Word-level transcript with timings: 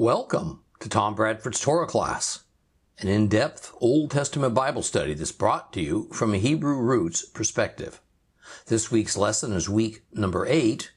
Welcome 0.00 0.62
to 0.78 0.88
Tom 0.88 1.16
Bradford's 1.16 1.58
Torah 1.58 1.88
class, 1.88 2.44
an 3.00 3.08
in 3.08 3.26
depth 3.26 3.74
Old 3.80 4.12
Testament 4.12 4.54
Bible 4.54 4.82
study 4.82 5.12
that's 5.12 5.32
brought 5.32 5.72
to 5.72 5.80
you 5.80 6.08
from 6.12 6.32
a 6.32 6.38
Hebrew 6.38 6.76
roots 6.76 7.26
perspective. 7.26 8.00
This 8.68 8.92
week's 8.92 9.16
lesson 9.16 9.52
is 9.52 9.68
week 9.68 10.02
number 10.12 10.46
eight, 10.46 10.92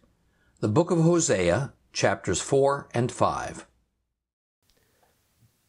the 0.60 0.68
book 0.68 0.92
of 0.92 1.00
Hosea, 1.00 1.74
chapters 1.92 2.42
four 2.42 2.90
and 2.94 3.12
five. 3.12 3.66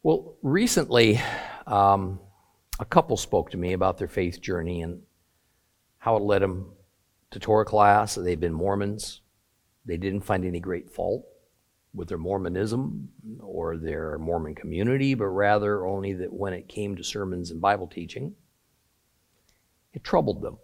Well, 0.03 0.35
recently, 0.43 1.19
um, 1.65 2.19
a 2.79 2.85
couple 2.85 3.17
spoke 3.17 3.49
to 3.49 3.57
me 3.57 3.73
about 3.73 3.97
their 3.97 4.07
faith 4.07 4.41
journey 4.41 4.83
and 4.83 5.01
how 5.97 6.17
it 6.17 6.21
led 6.21 6.43
them 6.43 6.73
to 7.31 7.39
Torah 7.39 7.65
class. 7.65 8.13
They've 8.13 8.39
been 8.39 8.53
Mormons. 8.53 9.21
They 9.87 9.97
didn't 9.97 10.21
find 10.21 10.45
any 10.45 10.59
great 10.59 10.91
fault 10.91 11.25
with 11.93 12.07
their 12.07 12.17
Mormonism 12.17 13.09
or 13.39 13.77
their 13.77 14.17
Mormon 14.17 14.55
community, 14.55 15.13
but 15.13 15.27
rather 15.27 15.85
only 15.85 16.13
that 16.13 16.33
when 16.33 16.53
it 16.53 16.67
came 16.67 16.95
to 16.95 17.03
sermons 17.03 17.51
and 17.51 17.61
Bible 17.61 17.87
teaching, 17.87 18.35
it 19.93 20.03
troubled 20.03 20.41
them 20.41 20.57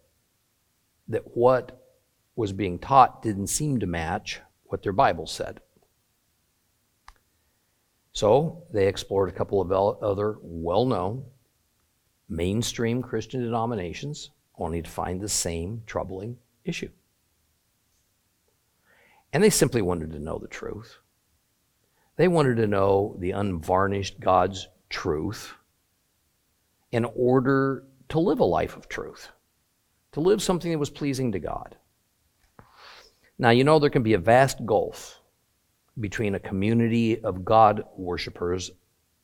that 1.08 1.36
what 1.36 1.80
was 2.36 2.54
being 2.54 2.80
taught 2.80 3.22
didn't 3.22 3.48
seem 3.48 3.80
to 3.80 3.86
match 3.86 4.40
what 4.66 4.82
their 4.82 4.94
Bible 4.94 5.28
said. 5.28 5.60
So 8.12 8.64
they 8.72 8.88
explored 8.88 9.30
a 9.30 9.34
couple 9.34 9.62
of 9.62 9.72
other 9.72 10.38
well 10.42 10.86
known 10.86 11.26
mainstream 12.28 13.02
Christian 13.02 13.42
denominations, 13.42 14.30
only 14.58 14.82
to 14.82 14.90
find 14.90 15.20
the 15.20 15.30
same 15.30 15.82
troubling 15.86 16.38
issue. 16.64 16.90
And 19.34 19.44
they 19.44 19.50
simply 19.50 19.82
wanted 19.82 20.12
to 20.12 20.20
know 20.20 20.38
the 20.38 20.48
truth. 20.48 21.00
They 22.20 22.28
wanted 22.28 22.58
to 22.58 22.68
know 22.68 23.16
the 23.18 23.32
unvarnished 23.32 24.20
God's 24.20 24.68
truth 24.90 25.54
in 26.92 27.06
order 27.06 27.86
to 28.10 28.20
live 28.20 28.42
a 28.42 28.44
life 28.44 28.76
of 28.76 28.90
truth, 28.90 29.30
to 30.12 30.20
live 30.20 30.42
something 30.42 30.70
that 30.70 30.80
was 30.80 30.90
pleasing 30.90 31.32
to 31.32 31.40
God. 31.40 31.78
Now, 33.38 33.52
you 33.52 33.64
know, 33.64 33.80
there 33.80 33.90
can 33.90 34.04
be 34.04 34.16
a 34.16 34.20
vast 34.20 34.66
gulf 34.66 35.22
between 35.98 36.36
a 36.36 36.42
community 36.42 37.24
of 37.24 37.46
God 37.46 37.86
worshippers 37.96 38.70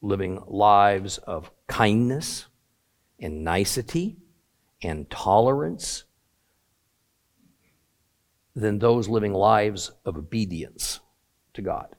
living 0.01 0.41
lives 0.47 1.17
of 1.17 1.51
kindness 1.67 2.45
and 3.19 3.43
nicety 3.43 4.15
and 4.81 5.09
tolerance 5.09 6.05
than 8.55 8.79
those 8.79 9.09
living 9.09 9.33
lives 9.33 9.91
of 10.05 10.15
obedience 10.15 11.01
to 11.55 11.61
God. 11.61 11.93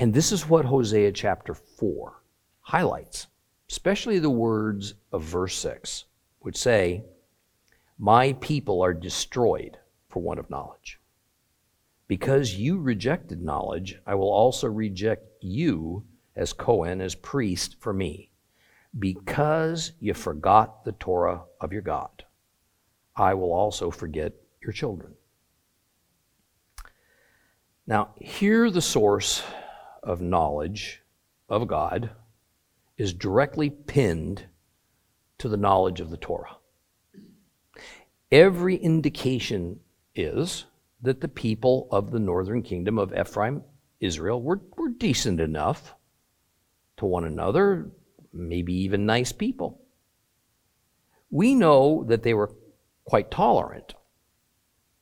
And 0.00 0.14
this 0.14 0.32
is 0.32 0.48
what 0.48 0.64
Hosea 0.64 1.12
chapter 1.12 1.52
4 1.52 2.22
highlights, 2.62 3.26
especially 3.68 4.18
the 4.18 4.30
words 4.30 4.94
of 5.12 5.22
verse 5.22 5.54
6, 5.58 6.06
which 6.38 6.56
say, 6.56 7.04
My 7.98 8.32
people 8.40 8.80
are 8.80 8.94
destroyed 8.94 9.76
for 10.08 10.22
want 10.22 10.40
of 10.40 10.48
knowledge. 10.48 10.98
Because 12.08 12.54
you 12.54 12.78
rejected 12.78 13.42
knowledge, 13.42 14.00
I 14.06 14.14
will 14.14 14.30
also 14.30 14.68
reject 14.68 15.26
you 15.42 16.06
as 16.34 16.54
Cohen, 16.54 17.02
as 17.02 17.14
priest 17.14 17.76
for 17.78 17.92
me. 17.92 18.30
Because 18.98 19.92
you 20.00 20.14
forgot 20.14 20.82
the 20.82 20.92
Torah 20.92 21.42
of 21.60 21.74
your 21.74 21.82
God, 21.82 22.24
I 23.14 23.34
will 23.34 23.52
also 23.52 23.90
forget 23.90 24.32
your 24.62 24.72
children. 24.72 25.12
Now, 27.86 28.14
hear 28.16 28.70
the 28.70 28.80
source 28.80 29.42
of 30.02 30.20
knowledge 30.20 31.02
of 31.48 31.68
God 31.68 32.10
is 32.96 33.12
directly 33.12 33.70
pinned 33.70 34.46
to 35.38 35.48
the 35.48 35.56
knowledge 35.56 36.00
of 36.00 36.10
the 36.10 36.16
Torah. 36.16 36.56
Every 38.30 38.76
indication 38.76 39.80
is 40.14 40.66
that 41.02 41.20
the 41.20 41.28
people 41.28 41.88
of 41.90 42.10
the 42.10 42.18
northern 42.18 42.62
kingdom 42.62 42.98
of 42.98 43.12
Ephraim, 43.18 43.62
Israel, 44.00 44.40
were, 44.40 44.60
were 44.76 44.90
decent 44.90 45.40
enough 45.40 45.94
to 46.98 47.06
one 47.06 47.24
another, 47.24 47.90
maybe 48.32 48.74
even 48.74 49.06
nice 49.06 49.32
people. 49.32 49.80
We 51.30 51.54
know 51.54 52.04
that 52.08 52.22
they 52.22 52.34
were 52.34 52.54
quite 53.04 53.30
tolerant 53.30 53.94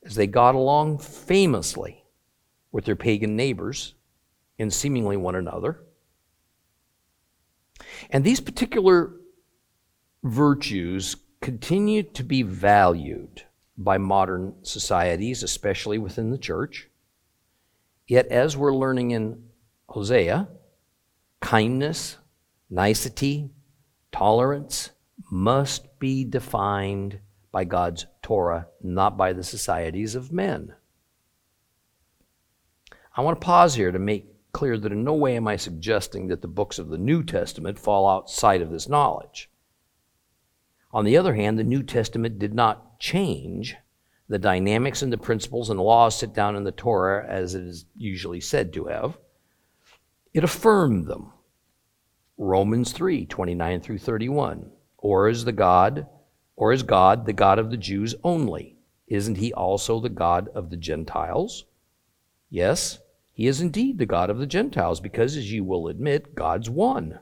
as 0.05 0.15
they 0.15 0.27
got 0.27 0.55
along 0.55 0.99
famously 0.99 2.05
with 2.71 2.85
their 2.85 2.97
pagan 2.97 3.35
neighbors 3.35 3.95
in 4.59 4.71
seemingly 4.71 5.17
one 5.17 5.35
another. 5.35 5.85
And 8.11 8.25
these 8.25 8.41
particular 8.41 9.13
virtues 10.23 11.17
continue 11.41 12.03
to 12.03 12.25
be 12.25 12.43
valued 12.43 13.45
by 13.77 13.99
modern 13.99 14.55
societies, 14.63 15.43
especially 15.43 15.99
within 15.99 16.31
the 16.31 16.39
church. 16.39 16.89
Yet, 18.07 18.27
as 18.27 18.57
we're 18.57 18.75
learning 18.75 19.13
in 19.13 19.45
Hosea, 19.89 20.49
kindness, 21.41 22.17
nicety, 22.69 23.51
tolerance 24.11 24.91
must 25.31 25.99
be 25.99 26.25
defined 26.25 27.21
by 27.53 27.65
God's 27.65 28.07
Torah, 28.23 28.69
not 28.83 29.17
by 29.17 29.33
the 29.33 29.45
societies 29.45 30.15
of 30.15 30.33
men. 30.33 30.75
I 33.17 33.21
want 33.21 33.41
to 33.41 33.45
pause 33.45 33.75
here 33.75 33.91
to 33.91 33.99
make 33.99 34.27
clear 34.53 34.79
that 34.79 34.93
in 34.93 35.05
no 35.05 35.15
way 35.15 35.37
am 35.37 35.49
I 35.49 35.57
suggesting 35.57 36.29
that 36.29 36.43
the 36.43 36.49
books 36.49 36.79
of 36.79 36.89
the 36.89 36.99
New 36.99 37.23
Testament 37.23 37.79
fall 37.79 38.09
outside 38.09 38.63
of 38.63 38.71
this 38.71 38.89
knowledge. 38.89 39.51
On 40.93 41.05
the 41.05 41.17
other 41.17 41.35
hand, 41.35 41.59
the 41.59 41.65
New 41.65 41.83
Testament 41.83 42.39
did 42.39 42.55
not 42.55 42.99
change 42.99 43.77
the 44.29 44.39
dynamics 44.39 45.03
and 45.03 45.13
the 45.13 45.19
principles 45.19 45.71
and 45.71 45.81
laws 45.81 46.19
set 46.19 46.35
down 46.35 46.57
in 46.57 46.65
the 46.65 46.73
Torah 46.73 47.27
as 47.29 47.55
it 47.55 47.63
is 47.63 47.87
usually 47.97 48.41
said 48.41 48.73
to 48.75 48.87
have. 48.87 49.19
It 50.35 50.45
affirmed 50.45 51.07
them. 51.07 51.33
Romans 52.37 52.93
3 52.93 53.27
29 53.27 53.81
through 53.81 53.99
31. 53.99 54.71
Or 54.99 55.29
is 55.29 55.45
the 55.45 55.53
God, 55.53 56.07
or 56.57 56.73
is 56.73 56.83
God 56.83 57.25
the 57.27 57.33
God 57.33 57.59
of 57.59 57.71
the 57.71 57.77
Jews 57.77 58.15
only? 58.23 58.77
Isn't 59.07 59.37
he 59.37 59.53
also 59.53 60.01
the 60.01 60.09
God 60.09 60.49
of 60.55 60.71
the 60.71 60.77
Gentiles? 60.77 61.65
Yes, 62.51 62.99
he 63.39 63.47
is 63.47 63.61
indeed 63.61 63.99
the 63.99 64.05
God 64.05 64.31
of 64.31 64.39
the 64.39 64.49
Gentiles, 64.49 64.99
because, 65.01 65.37
as 65.37 65.53
you 65.53 65.63
will 65.63 65.87
admit, 65.87 66.35
God's 66.35 66.69
one. 66.69 67.21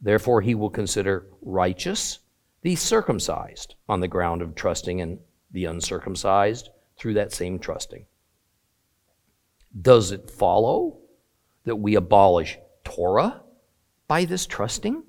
Therefore, 0.00 0.40
he 0.40 0.56
will 0.56 0.70
consider 0.70 1.28
righteous 1.40 2.18
the 2.62 2.74
circumcised 2.74 3.76
on 3.88 4.00
the 4.00 4.08
ground 4.08 4.42
of 4.42 4.56
trusting 4.56 4.98
in 4.98 5.20
the 5.52 5.66
uncircumcised 5.66 6.70
through 6.98 7.14
that 7.14 7.32
same 7.32 7.60
trusting. 7.60 8.06
Does 9.80 10.10
it 10.10 10.32
follow 10.32 10.98
that 11.64 11.76
we 11.76 11.94
abolish 11.94 12.58
Torah 12.82 13.44
by 14.08 14.24
this 14.24 14.46
trusting? 14.46 15.04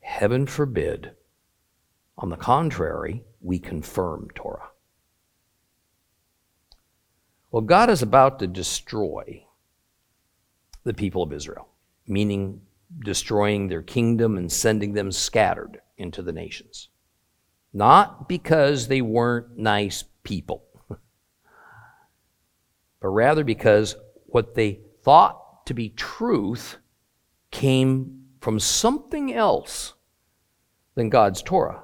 Heaven 0.00 0.46
forbid. 0.46 1.10
On 2.16 2.30
the 2.30 2.36
contrary, 2.36 3.24
we 3.42 3.58
confirm 3.58 4.28
Torah. 4.34 4.70
Well, 7.50 7.62
God 7.62 7.88
is 7.88 8.02
about 8.02 8.38
to 8.40 8.46
destroy 8.46 9.44
the 10.84 10.92
people 10.92 11.22
of 11.22 11.32
Israel, 11.32 11.68
meaning 12.06 12.60
destroying 13.04 13.68
their 13.68 13.82
kingdom 13.82 14.36
and 14.36 14.50
sending 14.50 14.92
them 14.92 15.12
scattered 15.12 15.80
into 15.96 16.22
the 16.22 16.32
nations. 16.32 16.88
Not 17.72 18.28
because 18.28 18.88
they 18.88 19.00
weren't 19.00 19.56
nice 19.56 20.04
people, 20.24 20.64
but 23.00 23.08
rather 23.08 23.44
because 23.44 23.96
what 24.26 24.54
they 24.54 24.80
thought 25.02 25.66
to 25.66 25.74
be 25.74 25.90
truth 25.90 26.78
came 27.50 28.24
from 28.40 28.60
something 28.60 29.32
else 29.32 29.94
than 30.94 31.08
God's 31.08 31.42
Torah, 31.42 31.82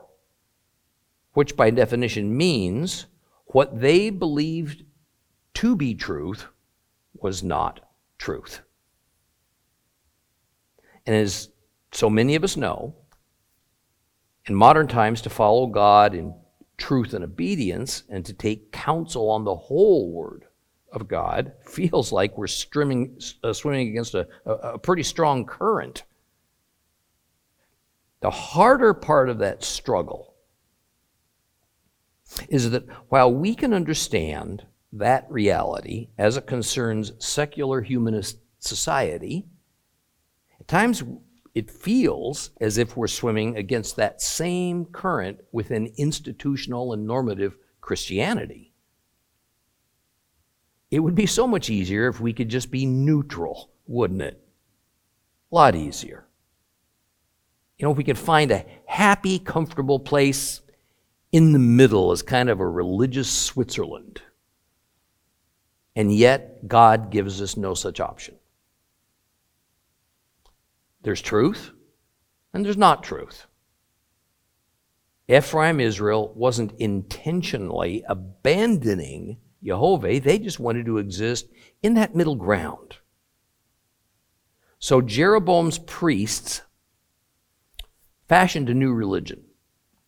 which 1.32 1.56
by 1.56 1.70
definition 1.70 2.36
means 2.36 3.06
what 3.46 3.80
they 3.80 4.10
believed 4.10 4.83
to 5.54 5.76
be 5.76 5.94
truth 5.94 6.46
was 7.14 7.42
not 7.42 7.80
truth. 8.18 8.60
And 11.06 11.14
as 11.14 11.50
so 11.92 12.10
many 12.10 12.34
of 12.34 12.44
us 12.44 12.56
know, 12.56 12.94
in 14.46 14.54
modern 14.54 14.88
times, 14.88 15.22
to 15.22 15.30
follow 15.30 15.66
God 15.66 16.14
in 16.14 16.34
truth 16.76 17.14
and 17.14 17.24
obedience 17.24 18.04
and 18.08 18.24
to 18.26 18.32
take 18.32 18.72
counsel 18.72 19.30
on 19.30 19.44
the 19.44 19.54
whole 19.54 20.10
Word 20.10 20.46
of 20.92 21.08
God 21.08 21.52
feels 21.66 22.12
like 22.12 22.36
we're 22.36 22.46
swimming, 22.46 23.18
uh, 23.42 23.52
swimming 23.52 23.88
against 23.88 24.14
a, 24.14 24.28
a, 24.44 24.52
a 24.52 24.78
pretty 24.78 25.02
strong 25.02 25.44
current. 25.44 26.04
The 28.20 28.30
harder 28.30 28.94
part 28.94 29.28
of 29.28 29.38
that 29.38 29.62
struggle 29.62 30.34
is 32.48 32.70
that 32.70 32.86
while 33.08 33.32
we 33.32 33.54
can 33.54 33.74
understand 33.74 34.64
that 34.94 35.26
reality 35.28 36.08
as 36.16 36.36
it 36.36 36.46
concerns 36.46 37.12
secular 37.18 37.82
humanist 37.82 38.38
society, 38.58 39.46
at 40.60 40.68
times 40.68 41.02
it 41.54 41.70
feels 41.70 42.50
as 42.60 42.78
if 42.78 42.96
we're 42.96 43.06
swimming 43.06 43.56
against 43.56 43.96
that 43.96 44.20
same 44.20 44.84
current 44.86 45.40
within 45.52 45.92
institutional 45.96 46.92
and 46.92 47.06
normative 47.06 47.56
Christianity. 47.80 48.72
It 50.90 51.00
would 51.00 51.14
be 51.14 51.26
so 51.26 51.46
much 51.46 51.70
easier 51.70 52.08
if 52.08 52.20
we 52.20 52.32
could 52.32 52.48
just 52.48 52.70
be 52.70 52.86
neutral, 52.86 53.70
wouldn't 53.86 54.22
it? 54.22 54.40
A 55.50 55.54
lot 55.54 55.74
easier. 55.74 56.26
You 57.78 57.84
know, 57.84 57.90
if 57.90 57.96
we 57.96 58.04
could 58.04 58.18
find 58.18 58.52
a 58.52 58.64
happy, 58.86 59.40
comfortable 59.40 59.98
place 59.98 60.60
in 61.32 61.52
the 61.52 61.58
middle 61.58 62.12
as 62.12 62.22
kind 62.22 62.48
of 62.48 62.60
a 62.60 62.68
religious 62.68 63.28
Switzerland. 63.28 64.22
And 65.96 66.12
yet, 66.12 66.66
God 66.66 67.10
gives 67.10 67.40
us 67.40 67.56
no 67.56 67.74
such 67.74 68.00
option. 68.00 68.36
There's 71.02 71.20
truth, 71.20 71.70
and 72.52 72.64
there's 72.64 72.76
not 72.76 73.02
truth. 73.02 73.46
Ephraim 75.28 75.80
Israel 75.80 76.32
wasn't 76.34 76.72
intentionally 76.78 78.04
abandoning 78.08 79.38
Jehovah, 79.62 80.20
they 80.20 80.38
just 80.38 80.60
wanted 80.60 80.84
to 80.86 80.98
exist 80.98 81.46
in 81.82 81.94
that 81.94 82.14
middle 82.14 82.36
ground. 82.36 82.96
So 84.78 85.00
Jeroboam's 85.00 85.78
priests 85.78 86.60
fashioned 88.28 88.68
a 88.68 88.74
new 88.74 88.92
religion 88.92 89.44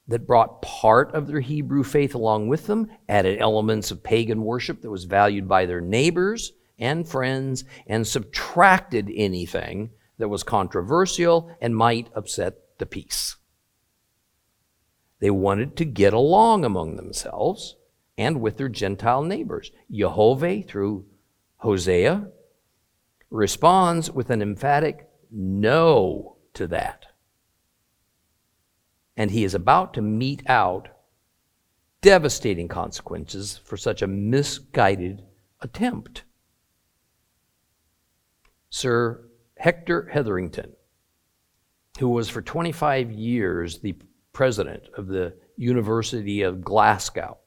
that 0.08 0.26
brought 0.26 0.62
part 0.62 1.14
of 1.14 1.26
their 1.26 1.40
Hebrew 1.40 1.82
faith 1.82 2.14
along 2.14 2.48
with 2.48 2.66
them, 2.66 2.88
added 3.08 3.38
elements 3.40 3.90
of 3.90 4.02
pagan 4.02 4.42
worship 4.42 4.82
that 4.82 4.90
was 4.90 5.04
valued 5.04 5.48
by 5.48 5.66
their 5.66 5.80
neighbors 5.80 6.52
and 6.78 7.08
friends, 7.08 7.64
and 7.86 8.06
subtracted 8.06 9.10
anything 9.14 9.90
that 10.18 10.28
was 10.28 10.42
controversial 10.42 11.50
and 11.60 11.74
might 11.74 12.08
upset 12.14 12.54
the 12.78 12.86
peace. 12.86 13.36
They 15.20 15.30
wanted 15.30 15.76
to 15.76 15.84
get 15.84 16.12
along 16.12 16.64
among 16.64 16.96
themselves 16.96 17.76
and 18.18 18.40
with 18.40 18.58
their 18.58 18.68
Gentile 18.68 19.22
neighbors. 19.22 19.70
Jehovah, 19.90 20.62
through 20.62 21.06
Hosea, 21.58 22.28
responds 23.30 24.10
with 24.10 24.30
an 24.30 24.42
emphatic 24.42 25.08
no 25.30 26.36
to 26.54 26.66
that. 26.68 27.05
And 29.16 29.30
he 29.30 29.44
is 29.44 29.54
about 29.54 29.94
to 29.94 30.02
mete 30.02 30.42
out 30.46 30.88
devastating 32.00 32.68
consequences 32.68 33.60
for 33.64 33.76
such 33.76 34.02
a 34.02 34.06
misguided 34.06 35.22
attempt. 35.60 36.24
Sir 38.70 39.28
Hector 39.56 40.08
Hetherington, 40.12 40.72
who 41.98 42.10
was 42.10 42.28
for 42.28 42.42
25 42.42 43.10
years 43.10 43.78
the 43.78 43.94
president 44.32 44.84
of 44.96 45.06
the 45.06 45.34
University 45.56 46.42
of 46.42 46.62
Glasgow 46.62 47.38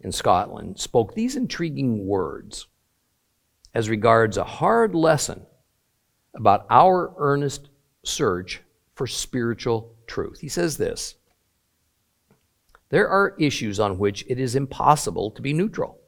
in 0.00 0.12
Scotland, 0.12 0.78
spoke 0.78 1.14
these 1.14 1.36
intriguing 1.36 2.06
words 2.06 2.66
as 3.74 3.88
regards 3.88 4.36
a 4.36 4.44
hard 4.44 4.94
lesson 4.94 5.46
about 6.34 6.66
our 6.68 7.14
earnest 7.16 7.70
search 8.04 8.62
for 8.94 9.06
spiritual 9.06 9.94
truth. 10.10 10.40
He 10.40 10.48
says 10.48 10.76
this 10.76 11.14
There 12.90 13.08
are 13.08 13.36
issues 13.38 13.80
on 13.80 13.98
which 13.98 14.24
it 14.28 14.38
is 14.38 14.54
impossible 14.54 15.30
to 15.30 15.40
be 15.40 15.54
neutral. 15.54 15.98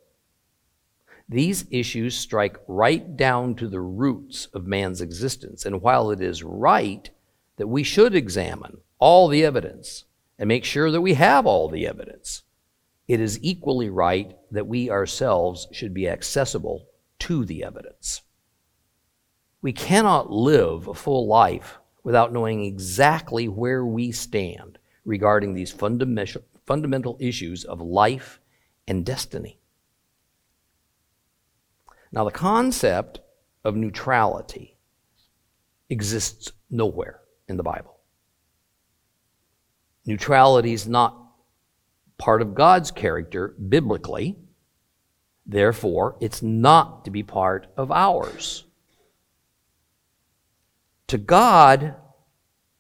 These 1.29 1.65
issues 1.71 2.17
strike 2.17 2.59
right 2.69 3.17
down 3.17 3.55
to 3.55 3.69
the 3.69 3.81
roots 3.81 4.49
of 4.53 4.67
man's 4.67 5.01
existence. 5.01 5.65
And 5.65 5.81
while 5.81 6.11
it 6.11 6.21
is 6.21 6.43
right 6.43 7.09
that 7.57 7.69
we 7.69 7.83
should 7.83 8.15
examine 8.15 8.79
all 8.99 9.29
the 9.29 9.45
evidence 9.45 10.05
and 10.39 10.49
make 10.49 10.65
sure 10.65 10.91
that 10.91 11.01
we 11.01 11.15
have 11.15 11.47
all 11.47 11.69
the 11.69 11.87
evidence, 11.87 12.43
it 13.09 13.21
is 13.21 13.39
equally 13.41 13.89
right 13.89 14.37
that 14.51 14.67
we 14.67 14.91
ourselves 14.91 15.69
should 15.73 15.95
be 15.95 16.09
accessible 16.09 16.89
to 17.21 17.45
the 17.45 17.65
evidence. 17.65 18.23
We 19.63 19.73
cannot 19.73 20.31
live 20.31 20.89
a 20.89 20.95
full 20.95 21.29
life 21.29 21.79
without 22.03 22.33
knowing 22.33 22.65
exactly 22.65 23.49
where 23.49 23.85
we 23.85 24.13
stand 24.13 24.79
regarding 25.05 25.55
these 25.55 25.71
fundamental, 25.71 26.43
fundamental 26.67 27.17
issues 27.21 27.65
of 27.65 27.81
life 27.81 28.41
and 28.87 29.05
destiny. 29.05 29.59
Now, 32.11 32.25
the 32.25 32.31
concept 32.31 33.21
of 33.65 33.77
neutrality 33.77 34.77
exists 35.89 36.53
nowhere 36.71 37.21
in 37.49 37.57
the 37.57 37.63
Bible. 37.63 37.99
Neutrality 40.05 40.73
is 40.73 40.89
not 40.89 41.17
part 42.19 42.43
of 42.43 42.55
God's 42.55 42.91
character 42.91 43.55
biblically. 43.69 44.37
Therefore, 45.47 46.17
it's 46.21 46.43
not 46.43 47.05
to 47.05 47.11
be 47.11 47.23
part 47.23 47.67
of 47.77 47.91
ours. 47.91 48.65
To 51.13 51.19
God, 51.19 51.95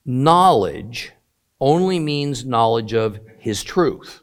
knowledge 0.07 1.13
only 1.61 1.99
means 1.99 2.47
knowledge 2.47 2.95
of 2.95 3.21
His 3.39 3.63
truth. 3.63 4.23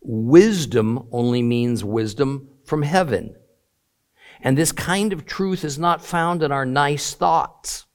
Wisdom 0.00 1.06
only 1.12 1.40
means 1.40 1.84
wisdom 1.84 2.48
from 2.64 2.82
heaven. 2.82 3.36
And 4.40 4.58
this 4.58 4.72
kind 4.72 5.12
of 5.12 5.24
truth 5.24 5.62
is 5.62 5.78
not 5.78 6.04
found 6.04 6.42
in 6.42 6.50
our 6.50 6.66
nice 6.66 7.14
thoughts 7.14 7.86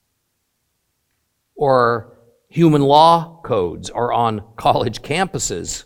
or 1.56 2.18
human 2.48 2.82
law 2.82 3.42
codes 3.44 3.90
or 3.90 4.14
on 4.14 4.46
college 4.56 5.02
campuses, 5.02 5.84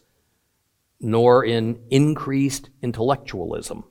nor 0.99 1.43
in 1.43 1.81
increased 1.89 2.69
intellectualism. 2.83 3.85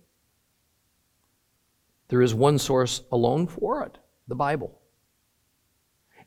There 2.07 2.23
is 2.23 2.33
one 2.33 2.61
source 2.61 3.03
alone 3.11 3.49
for 3.49 3.83
it 3.83 3.99
the 4.29 4.37
Bible. 4.37 4.79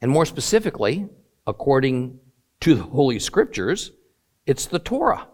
And 0.06 0.12
more 0.12 0.28
specifically, 0.28 1.10
according 1.48 2.20
to 2.60 2.76
the 2.76 2.84
Holy 2.84 3.18
Scriptures, 3.18 3.92
it's 4.46 4.68
the 4.68 4.78
Torah. 4.78 5.28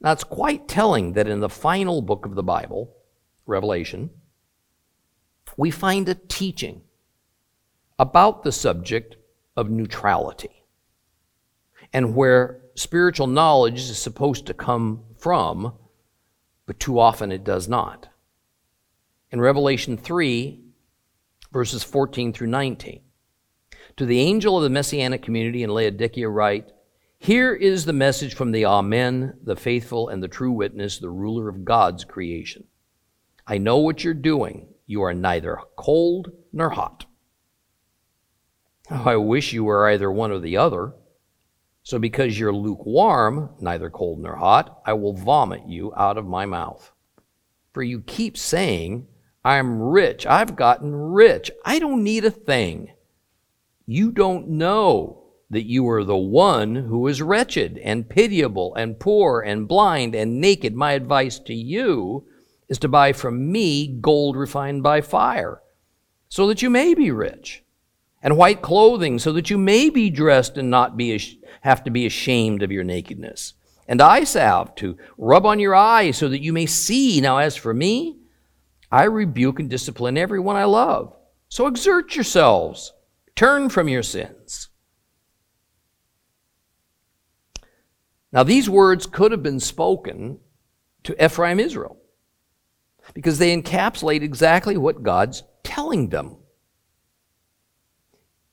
Now, 0.00 0.12
it's 0.12 0.24
quite 0.24 0.66
telling 0.66 1.12
that 1.12 1.28
in 1.28 1.40
the 1.40 1.50
final 1.50 2.00
book 2.00 2.24
of 2.24 2.34
the 2.34 2.42
Bible, 2.42 2.96
Revelation, 3.44 4.08
we 5.58 5.70
find 5.70 6.08
a 6.08 6.14
teaching 6.14 6.84
about 7.98 8.44
the 8.44 8.50
subject 8.50 9.16
of 9.58 9.68
neutrality 9.68 10.64
and 11.92 12.14
where 12.14 12.62
spiritual 12.76 13.26
knowledge 13.26 13.78
is 13.78 13.98
supposed 13.98 14.46
to 14.46 14.54
come 14.54 15.04
from, 15.18 15.74
but 16.64 16.80
too 16.80 16.98
often 16.98 17.30
it 17.30 17.44
does 17.44 17.68
not. 17.68 18.08
In 19.30 19.38
Revelation 19.38 19.98
3, 19.98 20.62
verses 21.56 21.82
14 21.82 22.34
through 22.34 22.48
19, 22.48 23.00
to 23.96 24.04
the 24.04 24.20
angel 24.20 24.58
of 24.58 24.62
the 24.62 24.68
messianic 24.68 25.22
community 25.22 25.62
in 25.62 25.70
Laodicea, 25.70 26.28
write, 26.28 26.70
Here 27.18 27.54
is 27.54 27.86
the 27.86 27.94
message 27.94 28.34
from 28.34 28.52
the 28.52 28.66
Amen, 28.66 29.38
the 29.42 29.56
faithful 29.56 30.10
and 30.10 30.22
the 30.22 30.28
true 30.28 30.52
witness, 30.52 30.98
the 30.98 31.08
ruler 31.08 31.48
of 31.48 31.64
God's 31.64 32.04
creation. 32.04 32.64
I 33.46 33.56
know 33.56 33.78
what 33.78 34.04
you're 34.04 34.12
doing. 34.12 34.68
You 34.84 35.00
are 35.04 35.14
neither 35.14 35.58
cold 35.76 36.30
nor 36.52 36.68
hot. 36.68 37.06
Oh, 38.90 39.04
I 39.06 39.16
wish 39.16 39.54
you 39.54 39.64
were 39.64 39.88
either 39.88 40.12
one 40.12 40.32
or 40.32 40.40
the 40.40 40.58
other. 40.58 40.92
So, 41.82 41.98
because 41.98 42.38
you're 42.38 42.52
lukewarm, 42.52 43.48
neither 43.60 43.88
cold 43.88 44.18
nor 44.18 44.36
hot, 44.36 44.82
I 44.84 44.92
will 44.92 45.14
vomit 45.14 45.66
you 45.66 45.94
out 45.96 46.18
of 46.18 46.26
my 46.26 46.44
mouth. 46.44 46.92
For 47.72 47.82
you 47.82 48.02
keep 48.02 48.36
saying, 48.36 49.08
I'm 49.46 49.80
rich. 49.80 50.26
I've 50.26 50.56
gotten 50.56 50.92
rich. 50.92 51.52
I 51.64 51.78
don't 51.78 52.02
need 52.02 52.24
a 52.24 52.32
thing. 52.32 52.90
You 53.86 54.10
don't 54.10 54.48
know 54.48 55.22
that 55.50 55.66
you 55.66 55.88
are 55.88 56.02
the 56.02 56.16
one 56.16 56.74
who 56.74 57.06
is 57.06 57.22
wretched 57.22 57.78
and 57.78 58.08
pitiable 58.08 58.74
and 58.74 58.98
poor 58.98 59.40
and 59.40 59.68
blind 59.68 60.16
and 60.16 60.40
naked. 60.40 60.74
My 60.74 60.94
advice 60.94 61.38
to 61.38 61.54
you 61.54 62.26
is 62.68 62.80
to 62.80 62.88
buy 62.88 63.12
from 63.12 63.52
me 63.52 63.86
gold 63.86 64.36
refined 64.36 64.82
by 64.82 65.00
fire, 65.00 65.62
so 66.28 66.48
that 66.48 66.60
you 66.60 66.68
may 66.68 66.92
be 66.94 67.12
rich, 67.12 67.62
and 68.20 68.36
white 68.36 68.62
clothing, 68.62 69.20
so 69.20 69.32
that 69.32 69.48
you 69.48 69.58
may 69.58 69.90
be 69.90 70.10
dressed 70.10 70.58
and 70.58 70.68
not 70.68 70.96
be 70.96 71.40
have 71.60 71.84
to 71.84 71.90
be 71.92 72.04
ashamed 72.04 72.64
of 72.64 72.72
your 72.72 72.82
nakedness, 72.82 73.54
and 73.86 74.02
eye 74.02 74.24
salve 74.24 74.74
to 74.74 74.98
rub 75.16 75.46
on 75.46 75.60
your 75.60 75.76
eyes, 75.76 76.16
so 76.16 76.28
that 76.28 76.42
you 76.42 76.52
may 76.52 76.66
see. 76.66 77.20
Now, 77.20 77.38
as 77.38 77.54
for 77.54 77.72
me, 77.72 78.16
I 78.90 79.04
rebuke 79.04 79.58
and 79.58 79.68
discipline 79.68 80.16
everyone 80.16 80.56
I 80.56 80.64
love. 80.64 81.14
So 81.48 81.66
exert 81.66 82.14
yourselves, 82.14 82.92
turn 83.34 83.68
from 83.68 83.88
your 83.88 84.02
sins. 84.02 84.68
Now, 88.32 88.42
these 88.42 88.68
words 88.68 89.06
could 89.06 89.32
have 89.32 89.42
been 89.42 89.60
spoken 89.60 90.38
to 91.04 91.24
Ephraim 91.24 91.58
Israel 91.60 91.96
because 93.14 93.38
they 93.38 93.56
encapsulate 93.56 94.22
exactly 94.22 94.76
what 94.76 95.02
God's 95.02 95.42
telling 95.62 96.08
them. 96.08 96.36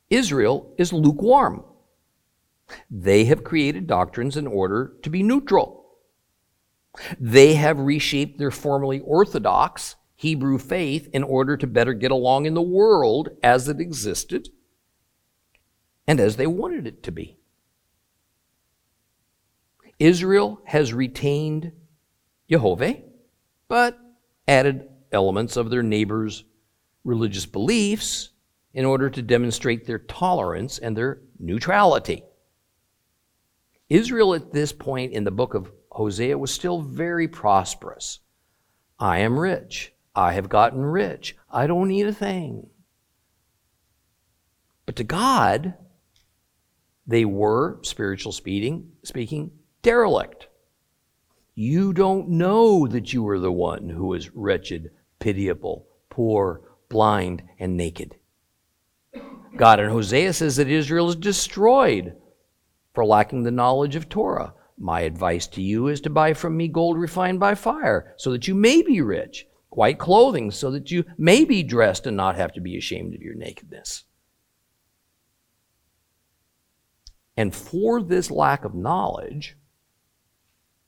Israel 0.09 0.73
is 0.77 0.93
lukewarm. 0.93 1.65
They 2.89 3.25
have 3.25 3.43
created 3.43 3.87
doctrines 3.87 4.37
in 4.37 4.47
order 4.47 4.93
to 5.01 5.09
be 5.09 5.23
neutral. 5.23 5.85
They 7.19 7.55
have 7.55 7.79
reshaped 7.79 8.37
their 8.37 8.51
formerly 8.51 8.99
orthodox 8.99 9.95
Hebrew 10.23 10.57
faith 10.57 11.09
in 11.11 11.21
order 11.21 11.57
to 11.57 11.67
better 11.67 11.93
get 11.93 12.09
along 12.09 12.45
in 12.45 12.53
the 12.53 12.61
world 12.61 13.27
as 13.43 13.67
it 13.67 13.81
existed 13.81 14.47
and 16.07 16.17
as 16.17 16.37
they 16.37 16.47
wanted 16.47 16.87
it 16.87 17.03
to 17.03 17.11
be. 17.11 17.37
Israel 19.99 20.61
has 20.63 20.93
retained 20.93 21.73
Jehovah, 22.49 23.01
but 23.67 23.99
added 24.47 24.87
elements 25.11 25.57
of 25.57 25.69
their 25.69 25.83
neighbors' 25.83 26.45
religious 27.03 27.45
beliefs 27.45 28.29
in 28.73 28.85
order 28.85 29.09
to 29.09 29.21
demonstrate 29.21 29.85
their 29.85 29.99
tolerance 29.99 30.77
and 30.77 30.95
their 30.95 31.19
neutrality. 31.37 32.23
Israel 33.89 34.33
at 34.33 34.53
this 34.53 34.71
point 34.71 35.11
in 35.11 35.25
the 35.25 35.31
book 35.31 35.53
of 35.53 35.69
Hosea 35.91 36.37
was 36.37 36.53
still 36.53 36.81
very 36.81 37.27
prosperous. 37.27 38.19
I 38.97 39.19
am 39.19 39.37
rich. 39.37 39.92
I 40.15 40.33
have 40.33 40.49
gotten 40.49 40.81
rich. 40.85 41.35
I 41.49 41.67
don't 41.67 41.87
need 41.87 42.07
a 42.07 42.13
thing. 42.13 42.67
But 44.85 44.95
to 44.97 45.03
God, 45.03 45.75
they 47.07 47.25
were, 47.25 47.79
spiritual 47.83 48.31
speaking, 48.31 48.91
speaking, 49.03 49.51
derelict. 49.81 50.47
You 51.55 51.93
don't 51.93 52.29
know 52.29 52.87
that 52.87 53.13
you 53.13 53.27
are 53.27 53.39
the 53.39 53.51
one 53.51 53.89
who 53.89 54.13
is 54.13 54.33
wretched, 54.35 54.91
pitiable, 55.19 55.87
poor, 56.09 56.61
blind, 56.89 57.43
and 57.59 57.77
naked. 57.77 58.15
God 59.55 59.79
in 59.79 59.89
Hosea 59.89 60.33
says 60.33 60.55
that 60.55 60.67
Israel 60.67 61.09
is 61.09 61.15
destroyed 61.15 62.15
for 62.93 63.05
lacking 63.05 63.43
the 63.43 63.51
knowledge 63.51 63.95
of 63.95 64.09
Torah. 64.09 64.53
My 64.77 65.01
advice 65.01 65.47
to 65.47 65.61
you 65.61 65.87
is 65.87 66.01
to 66.01 66.09
buy 66.09 66.33
from 66.33 66.57
me 66.57 66.67
gold 66.67 66.97
refined 66.97 67.39
by 67.39 67.55
fire, 67.55 68.15
so 68.17 68.31
that 68.31 68.47
you 68.47 68.55
may 68.55 68.81
be 68.81 69.01
rich, 69.01 69.45
white 69.75 69.99
clothing, 69.99 70.51
so 70.51 70.71
that 70.71 70.91
you 70.91 71.05
may 71.17 71.45
be 71.45 71.63
dressed 71.63 72.07
and 72.07 72.17
not 72.17 72.35
have 72.35 72.53
to 72.53 72.61
be 72.61 72.77
ashamed 72.77 73.13
of 73.13 73.21
your 73.21 73.35
nakedness. 73.35 74.03
And 77.35 77.53
for 77.53 78.01
this 78.01 78.29
lack 78.29 78.63
of 78.63 78.75
knowledge, 78.75 79.57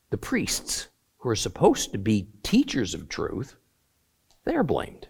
the 0.09 0.17
priests, 0.17 0.89
who 1.17 1.29
are 1.29 1.35
supposed 1.35 1.91
to 1.91 1.97
be 1.97 2.27
teachers 2.43 2.93
of 2.93 3.09
truth, 3.09 3.55
they 4.43 4.55
are 4.55 4.63
blamed. 4.63 5.07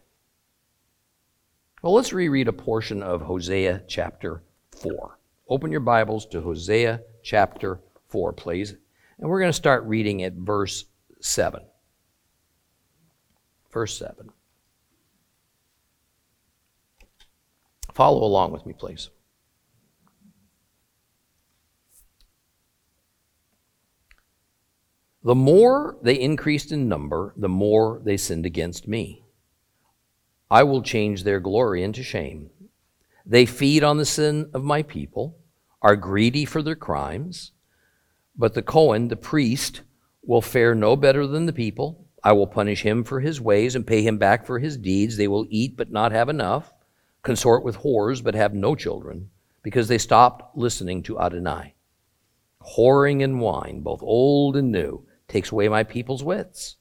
Well, 1.81 1.93
let's 1.93 2.13
reread 2.13 2.47
a 2.47 2.53
portion 2.53 3.03
of 3.03 3.21
Hosea 3.21 3.83
chapter 3.87 4.41
4. 4.71 5.19
Open 5.49 5.71
your 5.71 5.81
Bibles 5.81 6.25
to 6.27 6.39
Hosea 6.39 7.01
chapter 7.21 7.81
4, 8.07 8.31
please. 8.31 8.75
And 9.19 9.29
we're 9.29 9.41
going 9.41 9.49
to 9.49 9.53
start 9.53 9.83
reading 9.83 10.23
at 10.23 10.33
verse 10.33 10.85
7. 11.19 11.61
Verse 13.75 13.97
7. 13.99 14.29
Follow 17.93 18.23
along 18.23 18.53
with 18.53 18.65
me, 18.65 18.71
please. 18.71 19.09
The 25.25 25.35
more 25.35 25.97
they 26.01 26.17
increased 26.17 26.71
in 26.71 26.87
number, 26.87 27.33
the 27.35 27.49
more 27.49 28.01
they 28.01 28.15
sinned 28.15 28.45
against 28.45 28.87
me. 28.87 29.25
I 30.49 30.63
will 30.63 30.81
change 30.81 31.23
their 31.25 31.41
glory 31.41 31.83
into 31.83 32.01
shame. 32.01 32.51
They 33.25 33.45
feed 33.45 33.83
on 33.83 33.97
the 33.97 34.05
sin 34.05 34.51
of 34.53 34.63
my 34.63 34.83
people, 34.83 35.37
are 35.81 35.97
greedy 35.97 36.45
for 36.45 36.63
their 36.63 36.77
crimes. 36.77 37.51
But 38.37 38.53
the 38.53 38.61
Cohen, 38.61 39.09
the 39.09 39.17
priest, 39.17 39.81
will 40.23 40.41
fare 40.41 40.73
no 40.73 40.95
better 40.95 41.27
than 41.27 41.45
the 41.45 41.51
people. 41.51 42.04
I 42.25 42.31
will 42.31 42.47
punish 42.47 42.81
him 42.81 43.03
for 43.03 43.19
his 43.19 43.39
ways 43.39 43.75
and 43.75 43.85
pay 43.85 44.01
him 44.01 44.17
back 44.17 44.47
for 44.47 44.57
his 44.57 44.77
deeds. 44.77 45.15
They 45.15 45.27
will 45.27 45.45
eat 45.47 45.77
but 45.77 45.91
not 45.91 46.11
have 46.11 46.27
enough, 46.27 46.73
consort 47.21 47.63
with 47.63 47.77
whores 47.77 48.23
but 48.23 48.33
have 48.33 48.55
no 48.55 48.73
children, 48.73 49.29
because 49.61 49.87
they 49.87 49.99
stopped 49.99 50.57
listening 50.57 51.03
to 51.03 51.19
Adonai. 51.19 51.75
Whoring 52.75 53.23
and 53.23 53.39
wine, 53.39 53.81
both 53.81 54.01
old 54.01 54.57
and 54.57 54.71
new 54.71 55.05
takes 55.27 55.51
away 55.51 55.69
my 55.69 55.83
people's 55.83 56.23
wits. 56.23 56.77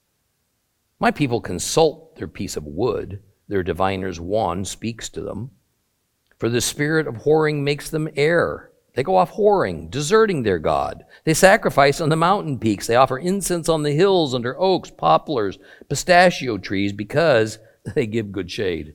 My 0.99 1.11
people 1.11 1.43
consult 1.43 2.17
their 2.17 2.27
piece 2.27 2.57
of 2.57 2.65
wood, 2.65 3.23
their 3.47 3.63
diviner's 3.63 4.19
wand 4.19 4.67
speaks 4.67 5.11
to 5.11 5.21
them. 5.21 5.51
For 6.39 6.49
the 6.49 6.63
spirit 6.63 7.07
of 7.07 7.17
whoring 7.17 7.63
makes 7.63 7.91
them 7.91 8.09
err. 8.17 8.71
They 8.95 9.03
go 9.03 9.17
off 9.17 9.33
whoring, 9.33 9.91
deserting 9.91 10.43
their 10.43 10.61
God. 10.61 11.05
They 11.25 11.35
sacrifice 11.35 12.01
on 12.01 12.11
the 12.11 12.17
mountain 12.17 12.59
peaks. 12.59 12.87
They 12.87 12.95
offer 12.95 13.19
incense 13.19 13.69
on 13.69 13.83
the 13.83 13.93
hills 13.93 14.35
under 14.35 14.59
oaks, 14.59 14.91
poplars, 14.91 15.59
pistachio 15.89 16.59
trees 16.59 16.93
because 16.93 17.59
they 17.95 18.07
give 18.07 18.33
good 18.33 18.51
shade. 18.51 18.95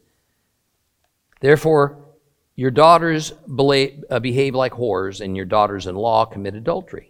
Therefore, 1.42 2.06
your 2.56 2.72
daughters 2.72 3.32
uh, 3.32 4.20
behave 4.20 4.56
like 4.56 4.74
whores, 4.74 5.22
and 5.22 5.36
your 5.36 5.46
daughters 5.46 5.88
in 5.88 5.96
law 5.96 6.26
commit 6.26 6.56
adultery. 6.56 7.09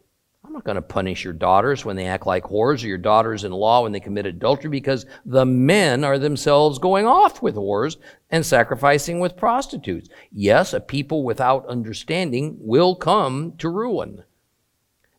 I'm 0.50 0.54
not 0.54 0.64
going 0.64 0.78
to 0.78 0.82
punish 0.82 1.24
your 1.24 1.34
daughters 1.34 1.86
when 1.86 1.96
they 1.96 2.08
act 2.08 2.26
like 2.26 2.46
whores 2.46 2.84
or 2.84 2.88
your 2.88 2.98
daughters 2.98 3.44
in 3.44 3.52
law 3.52 3.84
when 3.84 3.92
they 3.92 4.00
commit 4.00 4.26
adultery 4.26 4.72
because 4.72 5.06
the 5.24 5.46
men 5.46 6.04
are 6.04 6.18
themselves 6.18 6.80
going 6.80 7.06
off 7.06 7.44
with 7.44 7.54
whores 7.54 7.98
and 8.32 8.44
sacrificing 8.44 9.20
with 9.20 9.38
prostitutes. 9.38 10.10
Yes, 10.32 10.74
a 10.74 10.80
people 10.80 11.24
without 11.24 11.68
understanding 11.68 12.58
will 12.60 12.96
come 12.96 13.54
to 13.60 13.70
ruin. 13.70 14.24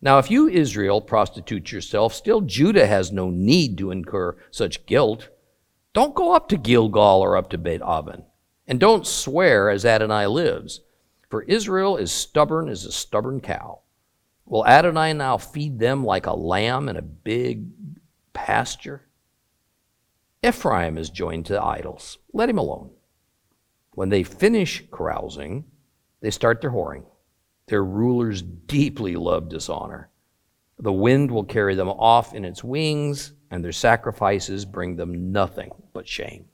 Now, 0.03 0.19
if 0.19 0.33
you, 0.33 0.49
Israel, 0.49 1.01
prostitute 1.01 1.71
yourself, 1.71 2.13
still 2.13 2.41
Judah 2.41 2.89
has 2.89 3.13
no 3.13 3.31
need 3.31 3.79
to 3.79 3.93
incur 3.93 4.37
such 4.51 4.85
guilt. 4.85 5.29
Don't 5.93 6.17
go 6.17 6.35
up 6.35 6.49
to 6.49 6.57
Gilgal 6.57 7.21
or 7.21 7.37
up 7.37 7.51
to 7.51 7.59
Beit 7.59 7.83
Aven. 7.83 8.25
And 8.67 8.81
don't 8.81 9.07
swear 9.07 9.71
as 9.71 9.85
Adonai 9.85 10.27
lives, 10.27 10.81
for 11.29 11.45
Israel 11.45 11.97
is 11.97 12.11
stubborn 12.11 12.69
as 12.69 12.85
a 12.85 12.91
stubborn 12.91 13.41
cow. 13.41 13.83
Will 14.51 14.67
Adonai 14.67 15.13
now 15.13 15.39
feed 15.39 15.79
them 15.79 16.05
like 16.05 16.27
a 16.27 16.35
lamb 16.35 16.89
in 16.89 16.97
a 16.97 17.03
big 17.03 17.69
pasture? 18.33 19.07
Ephraim 20.45 20.99
is 20.99 21.09
joined 21.09 21.47
to 21.47 21.63
idols. 21.63 22.19
Let 22.33 22.49
him 22.51 22.59
alone. 22.59 22.91
When 23.93 24.09
they 24.09 24.25
finish 24.25 24.83
carousing, 24.91 25.67
they 26.21 26.33
start 26.33 26.61
their 26.61 26.73
whoring. 26.73 27.05
Their 27.69 27.85
rulers 27.85 28.43
deeply 28.43 29.15
love 29.15 29.49
dishonor. 29.49 30.11
The 30.81 30.93
wind 30.93 31.31
will 31.31 31.45
carry 31.45 31.77
them 31.77 31.89
off 31.89 32.35
in 32.35 32.45
its 32.45 32.65
wings, 32.65 33.33
and 33.53 33.65
their 33.65 33.71
sacrifices 33.71 34.65
bring 34.65 34.97
them 34.97 35.31
nothing 35.31 35.71
but 35.93 36.09
shame. 36.09 36.47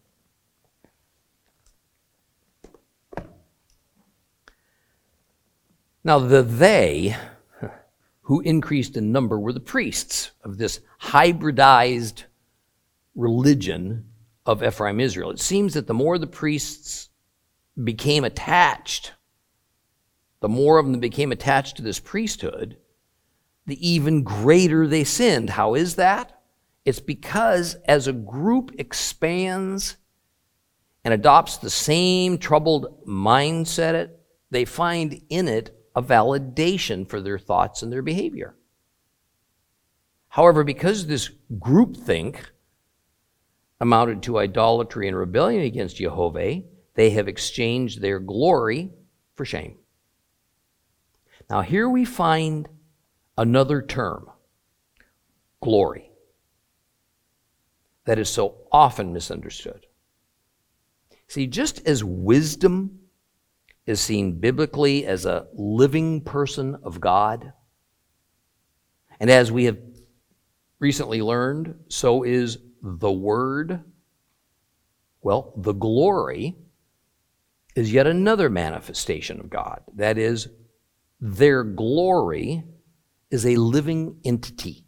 Now, 6.05 6.19
the 6.19 6.43
they 6.43 7.17
who 8.27 8.41
increased 8.41 8.97
in 8.97 9.13
number 9.13 9.39
were 9.39 9.53
the 9.53 9.61
priests 9.61 10.33
of 10.43 10.59
this 10.59 10.81
hybridized 11.01 12.25
religion 13.15 14.05
of 14.45 14.65
Ephraim 14.65 14.99
Israel. 14.99 15.31
It 15.31 15.39
seems 15.39 15.75
that 15.75 15.87
the 15.87 15.95
more 15.95 16.19
the 16.19 16.27
priests 16.27 17.09
became 17.83 18.25
attached, 18.25 19.13
the 20.41 20.49
more 20.49 20.79
of 20.79 20.87
them 20.87 20.99
became 20.99 21.31
attached 21.31 21.77
to 21.77 21.83
this 21.83 22.01
priesthood, 22.01 22.77
the 23.65 23.89
even 23.89 24.25
greater 24.25 24.89
they 24.89 25.05
sinned. 25.05 25.51
How 25.51 25.75
is 25.75 25.95
that? 25.95 26.41
It's 26.85 26.99
because 26.99 27.77
as 27.87 28.09
a 28.09 28.13
group 28.13 28.73
expands 28.77 29.99
and 31.05 31.15
adopts 31.15 31.59
the 31.59 31.71
same 31.71 32.39
troubled 32.39 33.07
mindset, 33.07 34.11
they 34.51 34.65
find 34.65 35.23
in 35.29 35.47
it 35.47 35.76
a 35.97 36.03
validation 36.03 37.09
for 37.09 37.23
their 37.23 37.39
thoughts 37.39 37.83
and 37.83 37.91
their 37.91 38.03
behavior. 38.03 38.55
However, 40.29 40.63
because 40.63 41.07
this 41.07 41.31
groupthink 41.55 42.37
amounted 43.81 44.23
to 44.23 44.39
idolatry 44.39 45.09
and 45.09 45.17
rebellion 45.17 45.63
against 45.63 45.97
Jehovah, 45.97 46.61
they 46.95 47.11
have 47.11 47.29
exchanged 47.29 48.03
their 48.03 48.21
glory 48.21 48.91
for 49.35 49.47
shame. 49.47 49.79
Now, 51.49 51.63
here 51.63 51.89
we 51.89 52.05
find 52.05 52.69
another 53.39 53.81
term 53.81 54.31
glory 55.63 56.11
that 58.05 58.19
is 58.19 58.29
so 58.29 58.57
often 58.71 59.15
misunderstood. 59.15 59.87
See, 61.29 61.47
just 61.47 61.87
as 61.87 62.05
wisdom 62.05 63.01
is 63.87 64.01
seen 64.01 64.41
biblically 64.41 65.07
as 65.07 65.25
a 65.25 65.47
living 65.55 66.21
person 66.21 66.77
of 66.83 67.01
God. 67.01 67.53
And 69.21 69.31
as 69.31 69.51
we 69.53 69.65
have 69.65 69.79
recently 70.79 71.23
learned, 71.23 71.75
so 71.89 72.23
is 72.25 72.59
the 72.83 73.13
Word. 73.13 73.83
Well, 75.23 75.53
the 75.57 75.73
glory 75.73 76.57
is 77.75 77.93
yet 77.93 78.07
another 78.07 78.51
manifestation 78.51 79.39
of 79.41 79.51
God. 79.51 79.83
That 79.95 80.19
is, 80.19 80.49
their 81.21 81.63
glory 81.63 82.65
is 83.31 83.47
a 83.47 83.57
living 83.57 84.21
entity, 84.25 84.85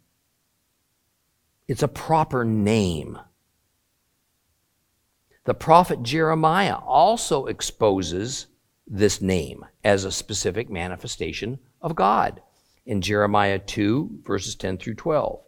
it's 1.67 1.83
a 1.83 1.87
proper 1.87 2.43
name. 2.43 3.19
The 5.45 5.53
prophet 5.53 6.03
Jeremiah 6.03 6.75
also 6.75 7.47
exposes 7.47 8.47
this 8.89 9.21
name 9.21 9.65
as 9.83 10.03
a 10.03 10.11
specific 10.11 10.69
manifestation 10.69 11.59
of 11.81 11.95
God 11.95 12.41
in 12.85 13.01
Jeremiah 13.01 13.59
2, 13.59 14.21
verses 14.23 14.55
10 14.55 14.79
through 14.79 14.95
12. 14.95 15.41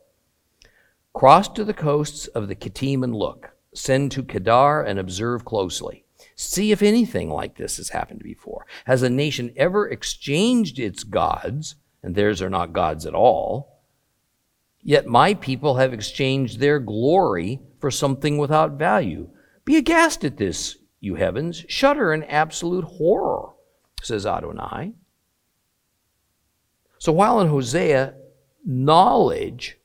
Cross 1.13 1.49
to 1.49 1.63
the 1.63 1.73
coasts 1.73 2.27
of 2.27 2.47
the 2.47 2.55
Kittim 2.55 3.03
and 3.03 3.15
look. 3.15 3.51
Send 3.73 4.11
to 4.11 4.23
Kedar 4.23 4.83
and 4.83 4.99
observe 4.99 5.43
closely. 5.43 6.05
See 6.35 6.71
if 6.71 6.81
anything 6.81 7.29
like 7.29 7.55
this 7.55 7.77
has 7.77 7.89
happened 7.89 8.21
before. 8.23 8.65
Has 8.85 9.01
a 9.01 9.09
nation 9.09 9.53
ever 9.55 9.89
exchanged 9.89 10.77
its 10.77 11.03
gods, 11.03 11.75
and 12.03 12.15
theirs 12.15 12.41
are 12.41 12.49
not 12.49 12.73
gods 12.73 13.05
at 13.05 13.15
all? 13.15 13.81
Yet 14.83 15.05
my 15.07 15.33
people 15.33 15.75
have 15.75 15.93
exchanged 15.93 16.59
their 16.59 16.79
glory 16.79 17.59
for 17.79 17.91
something 17.91 18.37
without 18.37 18.77
value. 18.77 19.29
Be 19.65 19.77
aghast 19.77 20.23
at 20.23 20.37
this, 20.37 20.77
you 21.01 21.15
heavens. 21.15 21.65
Shudder 21.67 22.13
in 22.13 22.23
absolute 22.23 22.85
horror, 22.85 23.49
says 24.01 24.25
Adonai. 24.25 24.93
So 26.99 27.11
while 27.11 27.41
in 27.41 27.47
Hosea, 27.47 28.13
knowledge 28.63 29.77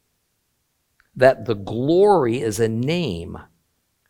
that 1.17 1.47
the 1.47 1.55
glory 1.55 2.41
is 2.41 2.61
a 2.61 2.69
name 2.69 3.39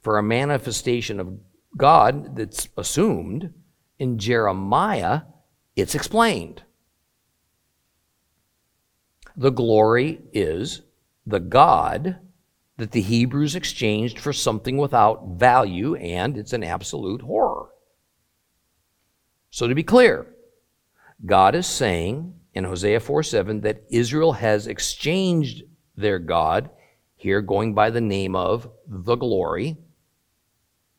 for 0.02 0.18
a 0.18 0.22
manifestation 0.22 1.20
of 1.20 1.38
God 1.76 2.36
that's 2.36 2.68
assumed, 2.76 3.54
in 3.98 4.18
Jeremiah, 4.18 5.22
it's 5.76 5.94
explained. 5.94 6.64
The 9.36 9.50
glory 9.50 10.20
is 10.32 10.82
the 11.24 11.40
God 11.40 12.18
that 12.78 12.92
the 12.92 13.00
Hebrews 13.00 13.54
exchanged 13.54 14.18
for 14.18 14.32
something 14.32 14.76
without 14.76 15.38
value, 15.38 15.94
and 15.96 16.36
it's 16.36 16.52
an 16.52 16.62
absolute 16.62 17.22
horror. 17.22 17.70
So, 19.50 19.66
to 19.66 19.74
be 19.74 19.82
clear, 19.82 20.26
God 21.24 21.54
is 21.54 21.66
saying 21.66 22.34
in 22.52 22.64
Hosea 22.64 23.00
4 23.00 23.22
7 23.22 23.60
that 23.62 23.84
Israel 23.90 24.32
has 24.32 24.66
exchanged 24.66 25.62
their 25.96 26.18
God, 26.18 26.68
here 27.14 27.40
going 27.40 27.74
by 27.74 27.88
the 27.88 28.00
name 28.00 28.36
of 28.36 28.70
the 28.86 29.16
glory, 29.16 29.78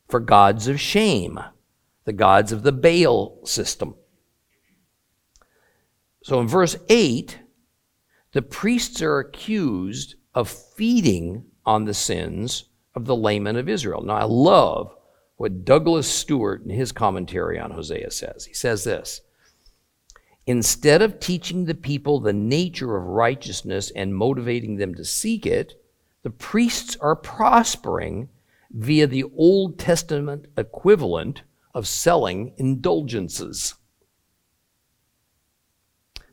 for 0.08 0.20
gods 0.20 0.68
of 0.68 0.80
shame, 0.80 1.40
the 2.06 2.14
gods 2.14 2.52
of 2.52 2.64
the 2.64 2.72
Baal 2.72 3.40
system. 3.46 3.96
So 6.24 6.40
in 6.40 6.48
verse 6.48 6.76
8, 6.90 7.40
the 8.32 8.42
priests 8.42 9.02
are 9.02 9.20
accused 9.20 10.16
of 10.34 10.50
feeding 10.50 11.46
on 11.68 11.84
the 11.84 11.94
sins 11.94 12.64
of 12.96 13.06
the 13.06 13.16
laymen 13.16 13.58
of 13.58 13.70
Israel. 13.70 14.02
Now, 14.02 14.16
I 14.16 14.24
love 14.24 14.96
what 15.36 15.66
Douglas 15.66 16.08
Stuart 16.08 16.64
in 16.64 16.72
his 16.72 16.92
commentary 16.92 17.60
on 17.60 17.72
Hosea 17.72 18.10
says. 18.10 18.46
He 18.46 18.54
says 18.54 18.86
this 18.86 19.22
Instead 20.48 21.02
of 21.02 21.20
teaching 21.20 21.66
the 21.66 21.76
people 21.76 22.20
the 22.20 22.34
nature 22.34 22.96
of 22.96 23.04
righteousness 23.04 23.92
and 23.92 24.16
motivating 24.16 24.78
them 24.78 24.96
to 24.96 25.04
seek 25.04 25.46
it, 25.46 25.80
the 26.24 26.30
priests 26.30 26.96
are 27.02 27.16
prospering 27.16 28.30
via 28.72 29.06
the 29.06 29.26
Old 29.36 29.78
Testament 29.78 30.46
equivalent 30.58 31.44
of 31.74 31.86
selling 31.86 32.54
indulgences. 32.58 33.76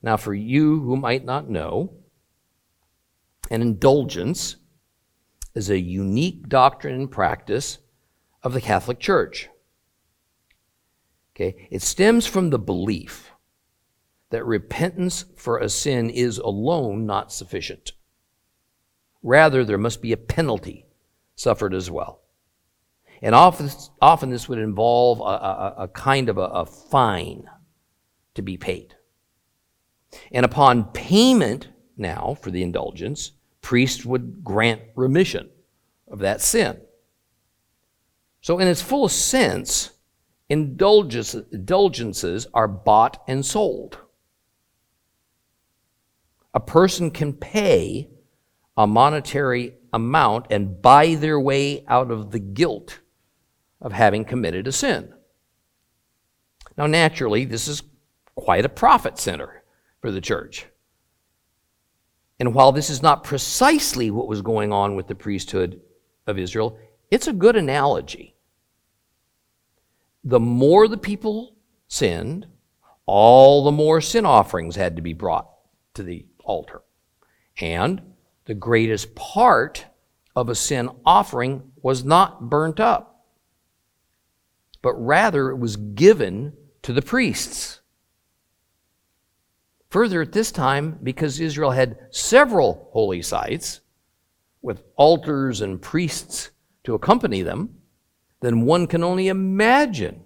Now, 0.00 0.16
for 0.16 0.32
you 0.32 0.80
who 0.80 0.96
might 0.96 1.24
not 1.24 1.50
know, 1.50 1.94
an 3.50 3.62
indulgence 3.62 4.56
is 5.54 5.70
a 5.70 5.78
unique 5.78 6.48
doctrine 6.48 6.94
and 6.94 7.10
practice 7.10 7.78
of 8.42 8.52
the 8.52 8.60
Catholic 8.60 8.98
Church. 8.98 9.48
Okay, 11.34 11.68
it 11.70 11.82
stems 11.82 12.26
from 12.26 12.50
the 12.50 12.58
belief 12.58 13.30
that 14.30 14.44
repentance 14.44 15.24
for 15.36 15.58
a 15.58 15.68
sin 15.68 16.10
is 16.10 16.38
alone 16.38 17.06
not 17.06 17.32
sufficient. 17.32 17.92
Rather, 19.22 19.64
there 19.64 19.78
must 19.78 20.02
be 20.02 20.12
a 20.12 20.16
penalty 20.16 20.86
suffered 21.34 21.74
as 21.74 21.90
well. 21.90 22.20
And 23.22 23.34
often, 23.34 23.70
often 24.02 24.30
this 24.30 24.48
would 24.48 24.58
involve 24.58 25.20
a, 25.20 25.22
a, 25.22 25.74
a 25.84 25.88
kind 25.88 26.28
of 26.28 26.36
a, 26.36 26.42
a 26.42 26.66
fine 26.66 27.48
to 28.34 28.42
be 28.42 28.56
paid. 28.56 28.94
And 30.30 30.44
upon 30.44 30.84
payment 30.92 31.68
now 31.96 32.36
for 32.40 32.50
the 32.50 32.62
indulgence, 32.62 33.32
priest 33.64 34.04
would 34.04 34.44
grant 34.44 34.82
remission 34.94 35.48
of 36.06 36.18
that 36.20 36.42
sin. 36.42 36.80
So, 38.42 38.58
in 38.58 38.68
its 38.68 38.82
fullest 38.82 39.26
sense, 39.26 39.90
indulgences 40.50 42.46
are 42.52 42.68
bought 42.68 43.22
and 43.26 43.44
sold. 43.44 43.96
A 46.52 46.60
person 46.60 47.10
can 47.10 47.32
pay 47.32 48.10
a 48.76 48.86
monetary 48.86 49.72
amount 49.94 50.46
and 50.50 50.82
buy 50.82 51.14
their 51.14 51.40
way 51.40 51.86
out 51.88 52.10
of 52.10 52.32
the 52.32 52.38
guilt 52.38 53.00
of 53.80 53.92
having 53.92 54.26
committed 54.26 54.68
a 54.68 54.72
sin. 54.72 55.10
Now, 56.76 56.86
naturally, 56.86 57.46
this 57.46 57.66
is 57.66 57.82
quite 58.34 58.66
a 58.66 58.68
profit 58.68 59.18
center 59.18 59.64
for 60.02 60.10
the 60.10 60.20
church. 60.20 60.66
And 62.40 62.54
while 62.54 62.72
this 62.72 62.90
is 62.90 63.02
not 63.02 63.24
precisely 63.24 64.10
what 64.10 64.26
was 64.26 64.42
going 64.42 64.72
on 64.72 64.96
with 64.96 65.06
the 65.06 65.14
priesthood 65.14 65.80
of 66.26 66.38
Israel, 66.38 66.78
it's 67.10 67.28
a 67.28 67.32
good 67.32 67.56
analogy. 67.56 68.34
The 70.24 70.40
more 70.40 70.88
the 70.88 70.98
people 70.98 71.54
sinned, 71.86 72.46
all 73.06 73.64
the 73.64 73.72
more 73.72 74.00
sin 74.00 74.26
offerings 74.26 74.76
had 74.76 74.96
to 74.96 75.02
be 75.02 75.12
brought 75.12 75.48
to 75.94 76.02
the 76.02 76.26
altar. 76.42 76.82
And 77.60 78.14
the 78.46 78.54
greatest 78.54 79.14
part 79.14 79.86
of 80.34 80.48
a 80.48 80.54
sin 80.54 80.90
offering 81.04 81.70
was 81.82 82.04
not 82.04 82.48
burnt 82.50 82.80
up, 82.80 83.26
but 84.82 84.94
rather 84.94 85.50
it 85.50 85.58
was 85.58 85.76
given 85.76 86.54
to 86.82 86.92
the 86.92 87.02
priests. 87.02 87.80
Further, 89.94 90.22
at 90.22 90.32
this 90.32 90.50
time, 90.50 90.98
because 91.04 91.38
Israel 91.38 91.70
had 91.70 91.96
several 92.10 92.88
holy 92.92 93.22
sites 93.22 93.80
with 94.60 94.82
altars 94.96 95.60
and 95.60 95.80
priests 95.80 96.50
to 96.82 96.94
accompany 96.94 97.42
them, 97.42 97.78
then 98.40 98.62
one 98.62 98.88
can 98.88 99.04
only 99.04 99.28
imagine 99.28 100.24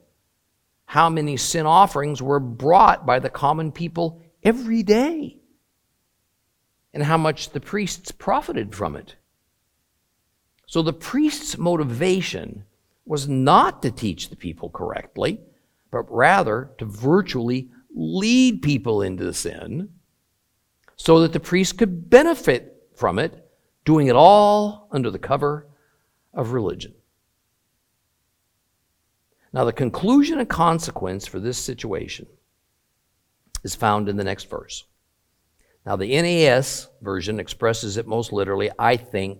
how 0.87 1.11
many 1.11 1.37
sin 1.37 1.67
offerings 1.67 2.23
were 2.23 2.41
brought 2.41 3.05
by 3.05 3.19
the 3.19 3.29
common 3.29 3.71
people 3.71 4.23
every 4.43 4.83
day 4.83 5.37
and 6.95 7.03
how 7.03 7.19
much 7.19 7.51
the 7.51 7.61
priests 7.61 8.11
profited 8.11 8.75
from 8.75 8.97
it. 8.97 9.17
So 10.65 10.81
the 10.81 10.95
priest's 10.95 11.59
motivation 11.59 12.65
was 13.05 13.29
not 13.29 13.83
to 13.83 13.91
teach 13.91 14.31
the 14.31 14.37
people 14.37 14.71
correctly, 14.71 15.43
but 15.91 16.11
rather 16.11 16.71
to 16.79 16.87
virtually 16.87 17.69
lead 17.95 18.63
people 18.63 19.03
into 19.03 19.33
sin 19.33 19.91
so 20.97 21.21
that 21.21 21.33
the 21.33 21.41
priest 21.41 21.79
could 21.79 22.11
benefit 22.11 22.89
from 22.95 23.19
it, 23.19 23.49
doing 23.85 24.09
it 24.09 24.17
all 24.17 24.89
under 24.91 25.11
the 25.11 25.19
cover 25.19 25.69
of 26.35 26.53
religion. 26.53 26.95
Now, 29.53 29.65
the 29.65 29.73
conclusion 29.73 30.39
and 30.39 30.49
consequence 30.49 31.27
for 31.27 31.41
this 31.41 31.57
situation 31.57 32.27
is 33.65 33.75
found 33.75 34.09
in 34.09 34.17
the 34.17 34.25
next 34.25 34.51
verse. 34.51 34.85
Now, 35.87 35.97
the 35.97 36.21
NAS 36.21 36.89
version 37.01 37.41
expresses 37.41 37.97
it 37.97 38.07
most 38.07 38.33
literally, 38.33 38.71
I 38.79 38.97
think, 38.97 39.39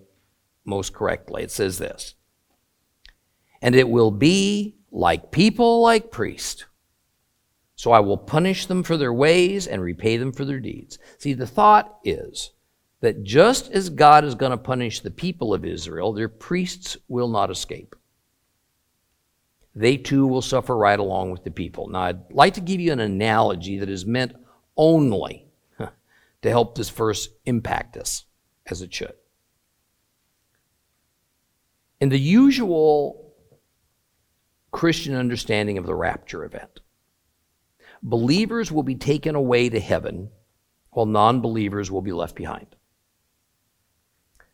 most 0.65 0.93
correctly. 0.93 1.43
It 1.43 1.51
says 1.51 1.77
this 1.77 2.15
And 3.61 3.75
it 3.75 3.89
will 3.89 4.11
be 4.11 4.77
like 4.91 5.31
people 5.31 5.81
like 5.81 6.09
priests 6.09 6.65
so 7.79 7.93
I 7.93 8.01
will 8.01 8.17
punish 8.17 8.65
them 8.65 8.83
for 8.83 8.97
their 8.97 9.13
ways 9.13 9.65
and 9.65 9.81
repay 9.81 10.17
them 10.17 10.33
for 10.33 10.43
their 10.43 10.59
deeds. 10.59 10.99
See, 11.17 11.31
the 11.31 11.47
thought 11.47 11.99
is 12.03 12.51
that 12.99 13.23
just 13.23 13.71
as 13.71 13.89
God 13.89 14.25
is 14.25 14.35
going 14.35 14.51
to 14.51 14.57
punish 14.57 14.99
the 14.99 15.09
people 15.09 15.53
of 15.53 15.63
Israel, 15.63 16.11
their 16.11 16.27
priests 16.27 16.97
will 17.07 17.29
not 17.29 17.49
escape. 17.49 17.95
They 19.73 19.95
too 19.95 20.27
will 20.27 20.41
suffer 20.41 20.75
right 20.75 20.99
along 20.99 21.31
with 21.31 21.45
the 21.45 21.51
people. 21.51 21.87
Now, 21.87 22.01
I'd 22.01 22.33
like 22.33 22.55
to 22.55 22.59
give 22.59 22.81
you 22.81 22.91
an 22.91 22.99
analogy 22.99 23.79
that 23.79 23.89
is 23.89 24.05
meant 24.05 24.33
only 24.75 25.47
to 25.79 26.49
help 26.49 26.75
this 26.75 26.89
verse 26.89 27.29
impact 27.45 27.95
us 27.95 28.25
as 28.65 28.81
it 28.81 28.93
should. 28.93 29.13
In 32.01 32.09
the 32.09 32.19
usual 32.19 33.35
Christian 34.71 35.15
understanding 35.15 35.77
of 35.77 35.85
the 35.85 35.95
rapture 35.95 36.43
event, 36.43 36.81
believers 38.01 38.71
will 38.71 38.83
be 38.83 38.95
taken 38.95 39.35
away 39.35 39.69
to 39.69 39.79
heaven 39.79 40.29
while 40.91 41.05
non 41.05 41.41
believers 41.41 41.91
will 41.91 42.01
be 42.01 42.11
left 42.11 42.35
behind. 42.35 42.75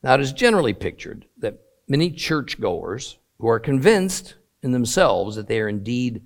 Now, 0.03 0.13
it 0.13 0.21
is 0.21 0.33
generally 0.33 0.73
pictured 0.73 1.25
that 1.39 1.61
many 1.87 2.11
churchgoers 2.11 3.17
who 3.39 3.47
are 3.47 3.59
convinced 3.59 4.35
in 4.61 4.71
themselves 4.71 5.35
that 5.35 5.47
they 5.47 5.59
are 5.59 5.69
indeed 5.69 6.21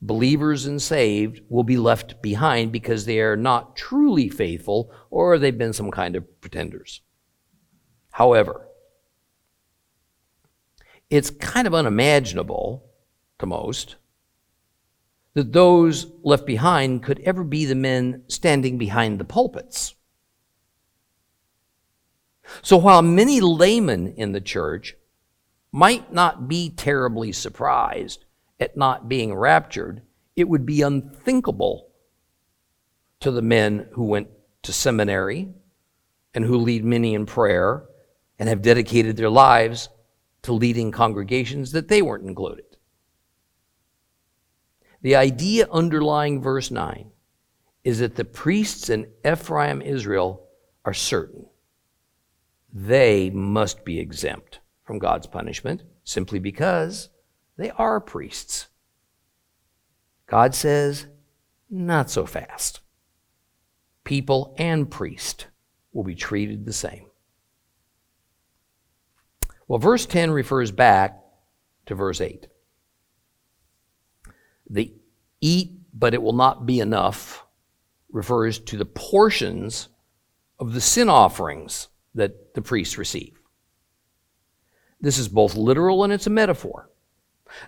believers 0.00 0.66
and 0.66 0.80
saved 0.80 1.40
will 1.48 1.64
be 1.64 1.76
left 1.76 2.20
behind 2.20 2.72
because 2.72 3.04
they 3.04 3.20
are 3.20 3.36
not 3.36 3.76
truly 3.76 4.28
faithful 4.28 4.92
or 5.10 5.38
they've 5.38 5.56
been 5.56 5.72
some 5.72 5.90
kind 5.90 6.16
of 6.16 6.40
pretenders. 6.40 7.00
However, 8.12 8.68
it's 11.10 11.30
kind 11.30 11.66
of 11.66 11.74
unimaginable 11.74 12.84
to 13.38 13.46
most 13.46 13.96
that 15.34 15.52
those 15.52 16.06
left 16.22 16.46
behind 16.46 17.02
could 17.02 17.20
ever 17.20 17.44
be 17.44 17.64
the 17.64 17.74
men 17.74 18.22
standing 18.28 18.78
behind 18.78 19.18
the 19.18 19.24
pulpits. 19.24 19.94
So 22.62 22.76
while 22.76 23.02
many 23.02 23.40
laymen 23.40 24.14
in 24.14 24.32
the 24.32 24.40
church 24.40 24.96
might 25.72 26.12
not 26.12 26.46
be 26.48 26.70
terribly 26.70 27.32
surprised 27.32 28.24
at 28.60 28.76
not 28.76 29.08
being 29.08 29.34
raptured, 29.34 30.02
it 30.36 30.48
would 30.48 30.64
be 30.64 30.82
unthinkable 30.82 31.90
to 33.20 33.30
the 33.30 33.42
men 33.42 33.88
who 33.92 34.04
went 34.04 34.28
to 34.62 34.72
seminary 34.72 35.48
and 36.32 36.44
who 36.44 36.56
lead 36.58 36.84
many 36.84 37.14
in 37.14 37.26
prayer 37.26 37.84
and 38.38 38.48
have 38.48 38.62
dedicated 38.62 39.16
their 39.16 39.30
lives 39.30 39.88
to 40.42 40.52
leading 40.52 40.92
congregations 40.92 41.72
that 41.72 41.88
they 41.88 42.02
weren't 42.02 42.26
included. 42.26 42.73
The 45.04 45.16
idea 45.16 45.68
underlying 45.70 46.40
verse 46.40 46.70
9 46.70 47.10
is 47.84 47.98
that 47.98 48.16
the 48.16 48.24
priests 48.24 48.88
in 48.88 49.06
Ephraim, 49.22 49.82
Israel, 49.82 50.48
are 50.82 50.94
certain. 50.94 51.44
They 52.72 53.28
must 53.28 53.84
be 53.84 54.00
exempt 54.00 54.60
from 54.82 54.98
God's 54.98 55.26
punishment 55.26 55.82
simply 56.04 56.38
because 56.38 57.10
they 57.58 57.70
are 57.72 58.00
priests. 58.00 58.68
God 60.26 60.54
says, 60.54 61.06
not 61.68 62.08
so 62.08 62.24
fast. 62.24 62.80
People 64.04 64.54
and 64.56 64.90
priest 64.90 65.48
will 65.92 66.04
be 66.04 66.14
treated 66.14 66.64
the 66.64 66.72
same. 66.72 67.10
Well, 69.68 69.78
verse 69.78 70.06
10 70.06 70.30
refers 70.30 70.72
back 70.72 71.22
to 71.84 71.94
verse 71.94 72.22
8. 72.22 72.46
The 74.74 74.92
eat, 75.40 75.70
but 75.94 76.14
it 76.14 76.22
will 76.22 76.32
not 76.32 76.66
be 76.66 76.80
enough 76.80 77.46
refers 78.10 78.58
to 78.58 78.76
the 78.76 78.84
portions 78.84 79.88
of 80.58 80.72
the 80.72 80.80
sin 80.80 81.08
offerings 81.08 81.88
that 82.14 82.54
the 82.54 82.62
priests 82.62 82.98
receive. 82.98 83.38
This 85.00 85.18
is 85.18 85.28
both 85.28 85.54
literal 85.54 86.02
and 86.02 86.12
it's 86.12 86.26
a 86.26 86.30
metaphor. 86.30 86.90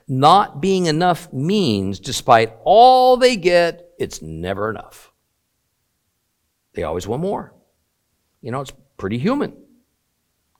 Not 0.09 0.61
being 0.61 0.87
enough 0.87 1.33
means, 1.33 2.01
despite 2.01 2.57
all 2.65 3.17
they 3.17 3.37
get, 3.37 3.91
it's 3.99 4.21
never 4.21 4.69
enough. 4.69 5.13
They 6.75 6.83
always 6.83 7.07
want 7.07 7.23
more. 7.23 7.55
You 8.41 8.51
know, 8.51 8.63
it's 8.63 8.73
pretty 8.97 9.19
human. 9.19 9.57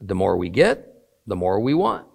The 0.01 0.15
more 0.15 0.37
we 0.37 0.49
get, 0.49 0.93
the 1.27 1.37
more 1.37 1.59
we 1.59 1.75
want. 1.75 2.07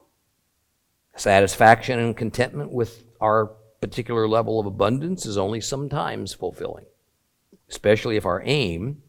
Satisfaction 1.17 1.99
and 1.99 2.15
contentment 2.15 2.71
with 2.71 3.03
our 3.19 3.55
particular 3.81 4.27
level 4.27 4.59
of 4.59 4.67
abundance 4.67 5.25
is 5.25 5.37
only 5.37 5.59
sometimes 5.59 6.33
fulfilling, 6.33 6.85
especially 7.69 8.15
if 8.15 8.25
our 8.25 8.41
aim 8.45 9.01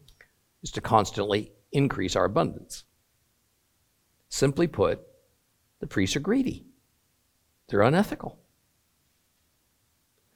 is 0.63 0.71
to 0.71 0.81
constantly 0.81 1.51
increase 1.71 2.15
our 2.15 2.25
abundance. 2.25 2.83
Simply 4.29 4.67
put, 4.67 5.01
the 5.79 5.87
priests 5.87 6.15
are 6.15 6.21
greedy, 6.21 6.65
they're 7.67 7.81
unethical. 7.81 8.39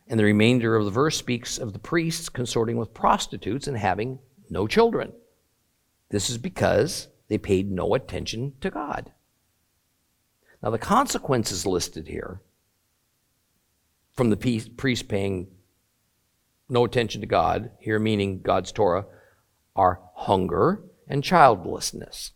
And 0.08 0.19
the 0.19 0.23
remainder 0.23 0.76
of 0.76 0.86
the 0.86 0.91
verse 0.91 1.17
speaks 1.17 1.58
of 1.58 1.73
the 1.73 1.80
priests 1.80 2.30
consorting 2.30 2.78
with 2.78 2.93
prostitutes 2.93 3.67
and 3.67 3.78
having 3.78 4.19
no 4.50 4.67
children. 4.67 5.12
This 6.10 6.30
is 6.30 6.38
because 6.38 7.10
they 7.28 7.38
paid 7.38 7.69
no 7.69 7.93
attention 7.93 8.54
to 8.62 8.69
God. 8.69 9.12
Now, 10.63 10.69
the 10.69 10.78
consequences 10.78 11.65
listed 11.65 12.08
here 12.08 12.41
from 14.18 14.32
the 14.32 14.66
priest 14.76 15.08
paying 15.08 15.48
no 16.68 16.84
attention 16.84 17.22
to 17.22 17.28
God, 17.28 17.72
here 17.80 18.00
meaning 18.00 18.42
God's 18.42 18.72
Torah, 18.72 19.06
are 19.76 20.02
hunger 20.16 20.84
and 21.08 21.24
childlessness. 21.24 22.32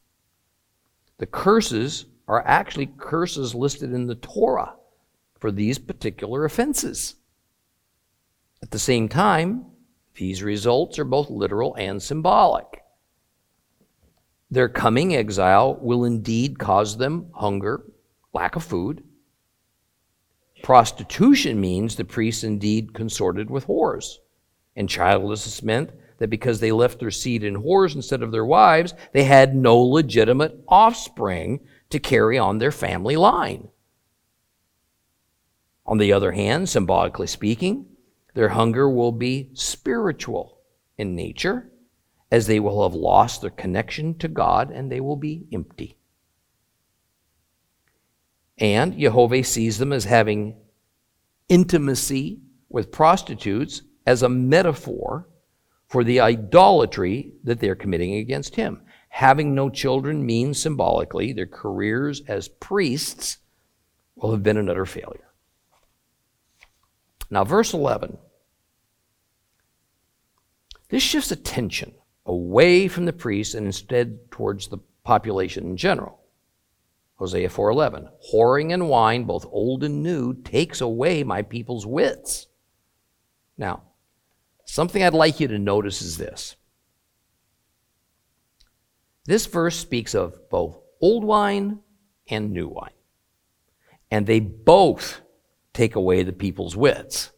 The 1.18 1.26
curses 1.26 2.06
are 2.28 2.46
actually 2.48 2.92
curses 2.98 3.56
listed 3.56 3.92
in 3.92 4.08
the 4.08 4.16
Torah 4.16 4.76
for 5.40 5.52
these 5.52 5.80
particular 5.80 6.46
offenses. 6.46 7.16
At 8.62 8.72
the 8.72 8.80
same 8.80 9.10
time, 9.10 9.66
these 10.16 10.44
results 10.44 11.00
are 11.00 11.04
both 11.04 11.30
literal 11.30 11.74
and 11.76 12.02
symbolic. 12.02 12.84
Their 14.52 14.70
coming 14.70 15.16
exile 15.16 15.78
will 15.82 16.06
indeed 16.06 16.60
cause 16.60 16.98
them 16.98 17.28
hunger, 17.34 17.84
lack 18.34 18.56
of 18.56 18.64
food, 18.64 19.04
Prostitution 20.64 21.60
means 21.60 21.96
the 21.96 22.06
priests 22.06 22.44
indeed 22.44 22.94
consorted 22.94 23.50
with 23.50 23.68
whores. 23.68 24.18
And 24.76 24.90
childlessness 24.90 25.64
meant 25.64 25.92
that 26.20 26.30
because 26.30 26.60
they 26.60 26.72
left 26.72 27.00
their 27.00 27.12
seed 27.12 27.44
in 27.44 27.56
whores 27.56 27.96
instead 27.96 28.22
of 28.22 28.32
their 28.32 28.46
wives, 28.46 28.94
they 29.12 29.24
had 29.24 29.56
no 29.56 29.78
legitimate 29.78 30.64
offspring 30.68 31.62
to 31.90 32.00
carry 32.00 32.38
on 32.38 32.60
their 32.60 32.72
family 32.72 33.16
line. 33.16 33.70
On 35.86 35.98
the 35.98 36.14
other 36.14 36.32
hand, 36.32 36.70
symbolically 36.70 37.28
speaking, 37.28 37.86
their 38.34 38.50
hunger 38.50 38.90
will 38.90 39.12
be 39.12 39.50
spiritual 39.54 40.60
in 40.98 41.16
nature, 41.16 41.70
as 42.32 42.48
they 42.48 42.60
will 42.60 42.84
have 42.84 42.94
lost 42.94 43.42
their 43.42 43.50
connection 43.50 44.18
to 44.20 44.28
God 44.28 44.72
and 44.72 44.92
they 44.92 45.02
will 45.02 45.18
be 45.18 45.48
empty. 45.52 45.98
And 48.62 48.98
Jehovah 48.98 49.44
sees 49.44 49.80
them 49.80 49.92
as 49.92 50.06
having 50.06 50.56
intimacy 51.50 52.40
with 52.70 52.92
prostitutes 52.92 53.82
as 54.06 54.22
a 54.22 54.30
metaphor 54.30 55.28
for 55.88 56.04
the 56.04 56.20
idolatry 56.22 57.34
that 57.44 57.60
they're 57.60 57.76
committing 57.76 58.16
against 58.16 58.56
him. 58.56 58.84
Having 59.10 59.56
no 59.56 59.70
children 59.70 60.26
means 60.26 60.62
symbolically 60.62 61.34
their 61.34 61.48
careers 61.48 62.22
as 62.28 62.48
priests 62.48 63.40
will 64.16 64.32
have 64.32 64.44
been 64.44 64.58
an 64.58 64.70
utter 64.70 64.86
failure. 64.86 65.34
Now, 67.32 67.44
verse 67.44 67.74
11. 67.74 68.18
This 70.90 71.02
shifts 71.02 71.32
attention 71.32 71.94
away 72.26 72.88
from 72.88 73.06
the 73.06 73.14
priests 73.14 73.56
and 73.56 73.66
instead 73.66 74.30
towards 74.30 74.68
the 74.68 74.78
population 75.04 75.66
in 75.66 75.78
general. 75.78 76.21
Hosea 77.22 77.50
4:11. 77.50 78.10
Whoring 78.34 78.74
and 78.74 78.90
wine, 78.90 79.26
both 79.26 79.46
old 79.52 79.84
and 79.84 80.02
new, 80.02 80.34
takes 80.34 80.82
away 80.82 81.24
my 81.24 81.44
people's 81.44 81.86
wits. 81.86 82.48
Now, 83.60 83.84
something 84.66 85.04
I'd 85.04 85.14
like 85.14 85.40
you 85.40 85.48
to 85.50 85.60
notice 85.60 86.02
is 86.02 86.18
this. 86.18 86.56
This 89.26 89.46
verse 89.46 89.78
speaks 89.78 90.16
of 90.16 90.50
both 90.50 90.80
old 91.00 91.24
wine 91.24 91.82
and 92.28 92.52
new 92.52 92.68
wine. 92.68 92.90
And 94.10 94.26
they 94.26 94.40
both 94.40 95.22
take 95.74 95.96
away 95.96 96.24
the 96.24 96.34
people's 96.34 96.76
wits. 96.76 97.32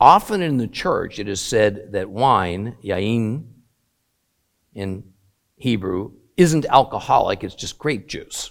Often 0.00 0.42
in 0.42 0.56
the 0.56 0.66
church, 0.66 1.20
it 1.20 1.28
is 1.28 1.40
said 1.40 1.92
that 1.92 2.10
wine, 2.10 2.78
yain, 2.82 3.46
in 4.74 5.12
Hebrew, 5.54 6.14
isn't 6.40 6.64
alcoholic, 6.66 7.44
it's 7.44 7.54
just 7.54 7.78
grape 7.78 8.08
juice. 8.08 8.50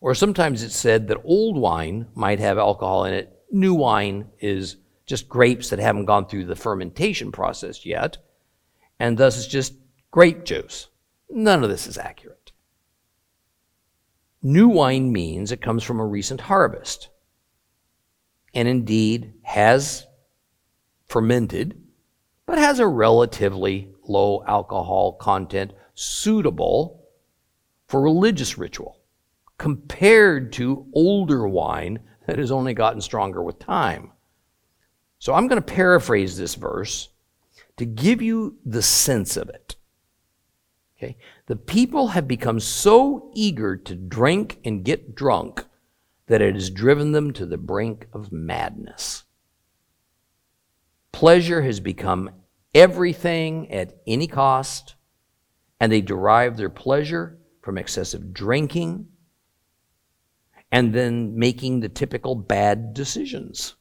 Or 0.00 0.14
sometimes 0.14 0.62
it's 0.62 0.76
said 0.76 1.08
that 1.08 1.20
old 1.24 1.56
wine 1.56 2.06
might 2.14 2.38
have 2.38 2.56
alcohol 2.56 3.04
in 3.04 3.14
it, 3.14 3.36
new 3.50 3.74
wine 3.74 4.28
is 4.38 4.76
just 5.06 5.28
grapes 5.28 5.70
that 5.70 5.80
haven't 5.80 6.04
gone 6.04 6.26
through 6.26 6.44
the 6.44 6.54
fermentation 6.54 7.32
process 7.32 7.84
yet, 7.84 8.18
and 9.00 9.18
thus 9.18 9.36
it's 9.36 9.48
just 9.48 9.74
grape 10.12 10.44
juice. 10.44 10.86
None 11.28 11.64
of 11.64 11.70
this 11.70 11.88
is 11.88 11.98
accurate. 11.98 12.52
New 14.40 14.68
wine 14.68 15.10
means 15.10 15.50
it 15.50 15.60
comes 15.60 15.82
from 15.82 15.98
a 15.98 16.06
recent 16.06 16.42
harvest, 16.42 17.08
and 18.54 18.68
indeed 18.68 19.34
has 19.42 20.06
fermented, 21.08 21.82
but 22.46 22.58
has 22.58 22.78
a 22.78 22.86
relatively 22.86 23.92
low 24.06 24.44
alcohol 24.46 25.14
content 25.14 25.72
suitable 25.96 27.08
for 27.88 28.00
religious 28.00 28.56
ritual. 28.56 29.00
compared 29.58 30.52
to 30.52 30.86
older 30.92 31.48
wine 31.48 32.00
that 32.26 32.38
has 32.38 32.50
only 32.50 32.74
gotten 32.74 33.00
stronger 33.00 33.42
with 33.42 33.58
time. 33.58 34.12
So 35.18 35.34
I'm 35.34 35.48
going 35.48 35.60
to 35.60 35.74
paraphrase 35.74 36.36
this 36.36 36.54
verse 36.54 37.08
to 37.76 37.86
give 37.86 38.20
you 38.20 38.58
the 38.64 38.82
sense 38.82 39.36
of 39.36 39.48
it. 39.48 39.76
Okay? 40.96 41.16
The 41.46 41.56
people 41.56 42.08
have 42.08 42.28
become 42.28 42.60
so 42.60 43.30
eager 43.34 43.76
to 43.76 43.94
drink 43.94 44.58
and 44.64 44.84
get 44.84 45.14
drunk 45.14 45.64
that 46.26 46.42
it 46.42 46.54
has 46.54 46.70
driven 46.70 47.12
them 47.12 47.32
to 47.34 47.46
the 47.46 47.58
brink 47.58 48.08
of 48.12 48.32
madness. 48.32 49.24
Pleasure 51.12 51.62
has 51.62 51.80
become 51.80 52.30
everything 52.74 53.70
at 53.70 53.96
any 54.06 54.26
cost, 54.26 54.96
and 55.80 55.90
they 55.90 56.00
derive 56.00 56.56
their 56.56 56.70
pleasure 56.70 57.38
from 57.62 57.78
excessive 57.78 58.32
drinking 58.32 59.08
and 60.72 60.92
then 60.92 61.38
making 61.38 61.80
the 61.80 61.88
typical 61.88 62.34
bad 62.34 62.94
decisions 62.94 63.74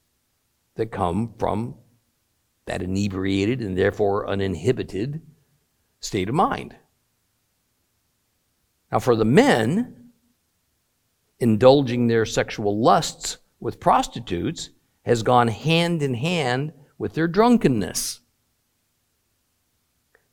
that 0.75 0.91
come 0.91 1.33
from 1.37 1.75
that 2.65 2.81
inebriated 2.81 3.61
and 3.61 3.77
therefore 3.77 4.27
uninhibited 4.27 5.21
state 5.99 6.29
of 6.29 6.35
mind. 6.35 6.75
Now, 8.91 8.99
for 8.99 9.15
the 9.15 9.25
men, 9.25 10.11
indulging 11.39 12.07
their 12.07 12.25
sexual 12.25 12.81
lusts 12.81 13.37
with 13.59 13.79
prostitutes 13.79 14.69
has 15.03 15.23
gone 15.23 15.47
hand 15.47 16.01
in 16.01 16.13
hand 16.13 16.73
with 16.97 17.13
their 17.13 17.27
drunkenness. 17.27 18.21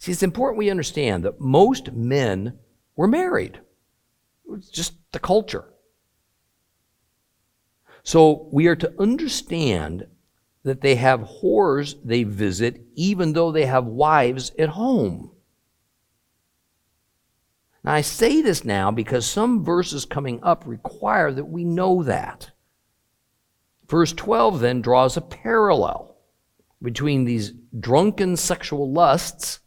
See, 0.03 0.11
it's 0.11 0.25
important 0.25 0.59
we 0.59 0.69
understand 0.69 1.23
that 1.23 1.41
most 1.41 1.93
men 1.93 2.59
were 2.97 3.07
married. 3.07 3.61
It 4.45 4.51
was 4.51 4.69
just 4.69 4.95
the 5.12 5.21
culture. 5.21 5.73
So 8.03 8.49
we 8.53 8.67
are 8.67 8.75
to 8.75 8.93
understand 8.99 10.09
that 10.65 10.81
they 10.81 10.97
have 10.97 11.21
whores 11.21 11.95
they 12.03 12.25
visit 12.25 12.85
even 12.97 13.33
though 13.33 13.53
they 13.53 13.67
have 13.67 13.85
wives 13.85 14.51
at 14.59 14.71
home. 14.71 15.31
Now, 17.85 17.93
I 17.93 18.01
say 18.01 18.43
this 18.43 18.65
now 18.65 18.91
because 18.91 19.25
some 19.25 19.65
verses 19.65 20.05
coming 20.05 20.43
up 20.43 20.65
require 20.67 21.31
that 21.31 21.45
we 21.45 21.62
know 21.62 22.03
that. 22.03 22.51
Verse 23.87 24.12
12 24.12 24.59
then 24.59 24.83
draws 24.83 25.17
a 25.17 25.21
parallel 25.21 26.17
between 26.83 27.25
these 27.25 27.53
drunken 27.79 28.37
sexual 28.37 28.91
lusts 28.93 29.61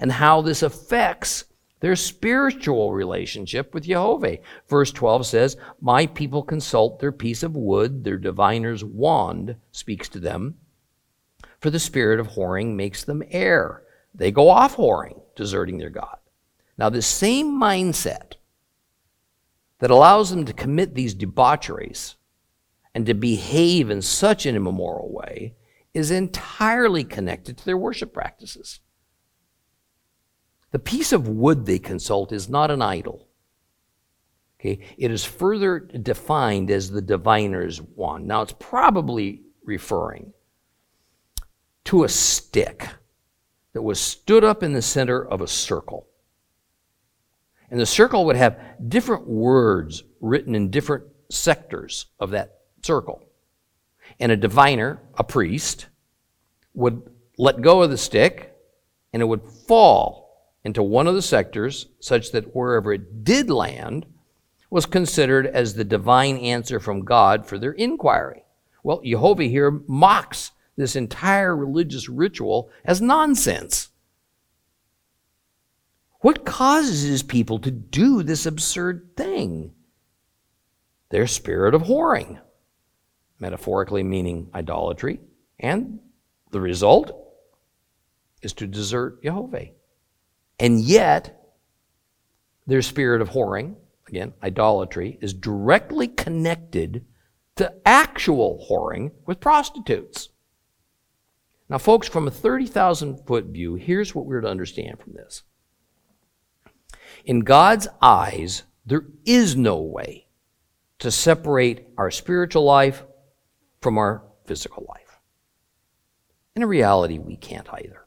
and 0.00 0.10
how 0.10 0.40
this 0.40 0.62
affects 0.62 1.44
their 1.80 1.96
spiritual 1.96 2.92
relationship 2.92 3.72
with 3.72 3.84
Jehovah. 3.84 4.38
Verse 4.68 4.90
12 4.92 5.26
says, 5.26 5.56
My 5.80 6.06
people 6.06 6.42
consult 6.42 6.98
their 6.98 7.12
piece 7.12 7.42
of 7.42 7.54
wood, 7.54 8.02
their 8.02 8.16
diviner's 8.16 8.84
wand 8.84 9.56
speaks 9.70 10.08
to 10.10 10.18
them, 10.18 10.56
for 11.60 11.70
the 11.70 11.78
spirit 11.78 12.18
of 12.18 12.28
whoring 12.28 12.74
makes 12.74 13.04
them 13.04 13.22
err. 13.30 13.82
They 14.14 14.32
go 14.32 14.48
off 14.48 14.76
whoring, 14.76 15.20
deserting 15.36 15.78
their 15.78 15.90
God. 15.90 16.16
Now, 16.76 16.88
the 16.88 17.02
same 17.02 17.60
mindset 17.60 18.34
that 19.78 19.90
allows 19.90 20.30
them 20.30 20.44
to 20.46 20.52
commit 20.52 20.94
these 20.94 21.14
debaucheries 21.14 22.16
and 22.94 23.06
to 23.06 23.14
behave 23.14 23.90
in 23.90 24.02
such 24.02 24.46
an 24.46 24.56
immoral 24.56 25.12
way 25.12 25.54
is 25.92 26.10
entirely 26.10 27.04
connected 27.04 27.56
to 27.58 27.64
their 27.64 27.76
worship 27.76 28.12
practices. 28.12 28.80
The 30.72 30.78
piece 30.78 31.12
of 31.12 31.28
wood 31.28 31.66
they 31.66 31.78
consult 31.78 32.32
is 32.32 32.48
not 32.48 32.70
an 32.70 32.82
idol. 32.82 33.26
Okay, 34.60 34.80
it 34.98 35.10
is 35.10 35.24
further 35.24 35.80
defined 35.80 36.70
as 36.70 36.90
the 36.90 37.00
diviner's 37.00 37.80
wand. 37.80 38.26
Now, 38.26 38.42
it's 38.42 38.54
probably 38.58 39.42
referring 39.64 40.32
to 41.84 42.04
a 42.04 42.08
stick 42.08 42.86
that 43.72 43.82
was 43.82 43.98
stood 43.98 44.44
up 44.44 44.62
in 44.62 44.74
the 44.74 44.82
center 44.82 45.24
of 45.26 45.40
a 45.40 45.46
circle. 45.46 46.06
And 47.70 47.80
the 47.80 47.86
circle 47.86 48.26
would 48.26 48.36
have 48.36 48.60
different 48.88 49.26
words 49.26 50.02
written 50.20 50.54
in 50.54 50.70
different 50.70 51.04
sectors 51.30 52.06
of 52.18 52.30
that 52.30 52.58
circle. 52.82 53.24
And 54.18 54.30
a 54.30 54.36
diviner, 54.36 55.00
a 55.16 55.24
priest, 55.24 55.86
would 56.74 57.02
let 57.38 57.62
go 57.62 57.82
of 57.82 57.90
the 57.90 57.96
stick 57.96 58.54
and 59.12 59.22
it 59.22 59.26
would 59.26 59.42
fall 59.66 60.19
into 60.64 60.82
one 60.82 61.06
of 61.06 61.14
the 61.14 61.22
sectors 61.22 61.86
such 62.00 62.32
that 62.32 62.54
wherever 62.54 62.92
it 62.92 63.24
did 63.24 63.50
land 63.50 64.06
was 64.68 64.86
considered 64.86 65.46
as 65.46 65.74
the 65.74 65.84
divine 65.84 66.36
answer 66.38 66.78
from 66.78 67.04
God 67.04 67.46
for 67.46 67.58
their 67.58 67.72
inquiry. 67.72 68.44
Well, 68.82 69.00
Jehovah 69.04 69.44
here 69.44 69.82
mocks 69.86 70.52
this 70.76 70.96
entire 70.96 71.56
religious 71.56 72.08
ritual 72.08 72.70
as 72.84 73.00
nonsense. 73.00 73.88
What 76.20 76.44
causes 76.44 77.02
his 77.02 77.22
people 77.22 77.58
to 77.60 77.70
do 77.70 78.22
this 78.22 78.46
absurd 78.46 79.16
thing? 79.16 79.72
Their 81.08 81.26
spirit 81.26 81.74
of 81.74 81.82
whoring, 81.82 82.40
metaphorically 83.38 84.02
meaning 84.02 84.50
idolatry, 84.54 85.20
and 85.58 85.98
the 86.50 86.60
result 86.60 87.10
is 88.42 88.52
to 88.54 88.66
desert 88.66 89.22
Jehovah. 89.22 89.70
And 90.60 90.78
yet, 90.80 91.42
their 92.66 92.82
spirit 92.82 93.22
of 93.22 93.30
whoring, 93.30 93.76
again, 94.06 94.34
idolatry, 94.42 95.18
is 95.22 95.32
directly 95.32 96.06
connected 96.06 97.06
to 97.56 97.72
actual 97.86 98.66
whoring 98.70 99.12
with 99.26 99.40
prostitutes. 99.40 100.28
Now, 101.70 101.78
folks, 101.78 102.08
from 102.08 102.28
a 102.28 102.30
30,000 102.30 103.26
foot 103.26 103.46
view, 103.46 103.76
here's 103.76 104.14
what 104.14 104.26
we're 104.26 104.42
to 104.42 104.48
understand 104.48 104.98
from 105.00 105.14
this. 105.14 105.44
In 107.24 107.40
God's 107.40 107.88
eyes, 108.02 108.64
there 108.84 109.06
is 109.24 109.56
no 109.56 109.80
way 109.80 110.26
to 110.98 111.10
separate 111.10 111.86
our 111.96 112.10
spiritual 112.10 112.64
life 112.64 113.04
from 113.80 113.96
our 113.96 114.24
physical 114.44 114.84
life. 114.88 115.20
In 116.54 116.64
reality, 116.66 117.18
we 117.18 117.36
can't 117.36 117.68
either. 117.72 118.04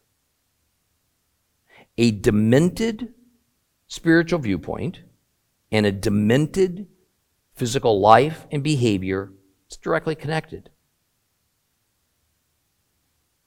A 1.98 2.12
demented 2.12 3.14
spiritual 3.88 4.40
viewpoint 4.40 5.02
and 5.72 5.86
a 5.86 5.92
demented 5.92 6.88
physical 7.54 8.00
life 8.00 8.48
and 8.52 8.64
behavior 8.64 9.32
is 9.70 9.78
directly 9.78 10.16
connected. 10.16 10.70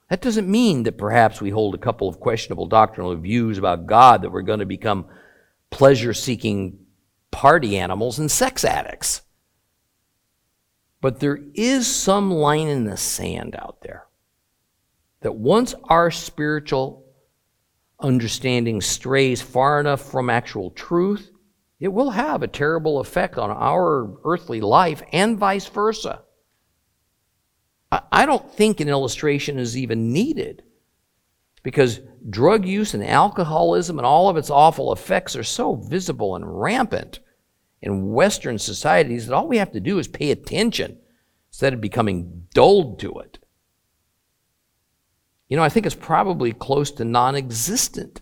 That 0.09 0.21
doesn't 0.21 0.49
mean 0.49 0.85
that 0.85 0.99
perhaps 0.99 1.41
we 1.41 1.51
hold 1.51 1.75
a 1.75 1.79
couple 1.79 2.09
of 2.09 2.21
questionable 2.21 2.67
doctrinal 2.67 3.15
views 3.17 3.59
about 3.59 3.87
God 3.87 4.23
that 4.23 4.31
we're 4.31 4.43
going 4.43 4.61
to 4.61 4.67
become 4.67 5.07
pleasure 5.71 6.15
seeking 6.15 6.79
party 7.33 7.77
animals 7.77 8.19
and 8.19 8.31
sex 8.31 8.65
addicts. 8.65 9.23
But 11.01 11.19
there 11.19 11.41
is 11.55 11.93
some 11.93 12.31
line 12.31 12.69
in 12.69 12.85
the 12.85 12.97
sand 12.97 13.57
out 13.59 13.83
there 13.83 14.07
that 15.21 15.35
once 15.35 15.75
our 15.85 16.11
spiritual 16.11 17.06
understanding 18.01 18.81
strays 18.81 19.41
far 19.41 19.81
enough 19.81 20.01
from 20.01 20.31
actual 20.31 20.71
truth, 20.71 21.31
it 21.81 21.89
will 21.89 22.11
have 22.11 22.43
a 22.43 22.49
terrible 22.49 23.01
effect 23.01 23.39
on 23.39 23.51
our 23.51 24.19
earthly 24.25 24.61
life 24.61 25.03
and 25.13 25.39
vice 25.39 25.67
versa. 25.67 26.23
I 27.91 28.27
don't 28.27 28.51
think 28.53 28.81
an 28.81 28.89
illustration 28.89 29.59
is 29.59 29.77
even 29.77 30.13
needed 30.13 30.65
because 31.63 32.01
drug 32.29 32.67
use 32.67 32.95
and 32.95 33.05
alcoholism 33.05 33.99
and 33.99 34.07
all 34.07 34.29
of 34.29 34.37
its 34.37 34.51
awful 34.51 34.93
effects 34.93 35.37
are 35.37 35.45
so 35.45 35.77
visible 35.77 36.35
and 36.35 36.61
rampant 36.61 37.21
in 37.81 38.13
Western 38.13 38.59
societies 38.59 39.27
that 39.27 39.35
all 39.35 39.47
we 39.47 39.59
have 39.59 39.73
to 39.73 39.81
do 39.81 39.99
is 39.99 40.09
pay 40.09 40.31
attention 40.31 40.99
instead 41.49 41.73
of 41.73 41.81
becoming 41.81 42.47
dulled 42.53 42.99
to 43.01 43.13
it. 43.21 43.39
You 45.49 45.57
know, 45.57 45.63
I 45.63 45.69
think 45.69 45.87
it's 45.87 45.95
probably 45.95 46.53
close 46.53 46.91
to 46.93 47.05
non 47.05 47.37
existent 47.37 48.21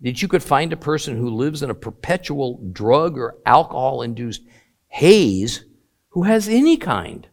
that 0.00 0.22
you 0.22 0.28
could 0.28 0.42
find 0.42 0.72
a 0.72 0.76
person 0.76 1.16
who 1.16 1.28
lives 1.28 1.62
in 1.62 1.70
a 1.70 1.74
perpetual 1.74 2.60
drug 2.72 3.18
or 3.18 3.36
alcohol 3.44 4.02
induced 4.02 4.42
haze 4.88 5.64
who 6.10 6.22
has 6.22 6.48
any 6.48 6.76
kind 6.76 7.28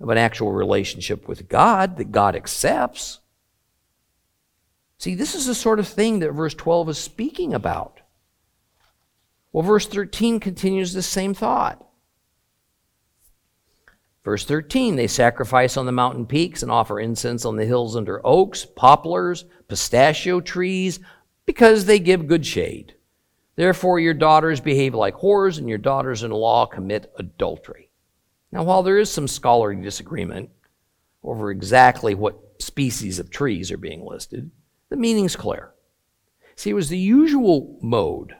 of 0.00 0.08
an 0.08 0.18
actual 0.18 0.52
relationship 0.52 1.28
with 1.28 1.48
God 1.48 1.96
that 1.96 2.12
God 2.12 2.34
accepts. 2.34 3.20
See, 4.98 5.14
this 5.14 5.34
is 5.34 5.46
the 5.46 5.54
sort 5.54 5.78
of 5.78 5.86
thing 5.86 6.20
that 6.20 6.32
verse 6.32 6.54
12 6.54 6.90
is 6.90 6.98
speaking 6.98 7.54
about. 7.54 8.00
Well, 9.52 9.62
verse 9.62 9.86
13 9.86 10.40
continues 10.40 10.92
the 10.92 11.02
same 11.02 11.32
thought. 11.32 11.85
Verse 14.26 14.44
13, 14.44 14.96
they 14.96 15.06
sacrifice 15.06 15.76
on 15.76 15.86
the 15.86 15.92
mountain 15.92 16.26
peaks 16.26 16.64
and 16.64 16.72
offer 16.72 16.98
incense 16.98 17.44
on 17.44 17.54
the 17.54 17.64
hills 17.64 17.94
under 17.94 18.20
oaks, 18.26 18.64
poplars, 18.64 19.44
pistachio 19.68 20.40
trees, 20.40 20.98
because 21.46 21.84
they 21.84 22.00
give 22.00 22.26
good 22.26 22.44
shade. 22.44 22.96
Therefore, 23.54 24.00
your 24.00 24.14
daughters 24.14 24.60
behave 24.60 24.96
like 24.96 25.14
whores, 25.14 25.58
and 25.58 25.68
your 25.68 25.78
daughters 25.78 26.24
in 26.24 26.32
law 26.32 26.66
commit 26.66 27.12
adultery. 27.20 27.88
Now, 28.50 28.64
while 28.64 28.82
there 28.82 28.98
is 28.98 29.12
some 29.12 29.28
scholarly 29.28 29.80
disagreement 29.80 30.50
over 31.22 31.52
exactly 31.52 32.16
what 32.16 32.60
species 32.60 33.20
of 33.20 33.30
trees 33.30 33.70
are 33.70 33.76
being 33.76 34.04
listed, 34.04 34.50
the 34.88 34.96
meaning's 34.96 35.36
clear. 35.36 35.72
See, 36.56 36.70
it 36.70 36.74
was 36.74 36.88
the 36.88 36.98
usual 36.98 37.78
mode 37.80 38.34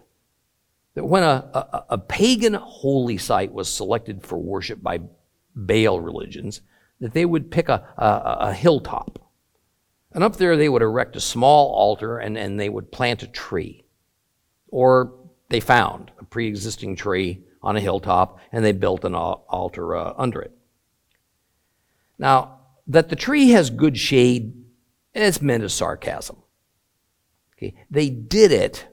that 0.94 1.05
when 1.05 1.22
a, 1.22 1.49
a, 1.55 1.85
a, 1.90 1.99
pagan 1.99 2.55
holy 2.55 3.18
site 3.18 3.53
was 3.53 3.72
selected 3.72 4.25
for 4.25 4.37
worship 4.37 4.83
by 4.83 4.99
Baal 5.57 6.01
religions, 6.01 6.61
that 7.01 7.14
they 7.14 7.25
would 7.25 7.51
pick 7.51 7.69
a, 7.69 7.88
a, 7.97 8.37
a 8.49 8.53
hilltop. 8.53 9.19
And 10.12 10.23
up 10.23 10.37
there 10.37 10.57
they 10.57 10.69
would 10.69 10.83
erect 10.83 11.16
a 11.16 11.21
small 11.21 11.73
altar 11.73 12.19
and, 12.19 12.38
and 12.38 12.61
they 12.61 12.69
would 12.69 12.92
plant 12.92 13.23
a 13.23 13.27
tree. 13.27 13.85
Or 14.69 15.12
they 15.49 15.61
found 15.61 16.12
a 16.19 16.25
pre 16.25 16.47
existing 16.47 16.97
tree 16.97 17.42
on 17.62 17.77
a 17.77 17.81
hilltop 17.81 18.38
and 18.53 18.64
they 18.64 18.73
built 18.73 19.05
an 19.05 19.14
altar 19.14 19.97
uh, 19.97 20.14
under 20.16 20.40
it. 20.40 20.53
Now, 22.19 22.61
that 22.87 23.09
the 23.09 23.16
tree 23.16 23.51
has 23.51 23.71
good 23.71 23.99
shade 23.99 24.55
is 25.14 25.42
meant 25.42 25.64
as 25.64 25.75
sarcasm. 25.75 26.37
Okay? 27.57 27.75
They 27.90 28.11
did 28.11 28.53
it 28.53 28.87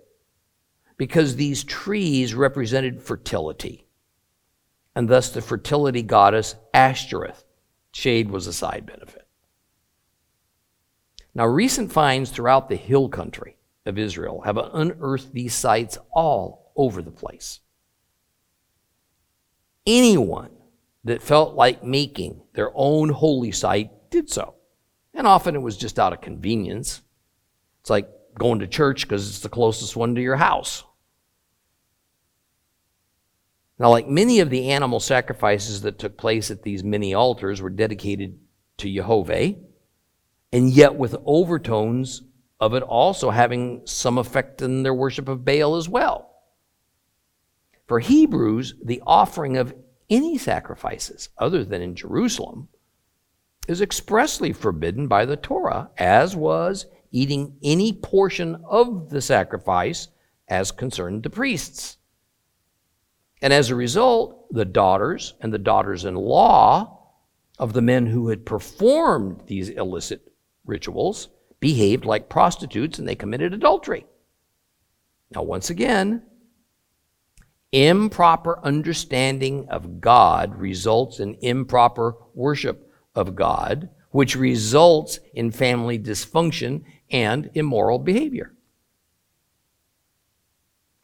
because 0.98 1.36
these 1.36 1.64
trees 1.64 2.34
represented 2.34 3.02
fertility, 3.02 3.88
and 4.96 5.10
thus 5.10 5.30
the 5.30 5.42
fertility 5.42 6.02
goddess 6.02 6.56
Ashtoreth. 6.74 7.44
Shade 7.92 8.32
was 8.32 8.48
a 8.48 8.54
side 8.54 8.86
benefit. 8.86 9.28
Now, 11.36 11.46
recent 11.46 11.92
finds 11.92 12.30
throughout 12.30 12.70
the 12.70 12.76
hill 12.76 13.10
country 13.10 13.58
of 13.86 13.98
Israel 13.98 14.42
have 14.42 14.58
unearthed 14.58 15.34
these 15.34 15.54
sites 15.54 15.98
all 16.12 16.72
over 16.76 17.02
the 17.02 17.12
place. 17.12 17.60
Anyone 19.86 20.52
that 21.04 21.22
felt 21.22 21.56
like 21.56 21.84
making 21.84 22.42
their 22.54 22.72
own 22.74 23.10
holy 23.10 23.52
site 23.52 23.92
did 24.10 24.30
so. 24.30 24.56
And 25.14 25.28
often 25.28 25.56
it 25.56 25.62
was 25.62 25.78
just 25.78 26.00
out 26.00 26.14
of 26.14 26.22
convenience. 26.22 27.02
It's 27.82 27.90
like 27.90 28.10
going 28.38 28.60
to 28.60 28.68
church 28.68 29.04
because 29.04 29.28
it's 29.28 29.40
the 29.40 29.50
closest 29.50 29.96
one 29.96 30.16
to 30.16 30.22
your 30.22 30.38
house. 30.38 30.84
Now, 33.80 33.90
like 33.90 34.08
many 34.08 34.40
of 34.40 34.50
the 34.50 34.70
animal 34.70 35.00
sacrifices 35.00 35.82
that 35.82 35.98
took 36.00 36.18
place 36.18 36.52
at 36.52 36.64
these 36.64 36.84
many 36.84 37.14
altars 37.14 37.62
were 37.62 37.70
dedicated 37.70 38.40
to 38.78 38.94
Jehovah, 38.94 39.56
and 40.52 40.70
yet 40.70 40.96
with 40.96 41.16
overtones 41.26 42.22
of 42.60 42.74
it 42.74 42.84
also 42.84 43.32
having 43.32 43.82
some 43.86 44.18
effect 44.18 44.62
in 44.62 44.84
their 44.84 44.94
worship 44.94 45.28
of 45.28 45.44
Baal 45.44 45.76
as 45.76 45.90
well. 45.90 46.30
For 47.88 48.00
Hebrews, 48.00 48.76
the 48.84 49.02
offering 49.06 49.58
of 49.58 49.76
any 50.10 50.38
sacrifices 50.38 51.30
other 51.38 51.66
than 51.66 51.82
in 51.82 51.96
Jerusalem 51.96 52.70
is 53.68 53.82
expressly 53.82 54.54
forbidden 54.54 55.08
by 55.08 55.26
the 55.26 55.38
Torah, 55.38 55.90
as 55.98 56.36
was 56.36 56.86
eating 57.12 57.58
any 57.64 57.92
portion 57.94 58.64
of 58.70 59.10
the 59.10 59.22
sacrifice 59.22 60.08
as 60.48 60.72
concerned 60.72 61.24
the 61.24 61.30
priests. 61.30 61.98
And 63.44 63.52
as 63.52 63.70
a 63.70 63.76
result, 63.76 64.48
the 64.54 64.64
daughters 64.64 65.34
and 65.42 65.54
the 65.54 65.60
daughters 65.60 66.06
in 66.06 66.16
law 66.16 67.12
of 67.60 67.74
the 67.74 67.82
men 67.82 68.06
who 68.06 68.30
had 68.30 68.46
performed 68.46 69.44
these 69.48 69.68
illicit 69.68 70.32
rituals 70.66 71.28
behaved 71.60 72.06
like 72.06 72.30
prostitutes 72.30 72.98
and 72.98 73.08
they 73.08 73.16
committed 73.16 73.54
adultery. 73.54 74.06
Now, 75.36 75.44
once 75.44 75.70
again, 75.70 76.24
improper 77.74 78.62
understanding 78.64 79.68
of 79.68 80.00
God 80.00 80.56
results 80.56 81.20
in 81.20 81.36
improper 81.42 82.16
worship 82.34 82.90
of 83.14 83.36
God, 83.36 83.90
which 84.12 84.38
results 84.38 85.20
in 85.34 85.52
family 85.52 86.00
dysfunction 86.00 86.84
and 87.12 87.50
immoral 87.56 88.00
behavior. 88.00 88.54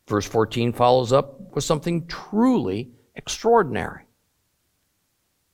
Verse 0.10 0.26
14 0.26 0.74
follows 0.74 1.14
up 1.14 1.54
with 1.54 1.64
something 1.64 2.08
truly 2.08 2.90
extraordinary. 3.16 4.06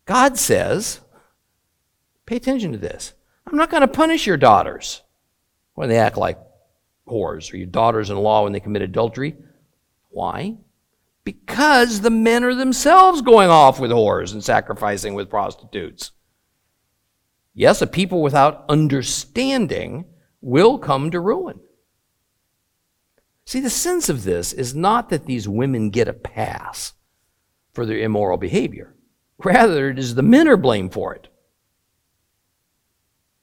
God 0.05 0.37
says, 0.37 1.01
pay 2.25 2.37
attention 2.37 2.71
to 2.71 2.77
this. 2.77 3.13
I'm 3.45 3.57
not 3.57 3.69
going 3.69 3.81
to 3.81 3.87
punish 3.87 4.25
your 4.25 4.37
daughters 4.37 5.01
when 5.73 5.89
they 5.89 5.97
act 5.97 6.15
like 6.15 6.39
whores 7.05 7.51
or 7.53 7.57
your 7.57 7.67
daughters 7.67 8.09
in 8.09 8.15
law 8.15 8.43
when 8.43 8.53
they 8.53 8.61
commit 8.61 8.81
adultery. 8.81 9.35
Why? 10.09 10.55
Because 11.25 11.99
the 11.99 12.09
men 12.09 12.45
are 12.45 12.55
themselves 12.55 13.21
going 13.21 13.49
off 13.49 13.77
with 13.77 13.91
whores 13.91 14.31
and 14.31 14.41
sacrificing 14.41 15.15
with 15.15 15.29
prostitutes. 15.29 16.11
Yes, 17.53 17.81
a 17.81 17.87
people 17.87 18.21
without 18.21 18.63
understanding 18.69 20.05
will 20.39 20.77
come 20.77 21.11
to 21.11 21.19
ruin. 21.19 21.59
See, 23.45 23.59
the 23.59 23.69
sense 23.69 24.09
of 24.09 24.23
this 24.23 24.53
is 24.53 24.73
not 24.73 25.09
that 25.09 25.25
these 25.25 25.47
women 25.47 25.91
get 25.91 26.07
a 26.07 26.13
pass 26.13 26.93
for 27.73 27.85
their 27.85 27.99
immoral 27.99 28.37
behavior. 28.37 28.95
Rather, 29.43 29.89
it 29.89 29.99
is 29.99 30.15
the 30.15 30.23
men 30.23 30.47
are 30.47 30.57
blamed 30.57 30.93
for 30.93 31.13
it. 31.13 31.27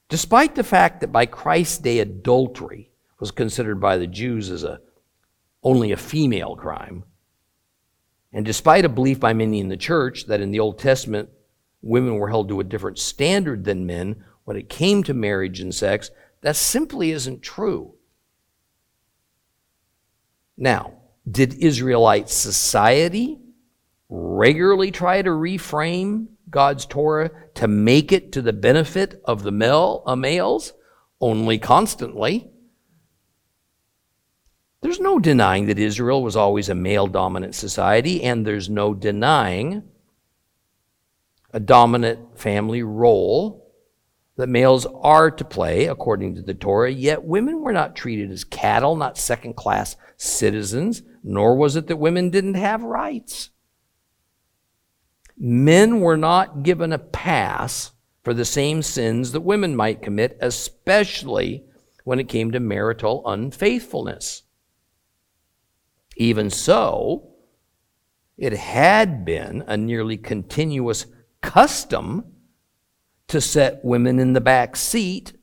Despite 0.09 0.55
the 0.55 0.63
fact 0.63 1.01
that 1.01 1.11
by 1.11 1.25
Christ's 1.25 1.77
day 1.77 1.99
adultery 1.99 2.91
was 3.19 3.31
considered 3.31 3.79
by 3.79 3.97
the 3.97 4.07
Jews 4.07 4.49
as 4.49 4.63
a, 4.63 4.81
only 5.63 5.91
a 5.91 5.97
female 5.97 6.55
crime, 6.55 7.05
and 8.33 8.45
despite 8.45 8.83
a 8.83 8.89
belief 8.89 9.19
by 9.19 9.33
many 9.33 9.59
in 9.59 9.69
the 9.69 9.77
church 9.77 10.25
that 10.25 10.41
in 10.41 10.51
the 10.51 10.59
Old 10.59 10.79
Testament 10.79 11.29
women 11.81 12.15
were 12.15 12.29
held 12.29 12.49
to 12.49 12.59
a 12.59 12.63
different 12.63 12.99
standard 12.99 13.63
than 13.63 13.85
men 13.85 14.23
when 14.43 14.57
it 14.57 14.69
came 14.69 15.03
to 15.03 15.13
marriage 15.13 15.59
and 15.59 15.73
sex, 15.73 16.11
that 16.41 16.55
simply 16.55 17.11
isn't 17.11 17.41
true. 17.41 17.92
Now, 20.57 20.93
did 21.29 21.53
Israelite 21.55 22.29
society 22.29 23.39
regularly 24.09 24.91
try 24.91 25.21
to 25.21 25.29
reframe 25.29 26.27
God's 26.49 26.85
Torah 26.85 27.31
to 27.55 27.67
make 27.67 28.11
it 28.11 28.31
to 28.33 28.41
the 28.41 28.53
benefit 28.53 29.21
of 29.25 29.43
the 29.43 29.51
male, 29.51 30.03
uh, 30.05 30.15
males? 30.15 30.73
Only 31.19 31.57
constantly. 31.57 32.49
There's 34.81 34.99
no 34.99 35.19
denying 35.19 35.67
that 35.67 35.79
Israel 35.79 36.21
was 36.21 36.35
always 36.35 36.67
a 36.67 36.75
male 36.75 37.07
dominant 37.07 37.55
society, 37.55 38.21
and 38.21 38.45
there's 38.45 38.69
no 38.69 38.93
denying 38.93 39.83
a 41.53 41.59
dominant 41.61 42.37
family 42.37 42.83
role 42.83 43.62
that 44.35 44.49
males 44.49 44.85
are 44.85 45.29
to 45.29 45.45
play 45.45 45.85
according 45.85 46.35
to 46.35 46.41
the 46.41 46.53
Torah, 46.53 46.91
yet 46.91 47.23
women 47.23 47.61
were 47.61 47.73
not 47.73 47.95
treated 47.95 48.31
as 48.31 48.43
cattle, 48.43 48.95
not 48.95 49.17
second 49.17 49.55
class 49.55 49.95
citizens, 50.17 51.03
nor 51.23 51.55
was 51.55 51.75
it 51.75 51.87
that 51.87 51.97
women 51.97 52.29
didn't 52.29 52.55
have 52.55 52.83
rights. 52.83 53.51
Men 55.37 55.99
were 55.99 56.17
not 56.17 56.63
given 56.63 56.91
a 56.91 56.99
pass 56.99 57.91
for 58.23 58.33
the 58.33 58.45
same 58.45 58.81
sins 58.81 59.31
that 59.31 59.41
women 59.41 59.75
might 59.75 60.01
commit, 60.01 60.37
especially 60.41 61.65
when 62.03 62.19
it 62.19 62.29
came 62.29 62.51
to 62.51 62.59
marital 62.59 63.21
unfaithfulness. 63.25 64.43
Even 66.15 66.49
so, 66.49 67.29
it 68.37 68.53
had 68.53 69.25
been 69.25 69.63
a 69.67 69.77
nearly 69.77 70.17
continuous 70.17 71.05
custom 71.41 72.32
to 73.27 73.41
set 73.41 73.83
women 73.83 74.19
in 74.19 74.33
the 74.33 74.41
back 74.41 74.75
seat 74.75 75.33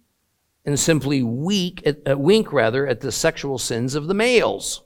and 0.64 0.78
simply 0.78 1.22
weak, 1.22 1.86
uh, 1.86 2.16
wink 2.16 2.52
rather 2.52 2.86
at 2.86 3.00
the 3.00 3.12
sexual 3.12 3.58
sins 3.58 3.94
of 3.94 4.06
the 4.06 4.14
males. 4.14 4.82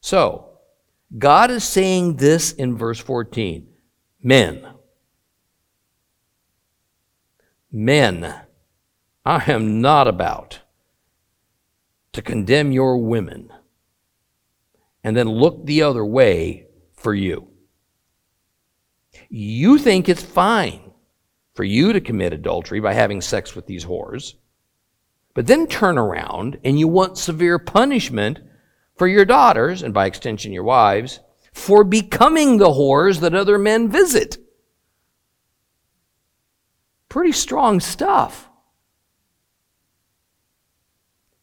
So, 0.00 0.58
God 1.16 1.50
is 1.50 1.64
saying 1.64 2.16
this 2.16 2.52
in 2.52 2.76
verse 2.76 2.98
14 2.98 3.68
Men, 4.22 4.66
men, 7.70 8.34
I 9.24 9.50
am 9.50 9.80
not 9.80 10.08
about 10.08 10.60
to 12.12 12.22
condemn 12.22 12.72
your 12.72 12.98
women 12.98 13.52
and 15.04 15.16
then 15.16 15.28
look 15.28 15.64
the 15.64 15.82
other 15.82 16.04
way 16.04 16.66
for 16.94 17.14
you. 17.14 17.48
You 19.28 19.78
think 19.78 20.08
it's 20.08 20.22
fine 20.22 20.89
for 21.60 21.64
you 21.64 21.92
to 21.92 22.00
commit 22.00 22.32
adultery 22.32 22.80
by 22.80 22.94
having 22.94 23.20
sex 23.20 23.54
with 23.54 23.66
these 23.66 23.84
whores, 23.84 24.32
but 25.34 25.46
then 25.46 25.66
turn 25.66 25.98
around 25.98 26.58
and 26.64 26.78
you 26.78 26.88
want 26.88 27.18
severe 27.18 27.58
punishment 27.58 28.40
for 28.96 29.06
your 29.06 29.26
daughters, 29.26 29.82
and 29.82 29.92
by 29.92 30.06
extension 30.06 30.54
your 30.54 30.64
wives, 30.64 31.20
for 31.52 31.84
becoming 31.84 32.56
the 32.56 32.70
whores 32.70 33.20
that 33.20 33.34
other 33.34 33.58
men 33.58 33.90
visit. 33.90 34.38
Pretty 37.10 37.32
strong 37.32 37.78
stuff. 37.78 38.48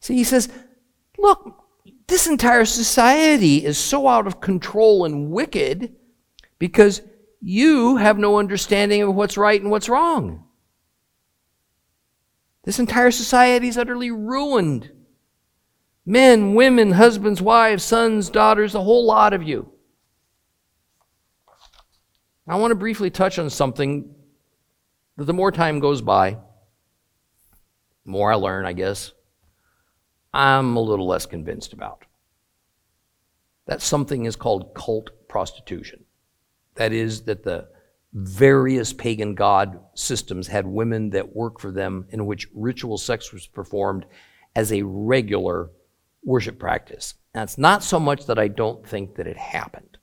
See, 0.00 0.16
he 0.16 0.24
says, 0.24 0.48
look, 1.16 1.64
this 2.08 2.26
entire 2.26 2.64
society 2.64 3.64
is 3.64 3.78
so 3.78 4.08
out 4.08 4.26
of 4.26 4.40
control 4.40 5.04
and 5.04 5.30
wicked 5.30 5.94
because 6.58 7.02
you 7.40 7.96
have 7.96 8.18
no 8.18 8.38
understanding 8.38 9.02
of 9.02 9.14
what's 9.14 9.36
right 9.36 9.60
and 9.60 9.70
what's 9.70 9.88
wrong. 9.88 10.44
This 12.64 12.78
entire 12.78 13.10
society 13.10 13.68
is 13.68 13.78
utterly 13.78 14.10
ruined. 14.10 14.92
Men, 16.04 16.54
women, 16.54 16.92
husbands, 16.92 17.40
wives, 17.40 17.84
sons, 17.84 18.30
daughters, 18.30 18.74
a 18.74 18.82
whole 18.82 19.06
lot 19.06 19.32
of 19.32 19.42
you. 19.42 19.72
I 22.46 22.56
want 22.56 22.70
to 22.70 22.76
briefly 22.76 23.10
touch 23.10 23.38
on 23.38 23.50
something 23.50 24.14
that 25.16 25.24
the 25.24 25.34
more 25.34 25.52
time 25.52 25.80
goes 25.80 26.00
by, 26.00 26.38
the 28.04 28.10
more 28.10 28.32
I 28.32 28.36
learn, 28.36 28.64
I 28.64 28.72
guess, 28.72 29.12
I'm 30.32 30.76
a 30.76 30.80
little 30.80 31.06
less 31.06 31.26
convinced 31.26 31.72
about. 31.72 32.04
That 33.66 33.82
something 33.82 34.24
is 34.24 34.36
called 34.36 34.74
cult 34.74 35.10
prostitution. 35.28 36.04
That 36.78 36.92
is, 36.92 37.22
that 37.22 37.44
the 37.44 37.68
various 38.14 38.92
pagan 38.92 39.34
god 39.34 39.80
systems 39.94 40.46
had 40.46 40.66
women 40.66 41.10
that 41.10 41.36
worked 41.36 41.60
for 41.60 41.70
them 41.70 42.06
in 42.10 42.24
which 42.24 42.48
ritual 42.54 42.96
sex 42.96 43.32
was 43.32 43.46
performed 43.46 44.06
as 44.56 44.72
a 44.72 44.82
regular 44.82 45.70
worship 46.24 46.58
practice. 46.58 47.14
Now, 47.34 47.42
it's 47.42 47.58
not 47.58 47.82
so 47.82 48.00
much 48.00 48.26
that 48.26 48.38
I 48.38 48.48
don't 48.48 48.86
think 48.86 49.16
that 49.16 49.26
it 49.26 49.36
happened. 49.36 49.98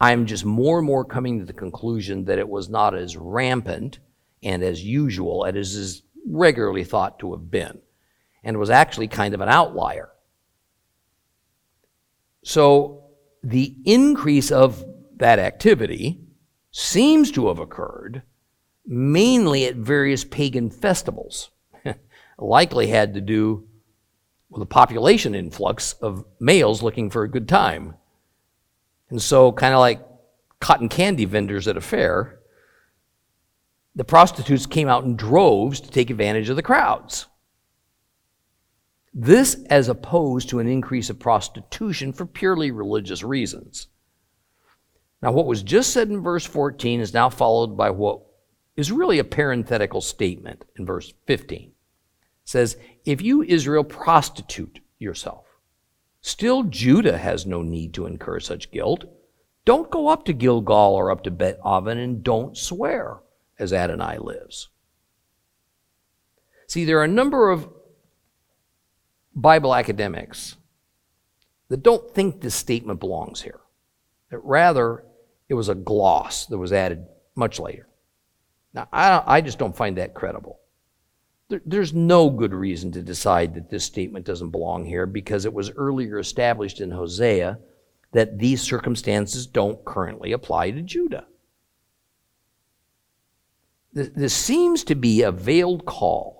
I'm 0.00 0.26
just 0.26 0.44
more 0.44 0.78
and 0.78 0.86
more 0.86 1.04
coming 1.04 1.40
to 1.40 1.44
the 1.44 1.52
conclusion 1.52 2.26
that 2.26 2.38
it 2.38 2.48
was 2.48 2.68
not 2.68 2.94
as 2.94 3.16
rampant 3.16 3.98
and 4.42 4.62
as 4.62 4.84
usual 4.84 5.44
as 5.46 5.74
is 5.74 6.02
regularly 6.28 6.84
thought 6.84 7.18
to 7.20 7.32
have 7.32 7.50
been, 7.50 7.80
and 8.44 8.58
was 8.58 8.70
actually 8.70 9.08
kind 9.08 9.34
of 9.34 9.40
an 9.40 9.48
outlier. 9.48 10.10
So 12.44 13.04
the 13.42 13.74
increase 13.84 14.50
of 14.52 14.84
that 15.16 15.38
activity 15.38 16.20
seems 16.70 17.30
to 17.32 17.48
have 17.48 17.58
occurred 17.58 18.22
mainly 18.86 19.66
at 19.66 19.76
various 19.76 20.24
pagan 20.24 20.70
festivals. 20.70 21.50
Likely 22.38 22.86
had 22.86 23.14
to 23.14 23.20
do 23.20 23.66
with 24.50 24.62
a 24.62 24.66
population 24.66 25.34
influx 25.34 25.94
of 25.94 26.24
males 26.38 26.82
looking 26.82 27.10
for 27.10 27.24
a 27.24 27.30
good 27.30 27.48
time. 27.48 27.94
And 29.10 29.20
so, 29.20 29.52
kind 29.52 29.74
of 29.74 29.80
like 29.80 30.00
cotton 30.60 30.88
candy 30.88 31.24
vendors 31.24 31.68
at 31.68 31.76
a 31.76 31.80
fair, 31.80 32.40
the 33.94 34.04
prostitutes 34.04 34.66
came 34.66 34.88
out 34.88 35.04
in 35.04 35.16
droves 35.16 35.80
to 35.80 35.90
take 35.90 36.10
advantage 36.10 36.48
of 36.48 36.56
the 36.56 36.62
crowds. 36.62 37.26
This 39.14 39.54
as 39.70 39.88
opposed 39.88 40.50
to 40.50 40.58
an 40.58 40.68
increase 40.68 41.08
of 41.08 41.18
prostitution 41.18 42.12
for 42.12 42.26
purely 42.26 42.70
religious 42.70 43.22
reasons. 43.22 43.86
Now, 45.22 45.32
what 45.32 45.46
was 45.46 45.62
just 45.62 45.92
said 45.92 46.08
in 46.08 46.22
verse 46.22 46.44
14 46.44 47.00
is 47.00 47.14
now 47.14 47.30
followed 47.30 47.76
by 47.76 47.90
what 47.90 48.20
is 48.76 48.92
really 48.92 49.18
a 49.18 49.24
parenthetical 49.24 50.00
statement 50.00 50.64
in 50.78 50.84
verse 50.84 51.12
15. 51.26 51.68
It 51.68 51.72
says, 52.44 52.76
If 53.04 53.22
you, 53.22 53.42
Israel, 53.42 53.84
prostitute 53.84 54.80
yourself, 54.98 55.46
still 56.20 56.64
Judah 56.64 57.18
has 57.18 57.46
no 57.46 57.62
need 57.62 57.94
to 57.94 58.06
incur 58.06 58.40
such 58.40 58.70
guilt. 58.70 59.04
Don't 59.64 59.90
go 59.90 60.08
up 60.08 60.24
to 60.26 60.32
Gilgal 60.32 60.94
or 60.94 61.10
up 61.10 61.24
to 61.24 61.30
Bet 61.30 61.58
Aven 61.64 61.98
and 61.98 62.22
don't 62.22 62.56
swear, 62.56 63.16
as 63.58 63.72
Adonai 63.72 64.18
lives. 64.18 64.68
See, 66.68 66.84
there 66.84 66.98
are 66.98 67.04
a 67.04 67.08
number 67.08 67.50
of 67.50 67.68
Bible 69.34 69.74
academics 69.74 70.56
that 71.68 71.82
don't 71.82 72.10
think 72.14 72.40
this 72.40 72.54
statement 72.54 73.00
belongs 73.00 73.42
here. 73.42 73.60
That 74.30 74.38
rather, 74.38 75.04
it 75.48 75.54
was 75.54 75.68
a 75.68 75.74
gloss 75.74 76.46
that 76.46 76.58
was 76.58 76.72
added 76.72 77.06
much 77.34 77.58
later. 77.58 77.88
Now, 78.74 78.88
I, 78.92 79.22
I 79.26 79.40
just 79.40 79.58
don't 79.58 79.76
find 79.76 79.96
that 79.98 80.14
credible. 80.14 80.60
There, 81.48 81.62
there's 81.64 81.94
no 81.94 82.28
good 82.28 82.52
reason 82.52 82.92
to 82.92 83.02
decide 83.02 83.54
that 83.54 83.70
this 83.70 83.84
statement 83.84 84.26
doesn't 84.26 84.50
belong 84.50 84.84
here 84.84 85.06
because 85.06 85.44
it 85.44 85.52
was 85.52 85.70
earlier 85.70 86.18
established 86.18 86.80
in 86.80 86.90
Hosea 86.90 87.58
that 88.12 88.38
these 88.38 88.62
circumstances 88.62 89.46
don't 89.46 89.84
currently 89.84 90.32
apply 90.32 90.72
to 90.72 90.82
Judah. 90.82 91.26
This, 93.92 94.08
this 94.14 94.34
seems 94.34 94.84
to 94.84 94.94
be 94.94 95.22
a 95.22 95.32
veiled 95.32 95.86
call 95.86 96.36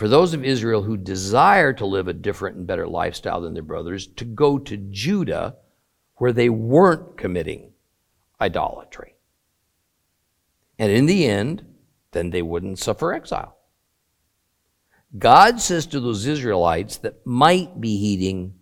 for 0.00 0.08
those 0.08 0.32
of 0.32 0.42
Israel 0.42 0.82
who 0.82 0.96
desire 0.96 1.74
to 1.74 1.84
live 1.84 2.08
a 2.08 2.14
different 2.14 2.56
and 2.56 2.66
better 2.66 2.88
lifestyle 2.88 3.42
than 3.42 3.52
their 3.52 3.62
brothers, 3.62 4.06
to 4.06 4.24
go 4.24 4.58
to 4.58 4.78
Judah 4.78 5.56
where 6.20 6.32
they 6.32 6.48
weren't 6.48 7.16
committing 7.16 7.72
idolatry. 8.40 9.14
And 10.78 10.92
in 10.92 11.06
the 11.06 11.26
end, 11.26 11.64
then 12.12 12.30
they 12.30 12.42
wouldn't 12.42 12.78
suffer 12.78 13.12
exile. 13.12 13.56
God 15.18 15.60
says 15.60 15.86
to 15.86 16.00
those 16.00 16.26
Israelites 16.26 16.98
that 16.98 17.26
might 17.26 17.80
be 17.80 17.96
heeding 17.96 18.54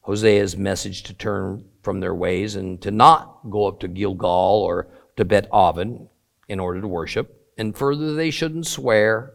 Hosea's 0.00 0.56
message 0.56 1.02
to 1.04 1.14
turn 1.14 1.64
from 1.82 2.00
their 2.00 2.14
ways 2.14 2.56
and 2.56 2.80
to 2.82 2.90
not 2.90 3.48
go 3.50 3.66
up 3.66 3.80
to 3.80 3.88
Gilgal 3.88 4.62
or 4.62 4.88
to 5.16 5.24
Bet 5.24 5.46
Aven 5.52 6.08
in 6.48 6.60
order 6.60 6.80
to 6.80 6.88
worship, 6.88 7.52
and 7.56 7.76
further, 7.76 8.14
they 8.14 8.30
shouldn't 8.30 8.66
swear 8.66 9.34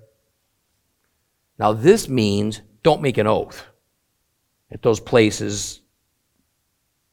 now, 1.60 1.74
this 1.74 2.08
means 2.08 2.62
don't 2.84 3.02
make 3.02 3.18
an 3.18 3.28
oath 3.28 3.66
at 4.72 4.82
those 4.82 5.02
places, 5.02 5.79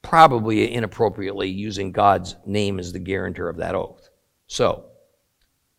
probably 0.06 0.72
inappropriately 0.72 1.48
using 1.48 1.92
God's 1.92 2.36
name 2.46 2.78
as 2.78 2.92
the 2.92 2.98
guarantor 2.98 3.48
of 3.48 3.56
that 3.56 3.74
oath. 3.74 4.08
So, 4.46 4.86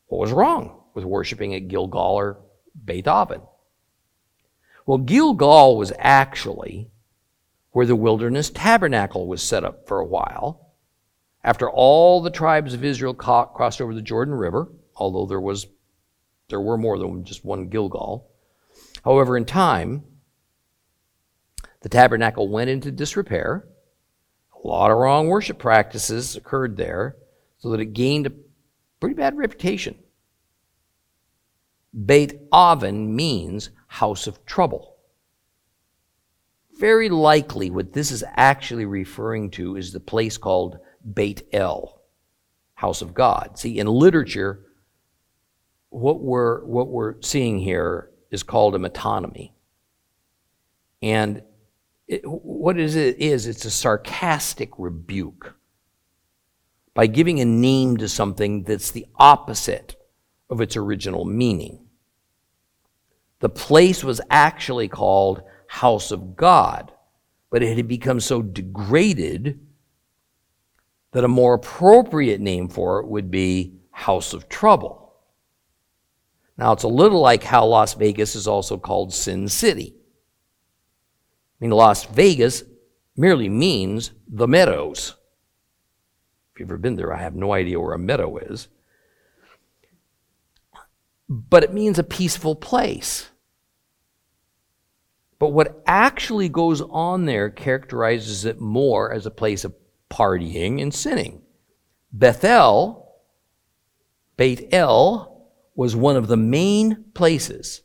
what 0.07 0.19
was 0.19 0.31
wrong 0.31 0.81
with 0.93 1.05
worshiping 1.05 1.53
at 1.53 1.67
Gilgal 1.67 2.15
or 2.15 2.39
Beit 2.85 3.07
Aven? 3.07 3.41
Well, 4.85 4.99
Gilgal 4.99 5.77
was 5.77 5.91
actually 5.97 6.89
where 7.71 7.85
the 7.85 7.95
wilderness 7.95 8.49
tabernacle 8.49 9.27
was 9.27 9.41
set 9.41 9.63
up 9.63 9.87
for 9.87 9.99
a 9.99 10.05
while. 10.05 10.73
After 11.43 11.69
all 11.69 12.21
the 12.21 12.29
tribes 12.29 12.73
of 12.73 12.83
Israel 12.83 13.13
crossed 13.13 13.81
over 13.81 13.93
the 13.93 14.01
Jordan 14.01 14.33
River, 14.33 14.69
although 14.95 15.25
there 15.25 15.41
was 15.41 15.67
there 16.49 16.61
were 16.61 16.77
more 16.77 16.97
than 16.97 17.25
just 17.25 17.43
one 17.43 17.67
Gilgal, 17.67 18.29
However, 19.03 19.37
in 19.37 19.45
time, 19.45 20.03
the 21.81 21.87
tabernacle 21.87 22.49
went 22.49 22.69
into 22.69 22.91
disrepair. 22.91 23.65
A 24.67 24.69
lot 24.69 24.91
of 24.91 24.97
wrong 24.97 25.29
worship 25.29 25.59
practices 25.59 26.35
occurred 26.35 26.75
there, 26.75 27.15
so 27.59 27.69
that 27.69 27.79
it 27.79 27.93
gained 27.93 28.27
a 28.27 28.33
pretty 28.99 29.15
bad 29.15 29.37
reputation. 29.37 29.95
Beit 32.05 32.41
Aven 32.51 33.15
means 33.15 33.69
house 33.87 34.27
of 34.27 34.45
trouble. 34.45 34.97
Very 36.77 37.07
likely, 37.07 37.69
what 37.71 37.93
this 37.93 38.11
is 38.11 38.25
actually 38.35 38.83
referring 38.83 39.51
to 39.51 39.77
is 39.77 39.93
the 39.93 40.01
place 40.01 40.37
called 40.37 40.79
Beit 41.13 41.43
El, 41.53 42.01
house 42.75 43.01
of 43.01 43.13
God. 43.13 43.57
See, 43.57 43.79
in 43.79 43.87
literature, 43.87 44.65
what 45.91 46.19
we're, 46.19 46.65
what 46.65 46.89
we're 46.89 47.21
seeing 47.21 47.59
here 47.59 48.11
is 48.31 48.43
called 48.43 48.75
a 48.75 48.79
metonymy. 48.79 49.53
And 51.01 51.41
it, 52.07 52.21
what 52.25 52.79
is 52.79 52.95
it 52.95 53.19
is, 53.19 53.47
it's 53.47 53.65
a 53.65 53.71
sarcastic 53.71 54.71
rebuke. 54.77 55.55
By 56.93 57.07
giving 57.07 57.39
a 57.39 57.45
name 57.45 57.97
to 57.97 58.09
something 58.09 58.63
that's 58.63 58.91
the 58.91 59.05
opposite 59.17 59.95
of 60.49 60.61
its 60.61 60.75
original 60.75 61.25
meaning. 61.25 61.85
The 63.39 63.49
place 63.49 64.03
was 64.03 64.21
actually 64.31 64.87
called 64.87 65.43
House 65.67 66.11
of 66.11 66.35
God, 66.35 66.91
but 67.51 67.61
it 67.61 67.77
had 67.77 67.87
become 67.87 68.19
so 68.19 68.41
degraded 68.41 69.59
that 71.11 71.23
a 71.23 71.27
more 71.27 71.53
appropriate 71.53 72.41
name 72.41 72.67
for 72.67 72.99
it 72.99 73.07
would 73.07 73.29
be 73.29 73.79
House 73.91 74.33
of 74.33 74.49
Trouble. 74.49 75.13
Now, 76.57 76.71
it's 76.71 76.83
a 76.83 76.87
little 76.87 77.21
like 77.21 77.43
how 77.43 77.65
Las 77.65 77.93
Vegas 77.93 78.35
is 78.35 78.47
also 78.47 78.77
called 78.77 79.13
Sin 79.13 79.47
City. 79.47 79.95
I 81.59 81.65
mean, 81.65 81.71
Las 81.71 82.05
Vegas 82.05 82.63
merely 83.15 83.49
means 83.49 84.11
the 84.27 84.47
meadows. 84.47 85.15
If 86.53 86.59
you've 86.59 86.69
ever 86.69 86.77
been 86.77 86.95
there, 86.95 87.13
I 87.13 87.21
have 87.21 87.35
no 87.35 87.53
idea 87.53 87.79
where 87.79 87.93
a 87.93 87.99
meadow 87.99 88.37
is. 88.37 88.67
But 91.27 91.63
it 91.63 91.73
means 91.73 91.97
a 91.97 92.03
peaceful 92.03 92.55
place. 92.55 93.29
But 95.39 95.49
what 95.49 95.83
actually 95.85 96.49
goes 96.49 96.81
on 96.81 97.25
there 97.25 97.49
characterizes 97.49 98.45
it 98.45 98.59
more 98.59 99.11
as 99.11 99.25
a 99.25 99.31
place 99.31 99.65
of 99.65 99.75
partying 100.09 100.81
and 100.81 100.93
sinning. 100.93 101.41
Bethel, 102.11 103.15
Beit 104.35 104.69
El, 104.71 105.51
was 105.75 105.95
one 105.95 106.15
of 106.15 106.27
the 106.27 106.37
main 106.37 107.05
places 107.13 107.81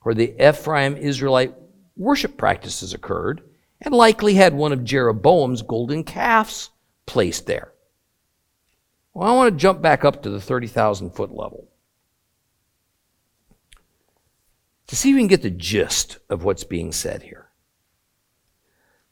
where 0.00 0.14
the 0.14 0.34
Ephraim 0.44 0.96
Israelite 0.96 1.54
worship 2.02 2.36
practices 2.36 2.92
occurred 2.92 3.42
and 3.80 3.94
likely 3.94 4.34
had 4.34 4.54
one 4.54 4.72
of 4.72 4.84
Jeroboam's 4.84 5.62
golden 5.62 6.04
calves 6.04 6.70
placed 7.06 7.46
there. 7.46 7.72
Well, 9.14 9.28
I 9.28 9.34
want 9.34 9.54
to 9.54 9.60
jump 9.60 9.82
back 9.82 10.04
up 10.04 10.22
to 10.22 10.30
the 10.30 10.40
30,000 10.40 11.10
foot 11.10 11.30
level 11.32 11.68
to 14.86 14.96
see 14.96 15.10
if 15.10 15.14
we 15.14 15.20
can 15.20 15.28
get 15.28 15.42
the 15.42 15.50
gist 15.50 16.18
of 16.28 16.44
what's 16.44 16.64
being 16.64 16.92
said 16.92 17.22
here. 17.22 17.48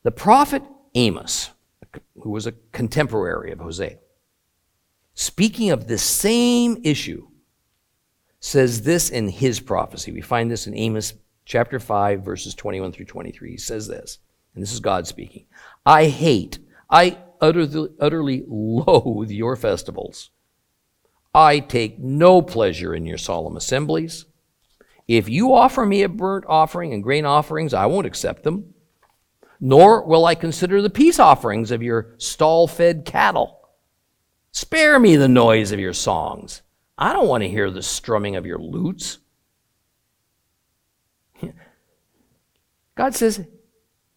The 0.03 0.11
prophet 0.11 0.63
Amos, 0.95 1.51
who 2.21 2.31
was 2.31 2.47
a 2.47 2.55
contemporary 2.73 3.53
of 3.53 3.61
Hosea, 3.61 3.99
speaking 5.15 5.71
of 5.71 5.87
the 5.87 5.99
same 5.99 6.81
issue, 6.85 7.29
says 8.41 8.83
this 8.83 9.11
in 9.11 9.29
his 9.29 9.61
prophecy. 9.61 10.13
We 10.13 10.23
find 10.23 10.51
this 10.51 10.67
in 10.67 10.75
Amos 10.75 11.15
chapter 11.51 11.81
5, 11.81 12.25
verses 12.25 12.55
21 12.55 12.93
through 12.93 13.07
23. 13.07 13.51
He 13.51 13.57
says 13.57 13.89
this, 13.89 14.19
and 14.55 14.63
this 14.63 14.73
is 14.73 14.79
God 14.79 15.07
speaking 15.09 15.47
I 15.85 16.07
hate, 16.07 16.61
I 16.89 17.19
utterly, 17.41 17.89
utterly 17.99 18.45
loathe 18.47 19.31
your 19.31 19.57
festivals. 19.57 20.31
I 21.35 21.59
take 21.59 21.99
no 21.99 22.41
pleasure 22.41 22.95
in 22.95 23.05
your 23.05 23.19
solemn 23.19 23.57
assemblies. 23.57 24.27
If 25.09 25.29
you 25.29 25.53
offer 25.53 25.85
me 25.85 26.05
a 26.05 26.09
burnt 26.09 26.45
offering 26.49 26.93
and 26.93 27.03
grain 27.03 27.25
offerings, 27.25 27.75
I 27.75 27.87
won't 27.87 28.07
accept 28.07 28.45
them, 28.45 28.75
nor 29.61 30.07
will 30.07 30.27
I 30.27 30.37
consider 30.37 30.81
the 30.81 30.89
peace 30.89 31.19
offerings 31.19 31.73
of 31.73 31.83
your 31.83 32.15
stall 32.19 32.69
fed 32.69 33.05
cattle. 33.05 33.61
Spare 34.53 35.01
me 35.01 35.17
the 35.17 35.29
noise 35.29 35.73
of 35.73 35.81
your 35.81 35.95
songs. 35.95 36.63
I 36.97 37.13
don't 37.13 37.29
want 37.29 37.43
to 37.43 37.49
hear 37.49 37.73
the 37.73 37.83
strumming 37.83 38.37
of 38.37 38.47
your 38.47 38.59
lutes. 38.59 39.19
God 42.95 43.15
says 43.15 43.47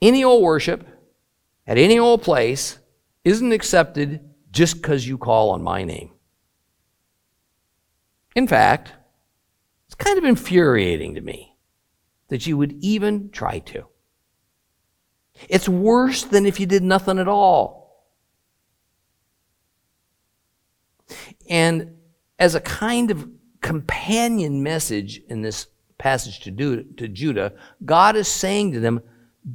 any 0.01 0.23
old 0.23 0.43
worship 0.43 0.87
at 1.65 1.77
any 1.77 1.97
old 1.97 2.21
place 2.21 2.79
isn't 3.23 3.51
accepted 3.51 4.19
just 4.51 4.75
because 4.75 5.07
you 5.07 5.17
call 5.17 5.51
on 5.51 5.63
my 5.63 5.83
name. 5.83 6.11
In 8.35 8.47
fact, 8.47 8.93
it's 9.85 9.95
kind 9.95 10.17
of 10.17 10.23
infuriating 10.23 11.15
to 11.15 11.21
me 11.21 11.55
that 12.29 12.47
you 12.47 12.57
would 12.57 12.73
even 12.81 13.29
try 13.29 13.59
to. 13.59 13.85
It's 15.49 15.69
worse 15.69 16.23
than 16.23 16.45
if 16.45 16.59
you 16.59 16.65
did 16.65 16.83
nothing 16.83 17.19
at 17.19 17.27
all. 17.27 17.83
And 21.49 21.95
as 22.39 22.55
a 22.55 22.61
kind 22.61 23.11
of 23.11 23.29
companion 23.61 24.63
message 24.63 25.21
in 25.29 25.41
this 25.41 25.67
passage 25.97 26.41
to, 26.41 26.51
do, 26.51 26.83
to 26.97 27.07
Judah, 27.07 27.53
God 27.85 28.15
is 28.15 28.27
saying 28.27 28.73
to 28.73 28.79
them, 28.79 29.01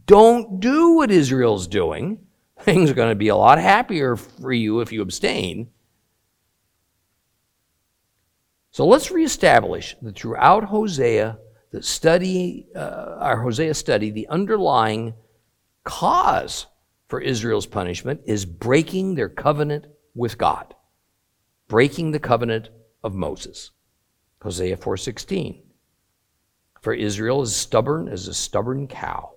don't 0.06 0.60
do 0.60 0.92
what 0.92 1.10
Israel's 1.10 1.66
doing. 1.66 2.18
Things 2.60 2.90
are 2.90 2.94
going 2.94 3.10
to 3.10 3.14
be 3.14 3.28
a 3.28 3.36
lot 3.36 3.58
happier 3.58 4.16
for 4.16 4.52
you 4.52 4.80
if 4.80 4.92
you 4.92 5.02
abstain. 5.02 5.68
So 8.70 8.86
let's 8.86 9.10
reestablish 9.10 9.96
that 10.02 10.16
throughout 10.16 10.64
Hosea, 10.64 11.38
the 11.70 11.82
study, 11.82 12.66
uh, 12.74 13.16
our 13.18 13.42
Hosea 13.42 13.74
study, 13.74 14.10
the 14.10 14.28
underlying 14.28 15.14
cause 15.84 16.66
for 17.08 17.20
Israel's 17.20 17.66
punishment 17.66 18.20
is 18.26 18.44
breaking 18.44 19.14
their 19.14 19.28
covenant 19.28 19.86
with 20.14 20.38
God, 20.38 20.74
breaking 21.66 22.10
the 22.10 22.18
covenant 22.18 22.68
of 23.02 23.14
Moses. 23.14 23.70
Hosea 24.42 24.76
4:16. 24.76 25.62
For 26.88 26.94
Israel 26.94 27.42
is 27.42 27.54
stubborn 27.54 28.08
as 28.08 28.28
a 28.28 28.32
stubborn 28.32 28.88
cow. 28.88 29.34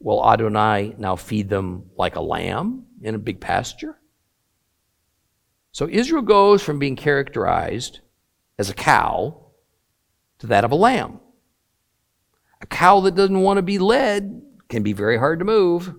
Will 0.00 0.28
Adonai 0.28 0.96
now 0.98 1.14
feed 1.14 1.48
them 1.48 1.90
like 1.96 2.16
a 2.16 2.20
lamb 2.20 2.86
in 3.00 3.14
a 3.14 3.18
big 3.18 3.40
pasture? 3.40 3.96
So 5.70 5.88
Israel 5.88 6.22
goes 6.22 6.64
from 6.64 6.80
being 6.80 6.96
characterized 6.96 8.00
as 8.58 8.68
a 8.68 8.74
cow 8.74 9.52
to 10.40 10.48
that 10.48 10.64
of 10.64 10.72
a 10.72 10.74
lamb. 10.74 11.20
A 12.60 12.66
cow 12.66 12.98
that 13.02 13.14
doesn't 13.14 13.40
want 13.40 13.58
to 13.58 13.62
be 13.62 13.78
led 13.78 14.42
can 14.68 14.82
be 14.82 14.92
very 14.92 15.16
hard 15.16 15.38
to 15.38 15.44
move. 15.44 15.94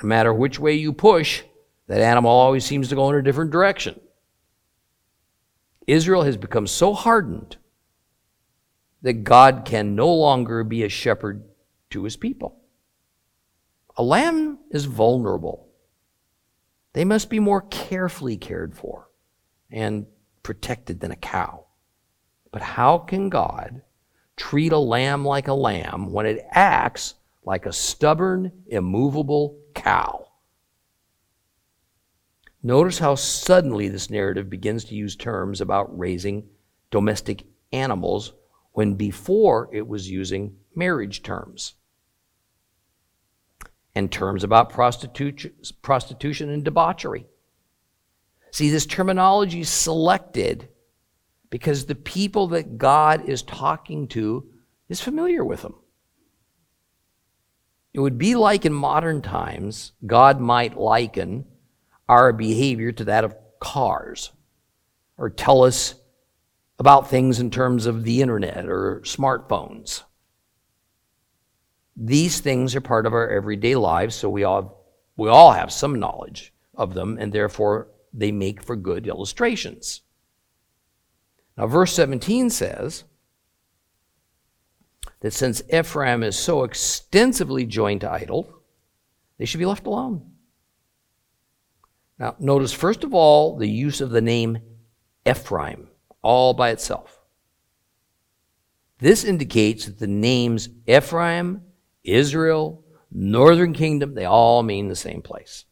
No 0.00 0.06
matter 0.06 0.32
which 0.32 0.60
way 0.60 0.74
you 0.74 0.92
push, 0.92 1.42
that 1.88 2.00
animal 2.00 2.30
always 2.30 2.64
seems 2.64 2.88
to 2.90 2.94
go 2.94 3.10
in 3.10 3.16
a 3.16 3.22
different 3.22 3.50
direction. 3.50 3.98
Israel 5.88 6.22
has 6.22 6.36
become 6.36 6.68
so 6.68 6.94
hardened 6.94 7.56
that 9.06 9.22
God 9.22 9.62
can 9.64 9.94
no 9.94 10.12
longer 10.12 10.64
be 10.64 10.82
a 10.82 10.88
shepherd 10.88 11.44
to 11.90 12.02
his 12.02 12.16
people. 12.16 12.58
A 13.96 14.02
lamb 14.02 14.58
is 14.72 14.86
vulnerable. 14.86 15.68
They 16.92 17.04
must 17.04 17.30
be 17.30 17.38
more 17.38 17.60
carefully 17.60 18.36
cared 18.36 18.76
for 18.76 19.08
and 19.70 20.06
protected 20.42 20.98
than 20.98 21.12
a 21.12 21.16
cow. 21.16 21.66
But 22.50 22.62
how 22.62 22.98
can 22.98 23.28
God 23.28 23.82
treat 24.36 24.72
a 24.72 24.78
lamb 24.78 25.24
like 25.24 25.46
a 25.46 25.54
lamb 25.54 26.10
when 26.10 26.26
it 26.26 26.44
acts 26.50 27.14
like 27.44 27.64
a 27.64 27.72
stubborn, 27.72 28.50
immovable 28.66 29.56
cow? 29.72 30.26
Notice 32.60 32.98
how 32.98 33.14
suddenly 33.14 33.88
this 33.88 34.10
narrative 34.10 34.50
begins 34.50 34.84
to 34.86 34.96
use 34.96 35.14
terms 35.14 35.60
about 35.60 35.96
raising 35.96 36.48
domestic 36.90 37.44
animals 37.70 38.32
when 38.76 38.92
before 38.92 39.70
it 39.72 39.88
was 39.88 40.10
using 40.10 40.54
marriage 40.74 41.22
terms 41.22 41.76
and 43.94 44.12
terms 44.12 44.44
about 44.44 44.68
prostitution, 44.68 46.50
and 46.50 46.62
debauchery. 46.62 47.26
See, 48.50 48.68
this 48.68 48.84
terminology 48.84 49.60
is 49.60 49.70
selected 49.70 50.68
because 51.48 51.86
the 51.86 51.94
people 51.94 52.48
that 52.48 52.76
God 52.76 53.26
is 53.26 53.42
talking 53.42 54.08
to 54.08 54.46
is 54.90 55.00
familiar 55.00 55.42
with 55.42 55.62
them. 55.62 55.76
It 57.94 58.00
would 58.00 58.18
be 58.18 58.34
like 58.34 58.66
in 58.66 58.74
modern 58.74 59.22
times, 59.22 59.92
God 60.04 60.38
might 60.38 60.76
liken 60.76 61.46
our 62.10 62.30
behavior 62.30 62.92
to 62.92 63.04
that 63.04 63.24
of 63.24 63.34
cars 63.58 64.32
or 65.16 65.30
tell 65.30 65.64
us 65.64 65.94
about 66.78 67.08
things 67.08 67.40
in 67.40 67.50
terms 67.50 67.86
of 67.86 68.04
the 68.04 68.20
internet 68.20 68.66
or 68.66 69.00
smartphones. 69.04 70.02
These 71.96 72.40
things 72.40 72.76
are 72.76 72.82
part 72.82 73.06
of 73.06 73.14
our 73.14 73.28
everyday 73.28 73.74
lives, 73.74 74.14
so 74.14 74.28
we 74.28 74.44
all, 74.44 74.84
we 75.16 75.28
all 75.28 75.52
have 75.52 75.72
some 75.72 75.98
knowledge 75.98 76.52
of 76.74 76.92
them, 76.92 77.16
and 77.18 77.32
therefore 77.32 77.88
they 78.12 78.30
make 78.30 78.62
for 78.62 78.76
good 78.76 79.06
illustrations. 79.06 80.02
Now, 81.56 81.66
verse 81.66 81.94
17 81.94 82.50
says 82.50 83.04
that 85.20 85.32
since 85.32 85.62
Ephraim 85.72 86.22
is 86.22 86.38
so 86.38 86.64
extensively 86.64 87.64
joined 87.64 88.02
to 88.02 88.10
idol, 88.10 88.52
they 89.38 89.46
should 89.46 89.58
be 89.58 89.66
left 89.66 89.86
alone. 89.86 90.32
Now, 92.18 92.36
notice 92.38 92.72
first 92.72 93.04
of 93.04 93.14
all 93.14 93.56
the 93.56 93.68
use 93.68 94.02
of 94.02 94.10
the 94.10 94.20
name 94.20 94.58
Ephraim 95.26 95.88
all 96.26 96.54
by 96.54 96.70
itself. 96.70 97.20
This 98.98 99.22
indicates 99.22 99.86
that 99.86 100.00
the 100.00 100.08
names 100.08 100.68
Ephraim, 100.88 101.62
Israel, 102.02 102.82
Northern 103.12 103.72
Kingdom, 103.72 104.14
they 104.14 104.24
all 104.24 104.64
mean 104.64 104.88
the 104.88 104.96
same 104.96 105.22
place. 105.22 105.66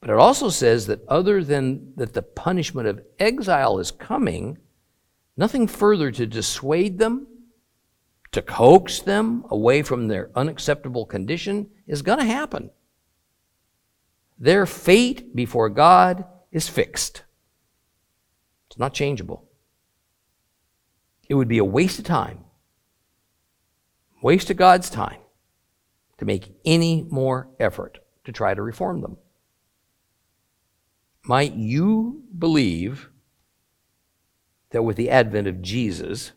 But 0.00 0.10
it 0.10 0.16
also 0.16 0.48
says 0.48 0.88
that 0.88 1.06
other 1.06 1.44
than 1.44 1.92
that 1.94 2.12
the 2.12 2.22
punishment 2.22 2.88
of 2.88 3.04
exile 3.20 3.78
is 3.78 3.92
coming, 3.92 4.58
nothing 5.36 5.68
further 5.68 6.10
to 6.10 6.26
dissuade 6.26 6.98
them, 6.98 7.28
to 8.32 8.42
coax 8.42 8.98
them 8.98 9.44
away 9.48 9.82
from 9.82 10.08
their 10.08 10.30
unacceptable 10.34 11.06
condition 11.06 11.70
is 11.86 12.02
going 12.02 12.18
to 12.18 12.24
happen. 12.24 12.70
Their 14.40 14.66
fate 14.66 15.36
before 15.36 15.68
God 15.68 16.24
is 16.50 16.68
fixed. 16.68 17.22
Not 18.80 18.94
changeable. 18.94 19.44
It 21.28 21.34
would 21.34 21.48
be 21.48 21.58
a 21.58 21.64
waste 21.64 21.98
of 21.98 22.06
time, 22.06 22.46
waste 24.22 24.48
of 24.48 24.56
God's 24.56 24.88
time, 24.88 25.20
to 26.16 26.24
make 26.24 26.56
any 26.64 27.06
more 27.10 27.48
effort 27.60 27.98
to 28.24 28.32
try 28.32 28.54
to 28.54 28.62
reform 28.62 29.02
them. 29.02 29.18
Might 31.24 31.52
you 31.52 32.24
believe 32.36 33.10
that 34.70 34.82
with 34.82 34.96
the 34.96 35.10
advent 35.10 35.46
of 35.46 35.60
Jesus, 35.60 36.32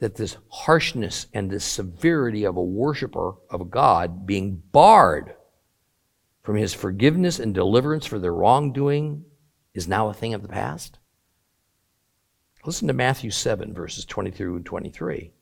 that 0.00 0.16
this 0.16 0.36
harshness 0.50 1.28
and 1.32 1.50
this 1.50 1.64
severity 1.64 2.44
of 2.44 2.58
a 2.58 2.62
worshiper 2.62 3.36
of 3.48 3.70
God 3.70 4.26
being 4.26 4.62
barred 4.70 5.34
from 6.42 6.56
his 6.56 6.74
forgiveness 6.74 7.38
and 7.38 7.54
deliverance 7.54 8.04
for 8.04 8.18
their 8.18 8.34
wrongdoing 8.34 9.24
is 9.72 9.88
now 9.88 10.10
a 10.10 10.14
thing 10.14 10.34
of 10.34 10.42
the 10.42 10.48
past? 10.48 10.98
Listen 12.64 12.86
to 12.86 12.94
Matthew 12.94 13.30
7, 13.30 13.74
verses 13.74 14.04
22 14.04 14.56
and 14.56 14.66
23. 14.66 15.32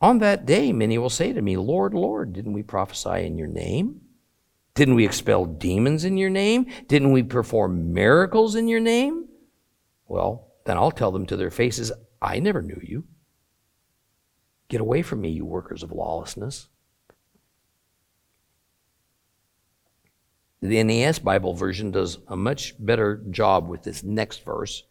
On 0.00 0.18
that 0.18 0.46
day, 0.46 0.72
many 0.72 0.96
will 0.98 1.10
say 1.10 1.32
to 1.32 1.42
me, 1.42 1.56
Lord, 1.56 1.94
Lord, 1.94 2.32
didn't 2.32 2.52
we 2.52 2.62
prophesy 2.62 3.26
in 3.26 3.38
your 3.38 3.48
name? 3.48 4.00
Didn't 4.74 4.94
we 4.94 5.04
expel 5.04 5.44
demons 5.44 6.04
in 6.04 6.16
your 6.16 6.30
name? 6.30 6.66
Didn't 6.86 7.12
we 7.12 7.22
perform 7.22 7.92
miracles 7.92 8.54
in 8.54 8.68
your 8.68 8.80
name? 8.80 9.26
Well, 10.06 10.48
then 10.64 10.76
I'll 10.76 10.92
tell 10.92 11.10
them 11.10 11.26
to 11.26 11.36
their 11.36 11.50
faces, 11.50 11.90
I 12.20 12.38
never 12.38 12.62
knew 12.62 12.80
you. 12.82 13.04
Get 14.68 14.80
away 14.80 15.02
from 15.02 15.20
me, 15.20 15.30
you 15.30 15.44
workers 15.44 15.82
of 15.82 15.92
lawlessness. 15.92 16.68
The 20.62 20.82
NAS 20.82 21.18
Bible 21.18 21.54
version 21.54 21.90
does 21.90 22.18
a 22.28 22.36
much 22.36 22.74
better 22.78 23.22
job 23.30 23.68
with 23.68 23.82
this 23.82 24.04
next 24.04 24.44
verse 24.44 24.84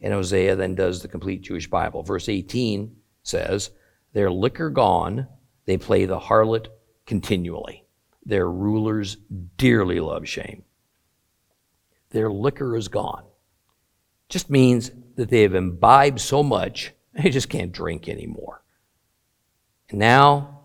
in 0.00 0.12
Hosea 0.12 0.56
then 0.56 0.74
does 0.74 1.02
the 1.02 1.08
complete 1.08 1.42
Jewish 1.42 1.68
Bible. 1.68 2.02
Verse 2.02 2.28
18 2.28 2.94
says, 3.22 3.70
Their 4.12 4.30
liquor 4.30 4.70
gone, 4.70 5.26
they 5.66 5.76
play 5.76 6.04
the 6.04 6.18
harlot 6.18 6.68
continually. 7.06 7.84
Their 8.24 8.50
rulers 8.50 9.16
dearly 9.56 10.00
love 10.00 10.28
shame. 10.28 10.64
Their 12.10 12.30
liquor 12.30 12.76
is 12.76 12.88
gone. 12.88 13.24
Just 14.28 14.50
means 14.50 14.90
that 15.16 15.30
they 15.30 15.42
have 15.42 15.54
imbibed 15.54 16.20
so 16.20 16.42
much, 16.42 16.92
they 17.12 17.30
just 17.30 17.48
can't 17.48 17.72
drink 17.72 18.08
anymore. 18.08 18.62
And 19.90 19.98
now 19.98 20.60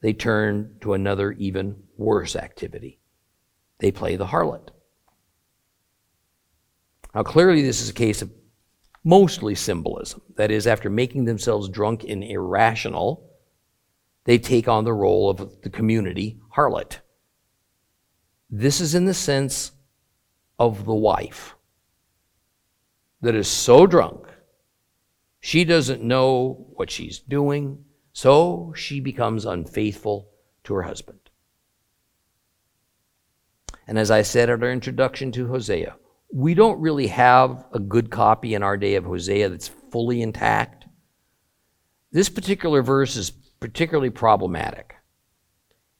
they 0.00 0.12
turn 0.12 0.76
to 0.82 0.92
another, 0.92 1.32
even 1.32 1.82
worse 1.96 2.36
activity 2.36 3.00
they 3.78 3.90
play 3.90 4.16
the 4.16 4.26
harlot. 4.26 4.68
Now, 7.14 7.22
clearly, 7.22 7.62
this 7.62 7.80
is 7.80 7.88
a 7.88 7.94
case 7.94 8.22
of 8.22 8.30
mostly 9.06 9.54
symbolism. 9.54 10.20
That 10.34 10.50
is, 10.50 10.66
after 10.66 10.90
making 10.90 11.24
themselves 11.24 11.68
drunk 11.68 12.04
and 12.04 12.24
irrational, 12.24 13.30
they 14.24 14.36
take 14.36 14.66
on 14.66 14.84
the 14.84 14.92
role 14.92 15.30
of 15.30 15.62
the 15.62 15.70
community 15.70 16.40
harlot. 16.56 16.98
This 18.50 18.80
is 18.80 18.96
in 18.96 19.04
the 19.04 19.14
sense 19.14 19.70
of 20.58 20.84
the 20.84 20.94
wife 20.94 21.54
that 23.20 23.36
is 23.36 23.48
so 23.48 23.86
drunk, 23.86 24.26
she 25.40 25.64
doesn't 25.64 26.02
know 26.02 26.66
what 26.74 26.90
she's 26.90 27.20
doing, 27.20 27.84
so 28.12 28.72
she 28.76 28.98
becomes 28.98 29.44
unfaithful 29.44 30.30
to 30.64 30.74
her 30.74 30.82
husband. 30.82 31.30
And 33.86 33.98
as 33.98 34.10
I 34.10 34.22
said 34.22 34.50
at 34.50 34.62
our 34.62 34.70
introduction 34.70 35.30
to 35.32 35.46
Hosea, 35.46 35.96
we 36.32 36.54
don't 36.54 36.80
really 36.80 37.06
have 37.08 37.64
a 37.72 37.78
good 37.78 38.10
copy 38.10 38.54
in 38.54 38.62
our 38.62 38.76
day 38.76 38.96
of 38.96 39.04
Hosea 39.04 39.48
that's 39.48 39.68
fully 39.68 40.22
intact. 40.22 40.86
This 42.12 42.28
particular 42.28 42.82
verse 42.82 43.16
is 43.16 43.30
particularly 43.30 44.10
problematic. 44.10 44.94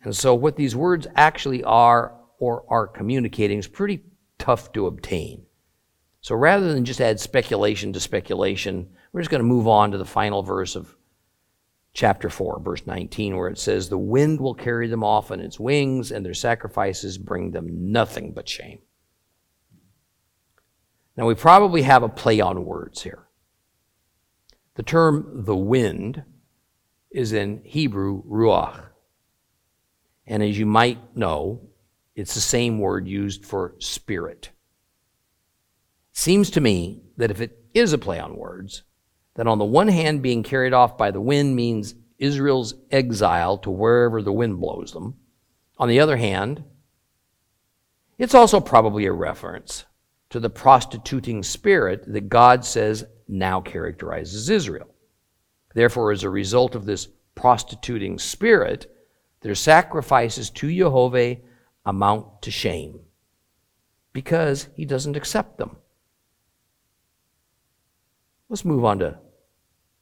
And 0.02 0.14
so, 0.14 0.34
what 0.34 0.56
these 0.56 0.76
words 0.76 1.06
actually 1.16 1.64
are 1.64 2.14
or 2.38 2.64
are 2.68 2.86
communicating 2.86 3.58
is 3.58 3.66
pretty 3.66 4.04
tough 4.38 4.72
to 4.72 4.86
obtain. 4.86 5.46
So, 6.20 6.34
rather 6.34 6.72
than 6.72 6.84
just 6.84 7.00
add 7.00 7.18
speculation 7.18 7.92
to 7.92 8.00
speculation, 8.00 8.90
we're 9.12 9.22
just 9.22 9.30
going 9.30 9.42
to 9.42 9.48
move 9.48 9.66
on 9.66 9.92
to 9.92 9.98
the 9.98 10.04
final 10.04 10.42
verse 10.42 10.76
of 10.76 10.96
chapter 11.92 12.28
4, 12.28 12.60
verse 12.60 12.86
19, 12.86 13.36
where 13.36 13.48
it 13.48 13.58
says, 13.58 13.88
The 13.88 13.98
wind 13.98 14.40
will 14.40 14.54
carry 14.54 14.86
them 14.86 15.02
off 15.02 15.30
on 15.30 15.40
its 15.40 15.58
wings, 15.58 16.12
and 16.12 16.24
their 16.24 16.34
sacrifices 16.34 17.16
bring 17.16 17.50
them 17.50 17.90
nothing 17.90 18.32
but 18.32 18.48
shame. 18.48 18.80
Now, 21.16 21.26
we 21.26 21.34
probably 21.34 21.82
have 21.82 22.02
a 22.02 22.08
play 22.08 22.40
on 22.40 22.64
words 22.64 23.02
here. 23.02 23.26
The 24.74 24.82
term 24.82 25.44
the 25.44 25.56
wind 25.56 26.22
is 27.10 27.32
in 27.32 27.62
Hebrew, 27.64 28.22
ruach. 28.24 28.84
And 30.26 30.42
as 30.42 30.58
you 30.58 30.66
might 30.66 31.16
know, 31.16 31.68
it's 32.14 32.34
the 32.34 32.40
same 32.40 32.78
word 32.78 33.08
used 33.08 33.46
for 33.46 33.74
spirit. 33.78 34.50
Seems 36.12 36.50
to 36.50 36.60
me 36.60 37.02
that 37.16 37.30
if 37.30 37.40
it 37.40 37.58
is 37.72 37.92
a 37.92 37.98
play 37.98 38.18
on 38.18 38.36
words, 38.36 38.82
that 39.34 39.46
on 39.46 39.58
the 39.58 39.64
one 39.64 39.88
hand, 39.88 40.22
being 40.22 40.42
carried 40.42 40.72
off 40.72 40.98
by 40.98 41.10
the 41.10 41.20
wind 41.20 41.56
means 41.56 41.94
Israel's 42.18 42.74
exile 42.90 43.58
to 43.58 43.70
wherever 43.70 44.22
the 44.22 44.32
wind 44.32 44.60
blows 44.60 44.92
them. 44.92 45.14
On 45.78 45.88
the 45.88 46.00
other 46.00 46.16
hand, 46.16 46.64
it's 48.18 48.34
also 48.34 48.60
probably 48.60 49.04
a 49.06 49.12
reference 49.12 49.84
to 50.30 50.40
the 50.40 50.50
prostituting 50.50 51.42
spirit 51.42 52.04
that 52.12 52.28
God 52.28 52.64
says 52.64 53.04
now 53.28 53.60
characterizes 53.60 54.50
Israel. 54.50 54.88
Therefore, 55.74 56.12
as 56.12 56.24
a 56.24 56.30
result 56.30 56.74
of 56.74 56.86
this 56.86 57.08
prostituting 57.34 58.18
spirit, 58.18 58.92
their 59.40 59.54
sacrifices 59.54 60.50
to 60.50 60.74
Jehovah 60.74 61.36
amount 61.84 62.42
to 62.42 62.50
shame 62.50 63.00
because 64.12 64.68
he 64.74 64.84
doesn't 64.84 65.16
accept 65.16 65.58
them. 65.58 65.76
Let's 68.48 68.64
move 68.64 68.84
on 68.84 69.00
to 69.00 69.18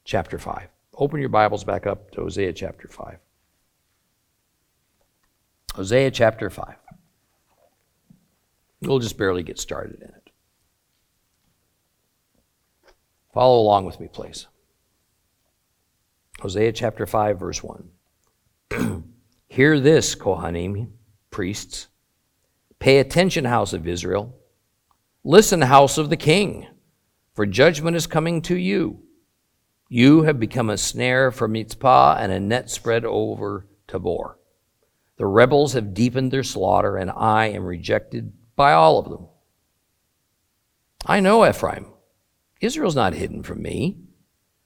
chapter 0.05 0.37
5. 0.37 0.69
Open 0.97 1.19
your 1.19 1.29
Bibles 1.29 1.63
back 1.63 1.85
up 1.85 2.11
to 2.11 2.21
Hosea 2.21 2.53
chapter 2.53 2.87
5. 2.87 3.17
Hosea 5.75 6.11
chapter 6.11 6.49
5. 6.49 6.75
We'll 8.87 8.99
just 8.99 9.17
barely 9.17 9.43
get 9.43 9.59
started 9.59 10.01
in 10.01 10.09
it. 10.09 10.29
Follow 13.33 13.59
along 13.59 13.85
with 13.85 13.99
me, 13.99 14.07
please. 14.07 14.47
Hosea 16.39 16.71
chapter 16.71 17.05
5, 17.05 17.39
verse 17.39 17.61
1. 17.63 17.89
Hear 19.47 19.79
this, 19.79 20.15
Kohanim, 20.15 20.91
priests. 21.31 21.87
Pay 22.79 22.99
attention, 22.99 23.45
house 23.45 23.73
of 23.73 23.87
Israel. 23.87 24.35
Listen, 25.23 25.61
house 25.61 25.97
of 25.97 26.09
the 26.09 26.17
king, 26.17 26.67
for 27.33 27.45
judgment 27.45 27.97
is 27.97 28.07
coming 28.07 28.41
to 28.43 28.55
you. 28.55 29.01
You 29.89 30.23
have 30.23 30.39
become 30.39 30.69
a 30.69 30.77
snare 30.77 31.31
for 31.31 31.47
Mitzpah 31.47 32.17
and 32.19 32.31
a 32.31 32.39
net 32.39 32.69
spread 32.69 33.05
over 33.05 33.67
Tabor. 33.87 34.37
The 35.17 35.25
rebels 35.25 35.73
have 35.73 35.93
deepened 35.93 36.31
their 36.31 36.43
slaughter, 36.43 36.97
and 36.97 37.09
I 37.11 37.47
am 37.47 37.65
rejected 37.65 38.33
by 38.55 38.73
all 38.73 38.99
of 38.99 39.09
them. 39.09 39.27
I 41.05 41.19
know 41.19 41.47
Ephraim. 41.47 41.87
Israel's 42.61 42.95
not 42.95 43.13
hidden 43.13 43.43
from 43.43 43.61
me. 43.61 43.97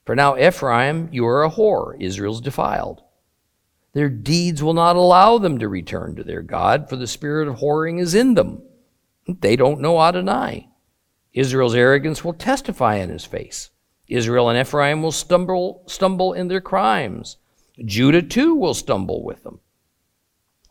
For 0.06 0.16
now, 0.16 0.36
Ephraim, 0.38 1.08
you 1.12 1.26
are 1.26 1.44
a 1.44 1.50
whore. 1.50 2.00
Israel's 2.00 2.40
defiled. 2.40 3.02
Their 3.92 4.08
deeds 4.08 4.62
will 4.62 4.74
not 4.74 4.96
allow 4.96 5.38
them 5.38 5.58
to 5.58 5.68
return 5.68 6.16
to 6.16 6.24
their 6.24 6.42
God, 6.42 6.88
for 6.88 6.96
the 6.96 7.06
spirit 7.06 7.48
of 7.48 7.56
whoring 7.56 8.00
is 8.00 8.14
in 8.14 8.34
them. 8.34 8.62
They 9.26 9.56
don't 9.56 9.80
know 9.80 10.00
Adonai. 10.00 10.68
Israel's 11.32 11.74
arrogance 11.74 12.24
will 12.24 12.32
testify 12.32 12.96
in 12.96 13.10
his 13.10 13.24
face. 13.24 13.70
Israel 14.08 14.48
and 14.48 14.58
Ephraim 14.58 15.02
will 15.02 15.12
stumble, 15.12 15.84
stumble 15.86 16.32
in 16.32 16.48
their 16.48 16.60
crimes. 16.60 17.36
Judah 17.84 18.22
too 18.22 18.54
will 18.54 18.74
stumble 18.74 19.22
with 19.22 19.44
them. 19.44 19.60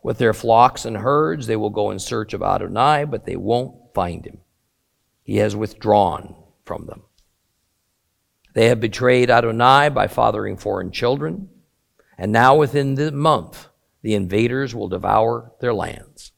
With 0.02 0.18
their 0.18 0.32
flocks 0.32 0.84
and 0.84 0.98
herds, 0.98 1.46
they 1.46 1.56
will 1.56 1.70
go 1.70 1.90
in 1.90 1.98
search 1.98 2.32
of 2.32 2.42
Adonai, 2.42 3.04
but 3.04 3.26
they 3.26 3.36
won't 3.36 3.94
find 3.94 4.24
him. 4.24 4.38
He 5.22 5.36
has 5.36 5.54
withdrawn 5.54 6.34
from 6.64 6.86
them. 6.86 7.02
They 8.54 8.68
have 8.68 8.80
betrayed 8.80 9.30
Adonai 9.30 9.90
by 9.90 10.08
fathering 10.08 10.56
foreign 10.56 10.90
children, 10.90 11.48
and 12.18 12.32
now 12.32 12.56
within 12.56 12.94
the 12.94 13.12
month, 13.12 13.68
the 14.02 14.14
invaders 14.14 14.74
will 14.74 14.88
devour 14.88 15.52
their 15.60 15.74
lands. 15.74 16.32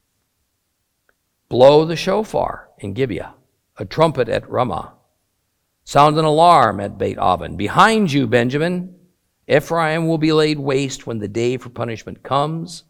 Blow 1.49 1.85
the 1.85 1.95
shofar 1.95 2.69
in 2.79 2.93
Gibeah, 2.93 3.35
a 3.77 3.85
trumpet 3.85 4.29
at 4.29 4.49
Ramah 4.49 4.93
Sound 5.85 6.17
an 6.17 6.25
alarm 6.25 6.79
at 6.79 6.97
Beit 6.97 7.17
Aven. 7.17 7.57
Behind 7.57 8.11
you, 8.11 8.25
Benjamin. 8.25 8.95
Ephraim 9.47 10.07
will 10.07 10.17
be 10.17 10.31
laid 10.31 10.57
waste 10.57 11.05
when 11.05 11.19
the 11.19 11.27
day 11.27 11.57
for 11.57 11.69
punishment 11.69 12.23
comes. 12.23 12.85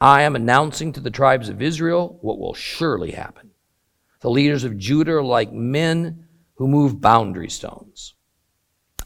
I 0.00 0.22
am 0.22 0.36
announcing 0.36 0.92
to 0.92 1.00
the 1.00 1.10
tribes 1.10 1.48
of 1.48 1.62
Israel 1.62 2.18
what 2.20 2.38
will 2.38 2.52
surely 2.52 3.12
happen. 3.12 3.50
The 4.20 4.30
leaders 4.30 4.64
of 4.64 4.76
Judah 4.76 5.16
are 5.16 5.22
like 5.22 5.52
men 5.52 6.26
who 6.56 6.68
move 6.68 7.00
boundary 7.00 7.48
stones. 7.48 8.14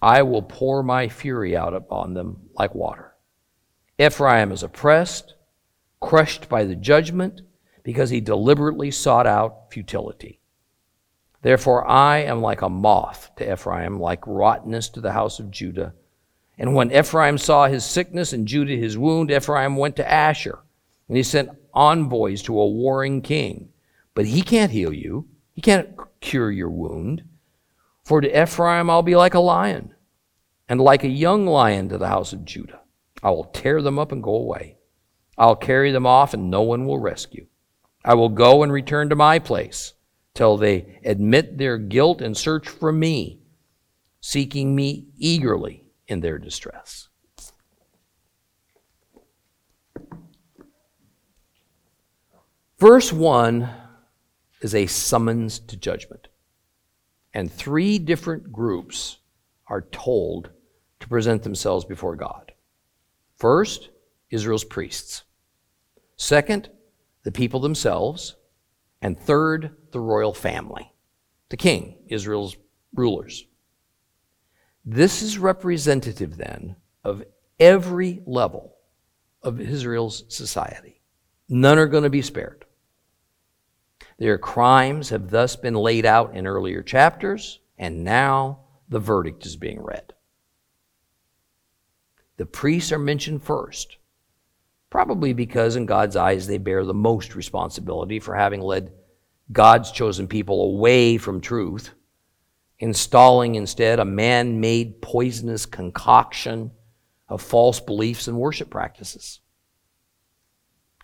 I 0.03 0.23
will 0.23 0.43
pour 0.43 0.83
my 0.83 1.09
fury 1.09 1.57
out 1.57 1.75
upon 1.75 2.15
them 2.15 2.49
like 2.59 2.75
water. 2.75 3.15
Ephraim 3.99 4.51
is 4.51 4.63
oppressed, 4.63 5.35
crushed 6.01 6.49
by 6.49 6.65
the 6.65 6.75
judgment, 6.75 7.43
because 7.83 8.11
he 8.11 8.21
deliberately 8.21 8.91
sought 8.91 9.27
out 9.27 9.71
futility. 9.71 10.41
Therefore, 11.43 11.87
I 11.87 12.19
am 12.19 12.41
like 12.41 12.63
a 12.63 12.69
moth 12.69 13.31
to 13.37 13.53
Ephraim, 13.53 14.01
like 14.01 14.27
rottenness 14.27 14.89
to 14.91 15.01
the 15.01 15.13
house 15.13 15.39
of 15.39 15.51
Judah. 15.51 15.95
And 16.59 16.75
when 16.75 16.93
Ephraim 16.93 17.39
saw 17.39 17.67
his 17.67 17.85
sickness 17.85 18.33
and 18.33 18.49
Judah 18.49 18.77
his 18.77 18.99
wound, 18.99 19.31
Ephraim 19.31 19.77
went 19.77 19.97
to 19.97 20.11
Ashur, 20.11 20.59
and 21.11 21.17
he 21.17 21.25
sent 21.25 21.51
envoys 21.75 22.41
to 22.41 22.61
a 22.61 22.71
warring 22.71 23.21
king. 23.21 23.69
But 24.15 24.27
he 24.27 24.43
can't 24.43 24.71
heal 24.71 24.93
you, 24.93 25.27
he 25.53 25.61
can't 25.61 25.89
cure 26.21 26.53
your 26.53 26.71
wound. 26.71 27.25
For 28.05 28.21
to 28.21 28.43
Ephraim 28.43 28.89
I'll 28.89 29.03
be 29.03 29.17
like 29.17 29.35
a 29.35 29.41
lion, 29.41 29.93
and 30.69 30.81
like 30.81 31.03
a 31.03 31.09
young 31.09 31.49
lion 31.49 31.89
to 31.89 31.99
the 31.99 32.07
house 32.07 32.33
of 32.33 32.45
Judah. 32.45 32.83
I 33.25 33.31
will 33.31 33.47
tear 33.47 33.83
them 33.83 33.99
up 33.99 34.13
and 34.13 34.23
go 34.23 34.37
away. 34.37 34.77
I'll 35.37 35.57
carry 35.57 35.91
them 35.91 36.07
off, 36.07 36.33
and 36.33 36.49
no 36.49 36.63
one 36.63 36.87
will 36.87 37.01
rescue. 37.01 37.49
I 38.05 38.15
will 38.15 38.29
go 38.29 38.63
and 38.63 38.71
return 38.71 39.09
to 39.09 39.17
my 39.17 39.41
place 39.41 39.95
till 40.35 40.57
they 40.57 41.01
admit 41.05 41.59
their 41.59 41.77
guilt 41.77 42.23
and 42.23 42.37
search 42.37 42.69
for 42.69 42.93
me, 42.93 43.41
seeking 44.21 44.77
me 44.77 45.09
eagerly 45.17 45.91
in 46.07 46.21
their 46.21 46.39
distress. 46.39 47.09
Verse 52.81 53.13
1 53.13 53.69
is 54.63 54.75
a 54.75 54.87
summons 54.87 55.59
to 55.59 55.77
judgment. 55.77 56.29
And 57.35 57.53
three 57.53 57.99
different 57.99 58.51
groups 58.51 59.19
are 59.67 59.83
told 59.83 60.49
to 61.01 61.09
present 61.09 61.43
themselves 61.43 61.85
before 61.85 62.17
God. 62.17 62.53
First, 63.37 63.91
Israel's 64.31 64.65
priests. 64.65 65.25
Second, 66.17 66.71
the 67.23 67.31
people 67.31 67.61
themselves. 67.61 68.37
And 69.03 69.21
third, 69.21 69.77
the 69.93 70.01
royal 70.01 70.33
family, 70.33 70.91
the 71.51 71.59
king, 71.59 71.99
Israel's 72.07 72.57
rulers. 72.95 73.45
This 74.87 75.21
is 75.21 75.37
representative 75.37 76.39
then 76.39 76.77
of 77.05 77.25
every 77.59 78.23
level 78.25 78.75
of 79.43 79.61
Israel's 79.61 80.25
society. 80.29 81.03
None 81.47 81.79
are 81.79 81.87
going 81.87 82.05
to 82.05 82.11
be 82.11 82.23
spared. 82.23 82.65
Their 84.21 84.37
crimes 84.37 85.09
have 85.09 85.31
thus 85.31 85.57
been 85.57 85.75
laid 85.75 86.05
out 86.05 86.37
in 86.37 86.47
earlier 86.47 86.83
chapters, 86.83 87.59
and 87.79 88.05
now 88.05 88.61
the 88.87 88.99
verdict 89.01 89.47
is 89.47 89.57
being 89.57 89.83
read. 89.83 90.13
The 92.37 92.45
priests 92.45 92.93
are 92.93 92.99
mentioned 92.99 93.43
first, 93.43 93.97
probably 94.91 95.33
because 95.33 95.75
in 95.75 95.87
God's 95.87 96.17
eyes 96.17 96.47
they 96.47 96.59
bear 96.59 96.85
the 96.85 96.93
most 96.93 97.35
responsibility 97.35 98.21
for 98.21 98.35
having 98.35 98.61
led 98.61 98.93
God's 99.51 99.91
chosen 99.91 100.29
people 100.29 100.65
away 100.65 101.17
from 101.17 101.41
truth, 101.41 101.95
installing 102.79 103.55
instead 103.55 103.99
a 103.99 104.05
man 104.05 104.61
made 104.61 105.01
poisonous 105.01 105.65
concoction 105.65 106.73
of 107.27 107.41
false 107.41 107.81
beliefs 107.81 108.29
and 108.29 108.37
worship 108.37 108.69
practices. 108.69 109.41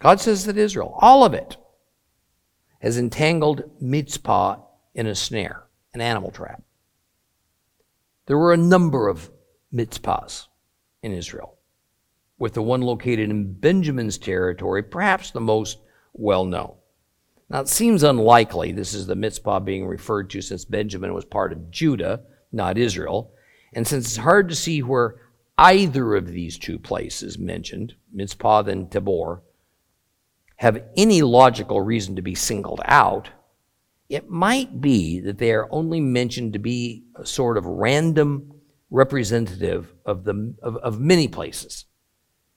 God 0.01 0.21
says 0.21 0.45
that 0.45 0.59
Israel, 0.59 0.99
all 1.01 1.25
of 1.25 1.33
it, 1.33 1.57
has 2.87 2.99
entangled 2.99 3.65
Mitzpah 3.83 4.61
in 4.95 5.09
a 5.09 5.15
snare, 5.17 5.65
an 5.93 6.01
animal 6.01 6.31
trap. 6.31 6.63
There 8.27 8.39
were 8.39 8.53
a 8.53 8.57
number 8.57 9.09
of 9.09 9.29
Mitzpahs 9.75 10.47
in 11.03 11.13
Israel, 11.13 11.59
with 12.39 12.55
the 12.55 12.63
one 12.63 12.83
located 12.83 13.29
in 13.29 13.55
Benjamin's 13.55 14.19
territory 14.19 14.85
perhaps 14.85 15.33
the 15.33 15.41
most 15.41 15.79
well 16.13 16.45
known. 16.45 16.75
Now, 17.51 17.63
it 17.63 17.69
seems 17.69 18.05
unlikely 18.05 18.71
this 18.71 18.95
is 18.95 19.09
the 19.09 19.17
Mitzpah 19.17 19.65
being 19.65 19.89
referred 19.89 20.31
to 20.31 20.41
since 20.41 20.65
Benjamin 20.65 21.13
was 21.13 21.25
part 21.25 21.53
of 21.53 21.73
Judah, 21.73 22.23
not 22.53 22.79
Israel, 22.79 23.33
and 23.75 23.85
since 23.85 24.07
it's 24.07 24.17
hard 24.19 24.49
to 24.49 24.55
see 24.55 24.81
where 24.81 25.17
either 25.59 26.15
of 26.15 26.29
these 26.29 26.57
two 26.57 26.79
places 26.79 27.37
mentioned, 27.37 27.97
Mitzpah 28.15 28.69
and 28.69 28.89
Tabor, 28.93 29.43
have 30.57 30.83
any 30.97 31.23
logical 31.23 31.81
reason 31.81 32.17
to 32.17 32.23
be 32.23 32.35
singled 32.35 32.81
out, 32.85 33.31
it 34.09 34.29
might 34.29 34.81
be 34.81 35.21
that 35.21 35.39
they 35.39 35.53
are 35.53 35.69
only 35.71 36.01
mentioned 36.01 36.53
to 36.53 36.59
be 36.59 37.05
a 37.17 37.27
sort 37.27 37.57
of 37.57 37.67
random 37.67 38.53
representative 38.91 39.93
of, 40.05 40.25
the, 40.25 40.55
of, 40.63 40.77
of 40.77 41.01
many 41.01 41.29
places 41.29 41.87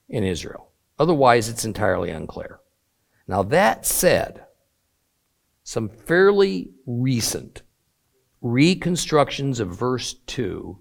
in 0.08 0.24
Israel. 0.24 0.72
Otherwise, 0.98 1.50
it's 1.50 1.66
entirely 1.66 2.12
unclear. 2.12 2.60
Now, 3.28 3.44
that 3.44 3.86
said, 3.86 4.46
some 5.64 5.90
fairly 5.90 6.72
recent 6.86 7.62
reconstructions 8.42 9.60
of 9.60 9.78
verse 9.78 10.14
2 10.14 10.80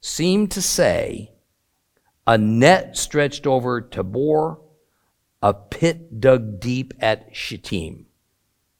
seem 0.00 0.46
to 0.48 0.62
say 0.62 1.32
a 2.26 2.36
net 2.36 2.96
stretched 2.96 3.46
over 3.46 3.80
Tabor 3.80 4.60
a 5.46 5.54
pit 5.54 6.20
dug 6.20 6.58
deep 6.58 6.92
at 6.98 7.28
Shittim, 7.32 8.06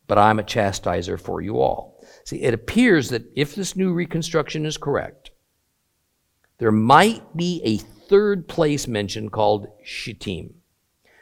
but 0.08 0.18
I'm 0.18 0.40
a 0.40 0.42
chastiser 0.42 1.16
for 1.16 1.40
you 1.40 1.60
all. 1.60 2.04
See, 2.24 2.42
it 2.42 2.54
appears 2.54 3.10
that 3.10 3.30
if 3.36 3.54
this 3.54 3.76
new 3.76 3.92
reconstruction 3.92 4.66
is 4.66 4.76
correct, 4.76 5.30
there 6.58 6.72
might 6.72 7.36
be 7.36 7.62
a 7.64 7.76
third 7.76 8.48
place 8.48 8.88
mentioned 8.88 9.30
called 9.30 9.68
Shittim. 9.84 10.54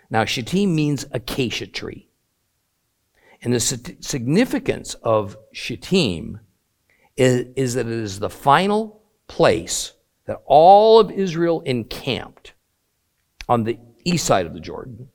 Now, 0.08 0.24
Shittim 0.24 0.74
means 0.74 1.04
acacia 1.12 1.66
tree. 1.66 2.08
And 3.42 3.52
the 3.52 3.60
significance 3.60 4.94
of 4.94 5.36
Shittim 5.52 6.40
is, 7.18 7.48
is 7.54 7.74
that 7.74 7.86
it 7.86 7.92
is 7.92 8.18
the 8.18 8.30
final 8.30 9.02
place 9.26 9.92
that 10.24 10.40
all 10.46 11.00
of 11.00 11.10
Israel 11.10 11.60
encamped 11.66 12.54
on 13.46 13.64
the 13.64 13.78
east 14.06 14.24
side 14.24 14.46
of 14.46 14.54
the 14.54 14.60
Jordan 14.60 15.10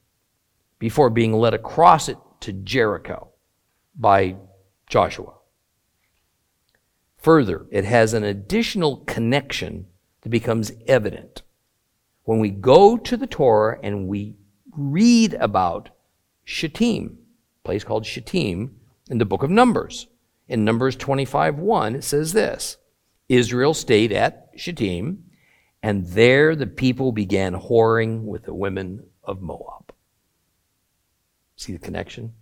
before 0.79 1.09
being 1.09 1.33
led 1.33 1.53
across 1.53 2.09
it 2.09 2.17
to 2.41 2.53
Jericho 2.53 3.29
by 3.95 4.35
Joshua. 4.89 5.33
Further, 7.17 7.67
it 7.69 7.83
has 7.83 8.13
an 8.13 8.23
additional 8.23 8.97
connection 9.05 9.87
that 10.21 10.29
becomes 10.29 10.71
evident. 10.87 11.43
When 12.23 12.39
we 12.39 12.49
go 12.49 12.97
to 12.97 13.17
the 13.17 13.27
Torah 13.27 13.77
and 13.83 14.07
we 14.07 14.35
read 14.71 15.33
about 15.35 15.89
Shittim, 16.45 17.17
a 17.63 17.67
place 17.67 17.83
called 17.83 18.05
Shittim, 18.05 18.79
in 19.09 19.17
the 19.17 19.25
book 19.25 19.43
of 19.43 19.49
Numbers. 19.49 20.07
In 20.47 20.63
Numbers 20.63 20.95
25 20.95 21.57
1, 21.57 21.95
it 21.95 22.03
says 22.03 22.33
this 22.33 22.77
Israel 23.27 23.73
stayed 23.73 24.11
at 24.11 24.49
Shittim, 24.55 25.25
and 25.83 26.07
there 26.07 26.55
the 26.55 26.67
people 26.67 27.11
began 27.11 27.53
whoring 27.53 28.23
with 28.23 28.43
the 28.43 28.53
women 28.53 29.03
of 29.23 29.41
Moab. 29.41 29.78
See 31.59 31.73
the 31.73 31.79
connection? 31.79 32.35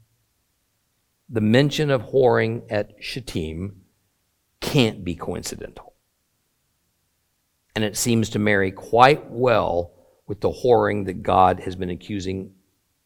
The 1.27 1.41
mention 1.41 1.89
of 1.89 2.03
whoring 2.03 2.61
at 2.69 3.03
Shittim 3.03 3.81
can't 4.61 5.03
be 5.03 5.15
coincidental. 5.15 5.95
And 7.73 7.83
it 7.83 7.97
seems 7.97 8.29
to 8.29 8.39
marry 8.39 8.69
quite 8.69 9.27
well 9.31 9.91
with 10.27 10.41
the 10.41 10.51
whoring 10.51 11.07
that 11.07 11.23
God 11.23 11.61
has 11.61 11.75
been 11.75 11.89
accusing 11.89 12.53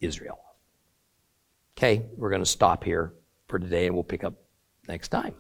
Israel 0.02 0.38
of. 0.38 1.78
Okay, 1.78 2.06
we're 2.18 2.30
going 2.30 2.44
to 2.44 2.46
stop 2.46 2.84
here 2.84 3.14
for 3.48 3.58
today 3.58 3.86
and 3.86 3.96
we'll 3.96 4.04
pick 4.04 4.26
up 4.26 4.34
next 4.90 5.08
time. 5.08 5.36